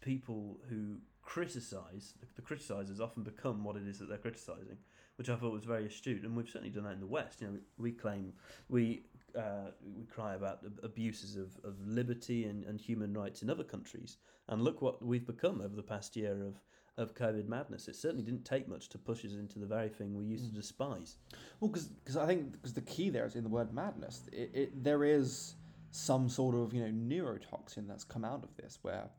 people 0.02 0.60
who 0.70 0.98
criticise, 1.26 2.14
the, 2.20 2.28
the 2.36 2.42
criticisers 2.42 3.02
often 3.02 3.24
become 3.24 3.64
what 3.64 3.76
it 3.76 3.88
is 3.88 4.00
that 4.00 4.08
they're 4.08 4.18
criticising, 4.18 4.78
which 5.18 5.30
I 5.30 5.36
thought 5.36 5.52
was 5.52 5.66
very 5.66 5.86
astute. 5.86 6.24
And 6.24 6.36
we've 6.36 6.48
certainly 6.48 6.70
done 6.70 6.84
that 6.86 6.94
in 6.94 7.00
the 7.00 7.08
West. 7.08 7.42
You 7.42 7.48
know, 7.48 7.54
we, 7.54 7.90
we 7.90 7.92
claim, 7.92 8.32
we 8.70 9.04
uh, 9.36 9.72
we 9.98 10.06
cry 10.06 10.36
about 10.36 10.60
abuses 10.82 11.36
of, 11.36 11.58
of 11.66 11.76
liberty 11.86 12.46
and, 12.46 12.64
and 12.64 12.80
human 12.80 13.14
rights 13.14 13.42
in 13.42 13.50
other 13.50 13.66
countries. 13.66 14.18
And 14.48 14.62
look 14.62 14.82
what 14.82 15.04
we've 15.04 15.26
become 15.26 15.60
over 15.60 15.76
the 15.76 15.84
past 15.84 16.16
year 16.16 16.38
of, 16.42 16.62
of 16.98 17.16
COVID 17.16 17.48
madness. 17.48 17.90
It 17.90 17.98
certainly 17.98 18.24
didn't 18.24 18.46
take 18.46 18.70
much 18.70 18.88
to 18.90 18.98
push 18.98 19.26
us 19.26 19.34
into 19.34 19.60
the 19.60 19.66
very 19.66 19.90
thing 19.90 20.16
we 20.16 20.24
used 20.24 20.46
to 20.46 20.56
despise. 20.56 21.18
Well, 21.60 21.70
because 21.70 22.16
I 22.16 22.26
think 22.26 22.54
because 22.54 22.74
the 22.74 22.82
key 22.82 23.10
there 23.10 23.26
is 23.26 23.36
in 23.36 23.44
the 23.44 23.50
word 23.50 23.74
madness. 23.74 24.22
It, 24.32 24.52
it 24.54 24.84
there 24.84 25.04
is 25.04 25.56
some 25.92 26.30
sort 26.30 26.56
of 26.56 26.74
you 26.74 26.82
know 26.82 26.92
neurotoxin 26.92 27.88
that's 27.88 28.04
come 28.04 28.24
out 28.24 28.44
of 28.44 28.56
this 28.56 28.80
where. 28.84 29.10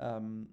Um, 0.00 0.46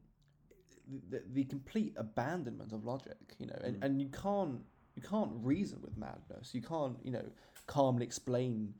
the, 1.09 1.23
the 1.33 1.43
complete 1.45 1.93
abandonment 1.97 2.71
of 2.73 2.85
logic, 2.85 3.17
you 3.39 3.47
know, 3.47 3.59
and, 3.63 3.75
Mm. 3.77 3.85
and 3.85 4.01
you 4.01 4.09
can't 4.09 4.61
you 4.95 5.01
can't 5.01 5.31
reason 5.35 5.81
with 5.81 5.97
madness. 5.97 6.53
You 6.53 6.61
can't 6.61 6.97
you 7.03 7.11
know 7.11 7.25
calmly 7.67 8.05
explain 8.05 8.73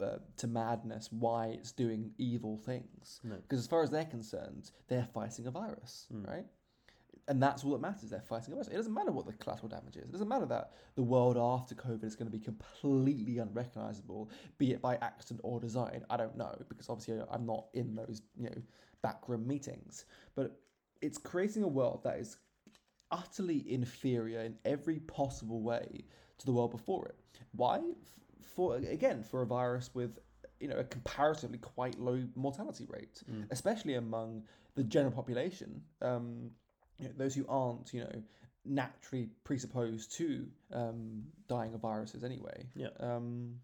uh, 0.00 0.18
to 0.36 0.46
madness 0.46 1.08
why 1.10 1.48
it's 1.48 1.72
doing 1.72 2.12
evil 2.18 2.56
things. 2.58 3.20
No. 3.24 3.36
Because 3.36 3.58
as 3.60 3.66
far 3.66 3.82
as 3.82 3.90
they're 3.90 4.04
concerned, 4.04 4.70
they're 4.88 5.08
fighting 5.14 5.46
a 5.46 5.50
virus, 5.50 6.06
Mm. 6.12 6.26
right? 6.26 6.46
And 7.28 7.40
that's 7.42 7.64
all 7.64 7.72
that 7.72 7.80
matters. 7.80 8.10
They're 8.10 8.20
fighting 8.20 8.52
a 8.52 8.56
virus. 8.56 8.68
It 8.68 8.74
doesn't 8.76 8.92
matter 8.92 9.12
what 9.12 9.24
the 9.26 9.32
collateral 9.34 9.68
damage 9.68 9.96
is. 9.96 10.04
It 10.04 10.12
doesn't 10.12 10.26
matter 10.28 10.46
that 10.46 10.72
the 10.96 11.02
world 11.02 11.36
after 11.38 11.74
COVID 11.74 12.02
is 12.04 12.16
going 12.16 12.26
to 12.30 12.36
be 12.36 12.42
completely 12.42 13.38
unrecognizable, 13.38 14.30
be 14.58 14.72
it 14.72 14.82
by 14.82 14.96
accident 14.96 15.40
or 15.44 15.60
design. 15.60 16.04
I 16.10 16.16
don't 16.16 16.36
know 16.36 16.54
because 16.68 16.88
obviously 16.88 17.22
I'm 17.30 17.46
not 17.46 17.66
in 17.74 17.94
those 17.94 18.22
you 18.36 18.44
know 18.50 18.62
backroom 19.02 19.46
meetings. 19.46 20.06
But 20.34 20.58
it's 21.02 21.18
creating 21.18 21.62
a 21.62 21.68
world 21.68 22.02
that 22.04 22.18
is 22.18 22.36
utterly 23.10 23.64
inferior 23.72 24.40
in 24.40 24.54
every 24.64 25.00
possible 25.00 25.62
way 25.62 26.04
to 26.38 26.46
the 26.46 26.52
world 26.52 26.70
before 26.70 27.06
it. 27.06 27.16
Why? 27.52 27.80
For 28.54 28.76
again, 28.76 29.22
for 29.22 29.42
a 29.42 29.46
virus 29.46 29.90
with 29.94 30.18
you 30.60 30.68
know 30.68 30.76
a 30.76 30.84
comparatively 30.84 31.58
quite 31.58 31.98
low 31.98 32.22
mortality 32.34 32.86
rate, 32.88 33.22
Mm. 33.30 33.46
especially 33.50 33.94
among 33.94 34.44
the 34.74 34.84
general 34.84 35.12
population. 35.12 35.82
Um, 36.02 36.50
you 36.98 37.06
know, 37.06 37.14
those 37.16 37.34
who 37.34 37.46
aren't 37.48 37.92
you 37.94 38.00
know 38.04 38.22
naturally 38.64 39.28
presupposed 39.44 40.12
to 40.18 40.46
um, 40.72 41.24
dying 41.48 41.72
of 41.74 41.80
viruses 41.80 42.22
anyway. 42.24 42.66
Yeah. 42.74 42.88
Um, 43.00 43.56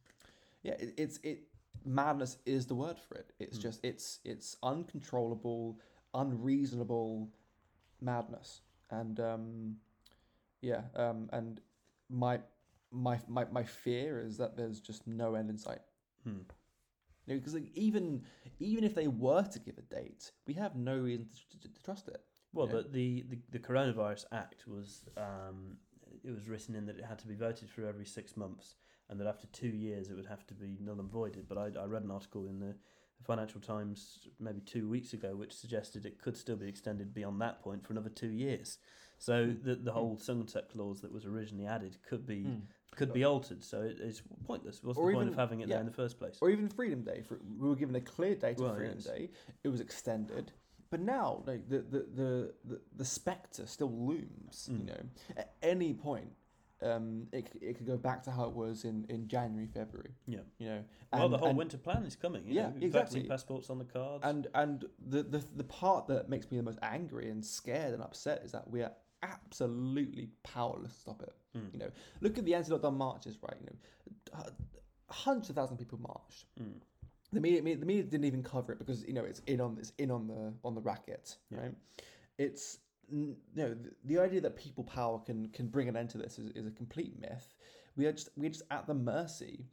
yeah. 0.62 0.72
It, 0.72 0.94
it's 0.96 1.18
it. 1.22 1.42
Madness 1.84 2.38
is 2.46 2.66
the 2.66 2.74
word 2.74 2.96
for 2.98 3.14
it. 3.16 3.32
It's 3.38 3.58
Mm. 3.58 3.62
just 3.62 3.84
it's 3.84 4.18
it's 4.24 4.56
uncontrollable, 4.62 5.78
unreasonable 6.14 7.28
madness, 8.00 8.62
and 8.90 9.18
um, 9.20 9.76
yeah. 10.60 10.82
Um, 10.94 11.28
and 11.32 11.60
my 12.08 12.40
my 12.90 13.18
my 13.28 13.44
my 13.50 13.64
fear 13.64 14.20
is 14.20 14.36
that 14.38 14.56
there's 14.56 14.80
just 14.80 15.06
no 15.06 15.34
end 15.34 15.50
in 15.50 15.58
sight. 15.58 15.80
Hmm. 16.24 16.40
You 17.26 17.34
know, 17.34 17.40
because 17.40 17.54
like, 17.54 17.70
even 17.74 18.22
even 18.60 18.84
if 18.84 18.94
they 18.94 19.08
were 19.08 19.42
to 19.42 19.58
give 19.58 19.78
a 19.78 19.82
date, 19.82 20.30
we 20.46 20.54
have 20.54 20.76
no 20.76 20.96
reason 20.96 21.28
to, 21.50 21.58
to, 21.58 21.74
to 21.74 21.82
trust 21.82 22.08
it. 22.08 22.22
Well, 22.52 22.68
but 22.68 22.92
the, 22.92 23.24
the, 23.28 23.38
the 23.50 23.58
Coronavirus 23.58 24.24
Act 24.32 24.66
was 24.66 25.04
um, 25.18 25.76
it 26.24 26.30
was 26.30 26.48
written 26.48 26.74
in 26.74 26.86
that 26.86 26.98
it 26.98 27.04
had 27.04 27.18
to 27.18 27.26
be 27.26 27.34
voted 27.34 27.68
through 27.68 27.88
every 27.88 28.06
six 28.06 28.36
months, 28.36 28.76
and 29.10 29.20
that 29.20 29.26
after 29.26 29.46
two 29.48 29.68
years 29.68 30.08
it 30.08 30.14
would 30.14 30.26
have 30.26 30.46
to 30.46 30.54
be 30.54 30.78
null 30.80 31.00
and 31.00 31.10
voided. 31.10 31.48
But 31.48 31.58
I, 31.58 31.70
I 31.80 31.84
read 31.84 32.04
an 32.04 32.10
article 32.10 32.46
in 32.46 32.60
the 32.60 32.74
Financial 33.24 33.60
Times 33.60 34.28
maybe 34.38 34.60
two 34.60 34.88
weeks 34.88 35.12
ago 35.12 35.34
which 35.34 35.52
suggested 35.54 36.06
it 36.06 36.20
could 36.20 36.36
still 36.36 36.56
be 36.56 36.68
extended 36.68 37.12
beyond 37.14 37.40
that 37.40 37.60
point 37.62 37.84
for 37.84 37.92
another 37.92 38.10
two 38.10 38.28
years. 38.30 38.78
So 39.18 39.46
Hmm. 39.46 39.62
the 39.68 39.74
the 39.76 39.92
whole 39.92 40.18
sunset 40.18 40.68
clause 40.70 41.00
that 41.00 41.12
was 41.12 41.24
originally 41.26 41.66
added 41.66 41.96
could 42.08 42.26
be 42.26 42.46
could 42.94 43.12
be 43.12 43.24
altered. 43.24 43.62
So 43.64 43.82
it, 43.82 43.98
it's 44.00 44.22
pointless. 44.46 44.82
What's 44.82 44.98
Or 44.98 45.08
the 45.08 45.14
point 45.14 45.26
even- 45.28 45.34
of 45.34 45.38
having 45.38 45.60
it 45.60 45.68
there 45.68 45.80
in 45.80 45.86
the 45.86 45.92
first 45.92 46.18
place? 46.18 46.38
Or 46.40 46.48
even 46.50 46.68
Freedom 46.68 47.02
Day. 47.02 47.22
For, 47.22 47.38
we 47.58 47.68
were 47.68 47.76
given 47.76 47.94
a 47.96 48.00
clear 48.00 48.34
date 48.34 48.58
Well, 48.58 48.70
of 48.70 48.76
Freedom 48.76 48.96
yes. 48.96 49.04
Day. 49.06 49.30
It 49.64 49.68
was 49.68 49.80
extended, 49.80 50.52
but 50.90 51.00
now 51.00 51.42
like 51.46 51.68
the 51.68 51.80
the 51.80 52.00
the 52.14 52.54
the, 52.64 52.80
the 52.96 53.04
spectre 53.04 53.66
still 53.66 53.90
looms. 53.92 54.68
You 54.70 54.78
Mm. 54.78 54.86
know, 54.86 55.02
at 55.36 55.54
any 55.62 55.92
point. 55.94 56.32
Um, 56.82 57.26
it, 57.32 57.48
it 57.62 57.76
could 57.78 57.86
go 57.86 57.96
back 57.96 58.22
to 58.24 58.30
how 58.30 58.44
it 58.44 58.52
was 58.54 58.84
in, 58.84 59.06
in 59.08 59.28
January, 59.28 59.66
February. 59.66 60.10
Yeah. 60.26 60.40
You 60.58 60.66
know, 60.68 60.84
well, 61.12 61.28
the 61.30 61.38
whole 61.38 61.48
and- 61.48 61.58
winter 61.58 61.78
plan 61.78 62.04
is 62.04 62.16
coming. 62.16 62.42
You 62.46 62.54
Yeah, 62.54 62.62
know, 62.68 62.74
exactly. 62.80 63.20
Vaccine 63.20 63.28
passports 63.28 63.70
on 63.70 63.78
the 63.78 63.84
cards. 63.86 64.22
And 64.24 64.46
and 64.54 64.84
the, 65.08 65.22
the 65.22 65.42
the 65.56 65.64
part 65.64 66.06
that 66.08 66.28
makes 66.28 66.50
me 66.50 66.58
the 66.58 66.62
most 66.62 66.78
angry 66.82 67.30
and 67.30 67.42
scared 67.44 67.94
and 67.94 68.02
upset 68.02 68.42
is 68.44 68.52
that 68.52 68.68
we 68.70 68.82
are 68.82 68.92
absolutely 69.22 70.28
powerless 70.44 70.92
to 70.94 71.00
stop 71.00 71.22
it. 71.22 71.32
Mm. 71.56 71.72
You 71.72 71.78
know, 71.78 71.90
look 72.20 72.36
at 72.36 72.44
the 72.44 72.54
anti-lockdown 72.54 72.96
marches, 72.96 73.38
right? 73.42 73.56
You 73.60 73.68
know, 73.70 74.44
hundreds 75.08 75.48
of 75.50 75.56
thousands 75.56 75.80
of 75.80 75.86
people 75.86 75.98
marched. 76.00 76.44
Mm. 76.60 76.80
The 77.32 77.40
media, 77.40 77.62
the 77.76 77.86
media 77.86 78.02
didn't 78.04 78.24
even 78.26 78.42
cover 78.42 78.72
it 78.72 78.78
because 78.78 79.04
you 79.06 79.12
know 79.14 79.24
it's 79.24 79.40
in 79.46 79.60
on 79.60 79.76
it's 79.80 79.92
in 79.98 80.10
on 80.10 80.26
the 80.26 80.52
on 80.64 80.74
the 80.74 80.80
racket, 80.80 81.36
Yeah. 81.50 81.60
right? 81.60 81.74
It's 82.38 82.78
you 83.10 83.36
know 83.54 83.74
the, 83.74 83.92
the 84.04 84.18
idea 84.18 84.40
that 84.40 84.56
people 84.56 84.84
power 84.84 85.18
can 85.18 85.48
can 85.50 85.68
bring 85.68 85.88
an 85.88 85.96
end 85.96 86.10
to 86.10 86.18
this 86.18 86.38
is, 86.38 86.50
is 86.50 86.66
a 86.66 86.70
complete 86.70 87.18
myth. 87.20 87.54
We 87.96 88.06
are 88.06 88.12
just 88.12 88.30
we're 88.36 88.50
just 88.50 88.64
at 88.70 88.86
the 88.86 88.94
mercy 88.94 89.66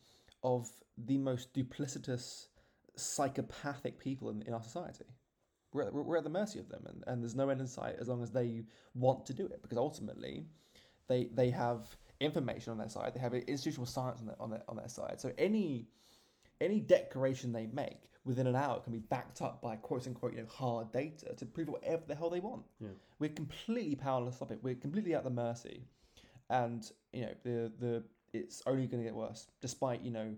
of 0.43 0.69
the 0.97 1.17
most 1.17 1.53
duplicitous, 1.53 2.47
psychopathic 2.95 3.97
people 3.99 4.29
in, 4.29 4.41
in 4.43 4.53
our 4.53 4.63
society. 4.63 5.05
We're 5.73 5.91
we're 5.91 6.17
at 6.17 6.23
the 6.23 6.29
mercy 6.29 6.59
of 6.59 6.69
them, 6.69 6.83
and, 6.87 7.03
and 7.07 7.21
there's 7.21 7.35
no 7.35 7.49
end 7.49 7.61
in 7.61 7.67
sight 7.67 7.95
as 7.99 8.07
long 8.07 8.21
as 8.21 8.31
they 8.31 8.63
want 8.93 9.25
to 9.25 9.33
do 9.33 9.45
it. 9.45 9.61
Because 9.61 9.77
ultimately, 9.77 10.45
they 11.07 11.29
they 11.33 11.49
have 11.49 11.87
information 12.19 12.71
on 12.71 12.77
their 12.77 12.89
side, 12.89 13.13
they 13.15 13.19
have 13.19 13.33
institutional 13.33 13.87
science 13.87 14.19
on 14.21 14.27
their 14.27 14.41
on 14.41 14.49
their, 14.51 14.63
on 14.67 14.75
their 14.75 14.89
side. 14.89 15.19
So 15.19 15.31
any 15.37 15.87
any 16.61 16.79
declaration 16.79 17.51
they 17.51 17.67
make 17.67 18.09
within 18.25 18.47
an 18.47 18.55
hour 18.55 18.79
can 18.79 18.93
be 18.93 18.99
backed 18.99 19.41
up 19.41 19.61
by 19.61 19.75
quote 19.75 20.07
unquote 20.07 20.33
you 20.33 20.39
know 20.39 20.47
hard 20.47 20.91
data 20.91 21.33
to 21.37 21.45
prove 21.45 21.67
whatever 21.67 22.03
the 22.07 22.15
hell 22.15 22.29
they 22.29 22.39
want. 22.39 22.63
Yeah. 22.79 22.89
We're 23.19 23.29
completely 23.29 23.95
powerless 23.95 24.41
of 24.41 24.51
it. 24.51 24.59
We're 24.61 24.75
completely 24.75 25.13
at 25.13 25.23
the 25.23 25.29
mercy, 25.29 25.83
and 26.49 26.89
you 27.11 27.23
know 27.23 27.33
the 27.43 27.71
the 27.79 28.03
it's 28.33 28.63
only 28.65 28.87
going 28.87 29.03
to 29.03 29.07
get 29.07 29.15
worse 29.15 29.47
despite 29.61 30.01
you 30.01 30.11
know 30.11 30.35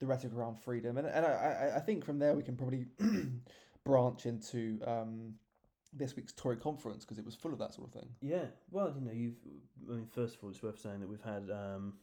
the 0.00 0.06
rhetoric 0.06 0.34
around 0.34 0.58
freedom. 0.58 0.98
And 0.98 1.06
and 1.06 1.24
I 1.24 1.70
I, 1.72 1.76
I 1.76 1.80
think 1.80 2.04
from 2.04 2.18
there 2.18 2.34
we 2.34 2.42
can 2.42 2.56
probably 2.56 2.86
branch 3.84 4.26
into 4.26 4.80
um, 4.86 5.34
this 5.92 6.16
week's 6.16 6.32
Tory 6.32 6.56
conference 6.56 7.04
because 7.04 7.18
it 7.18 7.24
was 7.24 7.34
full 7.34 7.52
of 7.52 7.58
that 7.60 7.74
sort 7.74 7.88
of 7.88 7.92
thing. 7.92 8.08
Yeah, 8.20 8.46
well, 8.70 8.92
you 8.94 9.04
know, 9.04 9.12
you've. 9.12 9.36
I 9.88 9.96
mean, 9.96 10.06
first 10.06 10.36
of 10.36 10.44
all, 10.44 10.50
it's 10.50 10.62
worth 10.62 10.80
saying 10.80 11.00
that 11.00 11.08
we've 11.08 11.22
had 11.22 11.50
um, 11.50 11.94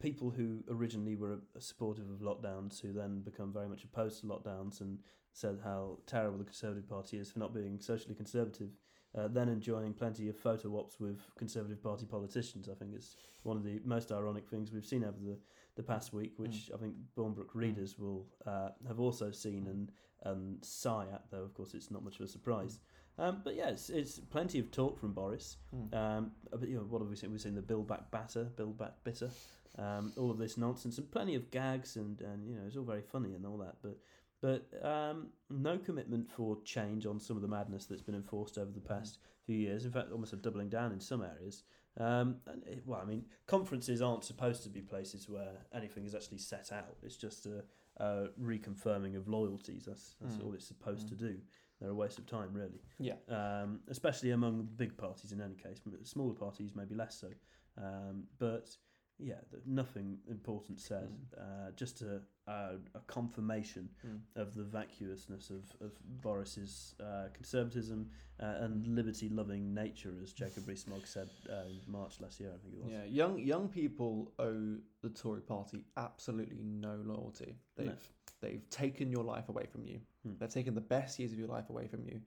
people 0.00 0.30
who 0.30 0.62
originally 0.68 1.16
were 1.16 1.38
supportive 1.58 2.08
of 2.10 2.20
lockdowns 2.20 2.80
who 2.80 2.92
then 2.92 3.20
become 3.20 3.52
very 3.52 3.68
much 3.68 3.84
opposed 3.84 4.20
to 4.20 4.26
lockdowns 4.26 4.80
and 4.80 4.98
said 5.32 5.58
how 5.62 5.98
terrible 6.06 6.38
the 6.38 6.44
Conservative 6.44 6.88
Party 6.88 7.18
is 7.18 7.30
for 7.30 7.38
not 7.38 7.54
being 7.54 7.78
socially 7.80 8.14
conservative. 8.14 8.70
Uh, 9.16 9.28
then 9.28 9.48
enjoying 9.48 9.92
plenty 9.92 10.28
of 10.28 10.36
photo 10.36 10.76
ops 10.76 10.98
with 10.98 11.20
Conservative 11.38 11.80
Party 11.80 12.04
politicians. 12.04 12.68
I 12.68 12.74
think 12.74 12.92
it's 12.96 13.14
one 13.44 13.56
of 13.56 13.62
the 13.62 13.80
most 13.84 14.10
ironic 14.10 14.48
things 14.48 14.72
we've 14.72 14.84
seen 14.84 15.04
over 15.04 15.18
the, 15.24 15.38
the 15.76 15.84
past 15.84 16.12
week, 16.12 16.32
which 16.36 16.68
I 16.74 16.78
think 16.78 16.94
Bournbrook 17.16 17.54
readers 17.54 17.96
will 17.96 18.26
uh, 18.44 18.70
have 18.88 18.98
also 18.98 19.30
seen 19.30 19.68
and, 19.68 19.92
and 20.24 20.64
sigh 20.64 21.06
at, 21.12 21.22
though, 21.30 21.44
of 21.44 21.54
course, 21.54 21.74
it's 21.74 21.92
not 21.92 22.02
much 22.02 22.16
of 22.16 22.22
a 22.22 22.28
surprise. 22.28 22.80
Um, 23.18 23.42
but 23.44 23.54
yeah, 23.54 23.68
it's, 23.68 23.90
it's 23.90 24.18
plenty 24.18 24.58
of 24.58 24.70
talk 24.70 24.98
from 24.98 25.12
Boris. 25.12 25.56
Mm. 25.74 25.94
Um, 25.94 26.32
but 26.50 26.68
you 26.68 26.76
know, 26.76 26.82
what 26.82 27.00
have 27.00 27.08
we 27.08 27.16
seen? 27.16 27.30
We've 27.30 27.40
seen 27.40 27.54
the 27.54 27.62
Bill 27.62 27.82
back 27.82 28.10
batter, 28.10 28.44
Bill 28.44 28.70
back 28.70 28.92
bitter, 29.04 29.30
um, 29.78 30.12
all 30.16 30.30
of 30.30 30.38
this 30.38 30.56
nonsense, 30.56 30.98
and 30.98 31.10
plenty 31.10 31.34
of 31.36 31.50
gags, 31.50 31.96
and, 31.96 32.20
and 32.22 32.48
you 32.48 32.56
know, 32.56 32.62
it's 32.66 32.76
all 32.76 32.84
very 32.84 33.02
funny 33.02 33.34
and 33.34 33.46
all 33.46 33.58
that. 33.58 33.76
But 33.82 33.98
but 34.40 34.66
um, 34.86 35.28
no 35.48 35.78
commitment 35.78 36.30
for 36.30 36.58
change 36.64 37.06
on 37.06 37.18
some 37.18 37.36
of 37.36 37.42
the 37.42 37.48
madness 37.48 37.86
that's 37.86 38.02
been 38.02 38.14
enforced 38.14 38.58
over 38.58 38.70
the 38.70 38.80
past 38.80 39.18
few 39.46 39.56
years. 39.56 39.84
In 39.86 39.92
fact, 39.92 40.12
almost 40.12 40.32
a 40.34 40.36
doubling 40.36 40.68
down 40.68 40.92
in 40.92 41.00
some 41.00 41.22
areas. 41.22 41.62
Um, 41.98 42.36
it, 42.66 42.82
well, 42.84 43.00
I 43.00 43.04
mean, 43.06 43.24
conferences 43.46 44.02
aren't 44.02 44.24
supposed 44.24 44.62
to 44.64 44.68
be 44.68 44.80
places 44.80 45.28
where 45.28 45.52
anything 45.72 46.04
is 46.04 46.14
actually 46.14 46.38
set 46.38 46.72
out. 46.72 46.96
It's 47.02 47.16
just 47.16 47.46
a, 47.46 47.62
a 48.04 48.26
reconfirming 48.42 49.16
of 49.16 49.28
loyalties. 49.28 49.84
That's 49.86 50.16
that's 50.20 50.34
Mm. 50.36 50.44
all 50.44 50.52
it's 50.54 50.66
supposed 50.66 51.06
Mm. 51.06 51.10
to 51.10 51.14
do. 51.14 51.36
They're 51.84 51.92
a 51.92 51.94
waste 51.94 52.18
of 52.18 52.24
time, 52.26 52.48
really 52.54 52.80
Yeah. 52.98 53.16
um, 53.28 53.80
especially 53.88 54.30
among 54.30 54.68
big 54.76 54.96
parties 54.96 55.32
in 55.32 55.40
any 55.42 55.54
case. 55.54 55.80
Smaller 56.04 56.32
parties 56.34 56.70
maybe 56.74 56.94
less 56.94 57.20
so, 57.20 57.28
um, 57.76 58.24
but 58.38 58.74
yeah, 59.18 59.40
nothing 59.66 60.18
important 60.28 60.80
said. 60.80 61.08
Uh, 61.38 61.70
just 61.76 62.00
a, 62.02 62.22
a, 62.48 62.76
a 62.94 63.00
confirmation 63.06 63.88
Mm. 64.04 64.20
of 64.36 64.54
the 64.54 64.64
vacuousness 64.64 65.50
of, 65.50 65.64
of 65.80 65.92
Boris's 66.22 66.94
uh, 67.00 67.28
conservatism 67.34 68.10
uh, 68.40 68.56
and 68.64 68.86
liberty-loving 68.88 69.72
nature, 69.74 70.14
as 70.22 70.32
Jacob 70.32 70.66
Rees-Mogg 70.66 71.06
said 71.06 71.28
uh, 71.48 71.66
in 71.68 71.78
March 71.86 72.20
last 72.20 72.40
year. 72.40 72.50
I 72.54 72.58
think 72.62 72.74
it 72.74 72.82
was. 72.82 72.90
Yeah, 72.92 73.04
young 73.04 73.38
young 73.38 73.68
people 73.68 74.32
owe 74.38 74.78
the 75.02 75.10
Tory 75.10 75.42
party 75.42 75.84
absolutely 75.96 76.62
no 76.64 76.96
loyalty. 77.04 77.54
They've 77.76 77.86
No. 77.86 77.96
They've 78.44 78.68
taken 78.70 79.10
your 79.10 79.24
life 79.24 79.48
away 79.48 79.66
from 79.66 79.84
you. 79.84 79.98
Hmm. 80.24 80.32
They've 80.38 80.48
taken 80.58 80.74
the 80.74 80.80
best 80.80 81.18
years 81.18 81.32
of 81.32 81.38
your 81.38 81.48
life 81.48 81.70
away 81.70 81.86
from 81.86 82.04
you. 82.04 82.20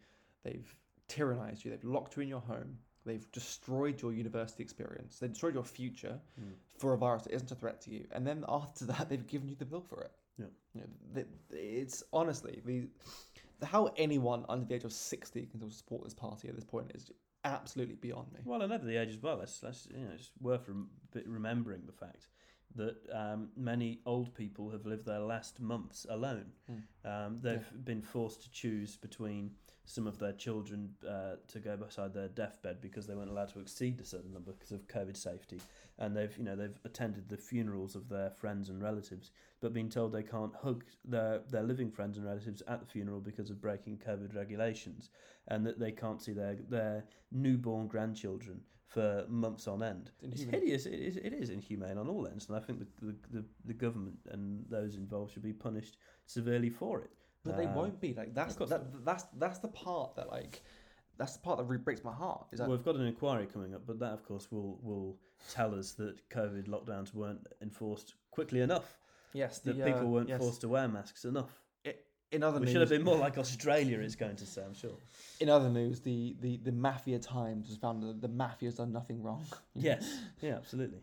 They've 0.44 0.68
tyrannized 1.08 1.64
you. 1.64 1.72
They've 1.72 1.84
locked 1.84 2.16
you 2.18 2.24
in 2.24 2.30
your 2.30 2.42
home. 2.42 2.78
They've 3.06 3.32
destroyed 3.32 4.02
your 4.02 4.12
university 4.12 4.64
experience. 4.64 5.20
They 5.20 5.28
destroyed 5.30 5.54
your 5.54 5.64
future 5.64 6.20
Mm. 6.42 6.54
for 6.78 6.94
a 6.94 6.98
virus 6.98 7.24
that 7.24 7.34
isn't 7.34 7.52
a 7.52 7.56
threat 7.56 7.80
to 7.82 7.92
you. 7.92 8.06
And 8.12 8.28
then 8.28 8.44
after 8.50 8.86
that, 8.86 9.08
they've 9.10 9.26
given 9.28 9.48
you 9.48 9.56
the 9.56 9.66
bill 9.66 9.82
for 9.82 10.02
it. 10.02 10.12
Yeah. 10.38 10.46
You 10.76 10.82
know, 11.16 11.24
it's 11.52 12.04
honestly 12.12 12.62
the, 12.66 12.90
the 13.60 13.66
how 13.66 13.94
anyone 13.98 14.46
under 14.50 14.66
the 14.66 14.76
age 14.76 14.84
of 14.84 14.94
sixty 14.94 15.46
can 15.46 15.60
still 15.60 15.72
support 15.72 16.04
this 16.04 16.14
party 16.14 16.48
at 16.50 16.56
this 16.56 16.66
point 16.66 16.92
is 16.94 17.12
absolutely 17.46 17.96
beyond 17.96 18.32
me. 18.34 18.42
Well, 18.44 18.62
and 18.62 18.72
over 18.74 18.86
the 18.86 18.98
age 18.98 19.10
as 19.10 19.18
well. 19.18 19.38
Let's, 19.38 19.64
let's 19.64 19.88
you 19.90 20.04
know, 20.06 20.12
it's 20.14 20.30
worth 20.42 20.68
rem- 20.68 20.90
remembering 21.26 21.84
the 21.86 21.94
fact 21.94 22.28
that 22.76 22.96
um, 23.14 23.50
many 23.56 24.00
old 24.06 24.34
people 24.36 24.70
have 24.70 24.86
lived 24.86 25.06
their 25.06 25.20
last 25.20 25.60
months 25.60 26.06
alone. 26.10 26.46
Hmm. 26.68 27.08
Um, 27.10 27.40
they've 27.42 27.86
been 27.86 28.02
forced 28.02 28.44
to 28.44 28.52
choose 28.52 28.98
between 28.98 29.52
some 29.88 30.06
of 30.06 30.20
their 30.20 30.34
children 30.34 30.90
uh, 31.10 31.38
to 31.48 31.60
go 31.60 31.78
beside 31.78 32.14
their 32.14 32.28
deathbed 32.28 32.82
because 32.82 33.08
they 33.08 33.16
weren't 33.16 33.30
allowed 33.30 33.48
to 33.54 33.60
exceed 33.60 34.00
a 34.02 34.04
certain 34.04 34.34
number 34.34 34.52
because 34.52 34.72
of 34.72 34.86
COVID 34.88 35.16
safety, 35.16 35.62
and 35.98 36.16
they've 36.16 36.38
you 36.38 36.44
know 36.44 36.56
they've 36.56 36.80
attended 36.84 37.30
the 37.30 37.38
funerals 37.38 37.96
of 37.96 38.10
their 38.10 38.30
friends 38.30 38.70
and 38.70 38.84
relatives, 38.84 39.32
but 39.62 39.74
been 39.74 39.90
told 39.90 40.12
they 40.12 40.24
can't 40.24 40.54
hug 40.54 40.84
their 41.06 41.40
their 41.50 41.64
living 41.64 41.90
friends 41.90 42.18
and 42.18 42.26
relatives 42.26 42.62
at 42.68 42.82
the 42.82 42.86
funeral 42.86 43.22
because 43.22 43.50
of 43.50 43.62
breaking 43.62 43.98
COVID 44.06 44.36
regulations, 44.36 45.10
and 45.48 45.66
that 45.66 45.80
they 45.80 45.94
can't 45.94 46.22
see 46.22 46.34
their 46.34 46.58
their 46.70 47.06
newborn 47.32 47.88
grandchildren 47.88 48.60
for 48.88 49.26
months 49.30 49.68
on 49.68 49.84
end. 49.84 50.12
It's 50.22 50.44
hideous. 50.44 50.86
It 50.86 51.00
is, 51.00 51.18
it 51.18 51.34
is 51.34 51.50
inhumane 51.50 51.98
on 51.98 52.10
all 52.10 52.28
ends, 52.28 52.48
and 52.50 52.58
I 52.58 52.60
think 52.60 52.80
the, 52.80 53.06
the, 53.06 53.16
the, 53.32 53.46
the 53.66 53.74
government 53.74 54.18
and 54.32 54.66
those 54.70 54.96
involved 54.96 55.34
should 55.34 55.44
be 55.44 55.54
punished 55.54 55.98
severely 56.26 56.70
for 56.70 57.02
it. 57.02 57.12
But 57.48 57.58
they 57.58 57.68
won't 57.68 58.00
be 58.00 58.14
like 58.14 58.34
that's 58.34 58.56
that, 58.56 59.06
that's 59.06 59.26
that's 59.38 59.60
the 59.60 59.68
part 59.70 60.16
that 60.16 60.30
like 60.30 60.62
that's 61.18 61.34
the 61.34 61.40
part 61.40 61.58
that 61.58 61.64
really 61.66 61.82
breaks 61.82 62.04
my 62.04 62.14
heart. 62.14 62.48
Is 62.52 62.60
that 62.60 62.68
Well, 62.68 62.78
we've 62.78 62.86
got 62.86 62.96
an 62.96 63.06
inquiry 63.06 63.48
coming 63.52 63.74
up, 63.74 63.82
but 63.88 64.00
that, 64.00 64.14
of 64.14 64.24
course, 64.26 64.52
will 64.52 64.80
will 64.82 65.18
tell 65.52 65.74
us 65.74 65.94
that 65.94 66.30
COVID 66.30 66.68
lockdowns 66.68 67.14
weren't 67.14 67.48
enforced 67.62 68.16
quickly 68.32 68.62
enough. 68.62 68.98
yes, 69.34 69.60
That 69.60 69.78
the, 69.78 69.84
people 69.84 70.02
uh, 70.02 70.06
weren't 70.06 70.30
yes. 70.30 70.40
forced 70.40 70.62
to 70.62 70.68
wear 70.70 70.88
masks 70.88 71.26
enough. 71.26 71.62
In 72.30 72.44
other 72.44 72.60
We 72.60 72.66
news, 72.66 72.74
should 72.74 72.82
have 72.82 72.90
been 72.90 73.04
more 73.04 73.18
like 73.18 73.38
Australia 73.38 74.02
is 74.02 74.18
going 74.18 74.36
to 74.36 74.46
say, 74.46 74.62
I'm 74.62 74.74
sure. 74.74 74.98
in 75.40 75.48
other 75.48 75.70
news, 75.70 76.02
the, 76.02 76.36
the, 76.42 76.58
the 76.58 76.74
Mafia 76.74 77.20
Times 77.20 77.70
has 77.70 77.78
found 77.78 78.04
that 78.04 78.20
the 78.20 78.28
mafia's 78.28 78.76
done 78.76 78.92
nothing 78.92 79.24
wrong. 79.24 79.46
Yes, 79.74 80.20
yeah, 80.42 80.56
absolutely. 80.56 81.00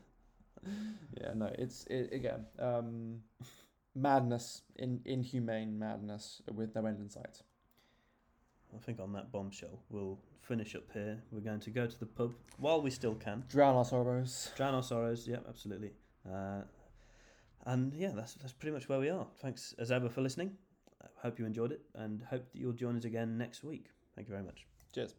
Yeah, 1.18 1.33
no, 1.35 1.50
it's 1.59 1.87
it, 1.87 2.12
again 2.12 2.44
um, 2.59 3.20
madness, 3.94 4.62
in 4.76 5.00
inhumane 5.04 5.78
madness 5.78 6.42
with 6.52 6.74
no 6.74 6.87
end 6.87 6.98
in 6.98 7.09
sight. 7.09 7.42
I 8.74 8.78
think 8.78 9.00
on 9.00 9.12
that 9.12 9.30
bombshell, 9.30 9.83
we'll 9.88 10.18
finish 10.40 10.74
up 10.74 10.90
here. 10.92 11.22
We're 11.30 11.40
going 11.40 11.61
to 11.61 11.70
go 11.70 11.87
to 11.87 12.00
the 12.00 12.07
pub 12.07 12.35
while 12.59 12.83
we 12.83 12.90
still 12.90 13.14
can. 13.14 13.44
Drown 13.48 13.76
our 13.76 13.85
sorrows. 13.85 14.50
Drown 14.57 14.74
our 14.74 14.83
sorrows. 14.83 15.28
Yeah, 15.28 15.38
absolutely. 15.48 15.92
Uh, 16.28 16.62
and 17.66 17.92
yeah, 17.94 18.12
that's 18.14 18.35
that's 18.35 18.52
pretty 18.52 18.74
much 18.74 18.88
where 18.88 19.00
we 19.00 19.11
are. 19.11 19.26
Thanks 19.40 19.74
as 19.78 19.90
ever 19.90 20.09
for 20.09 20.20
listening. 20.20 20.52
I 21.02 21.07
hope 21.22 21.38
you 21.38 21.46
enjoyed 21.46 21.72
it, 21.72 21.83
and 21.94 22.22
hope 22.22 22.50
that 22.52 22.59
you'll 22.59 22.72
join 22.72 22.96
us 22.96 23.04
again 23.04 23.38
next 23.38 23.64
week. 23.64 23.87
Thank 24.14 24.28
you 24.28 24.33
very 24.33 24.44
much. 24.44 24.66
Cheers. 24.92 25.14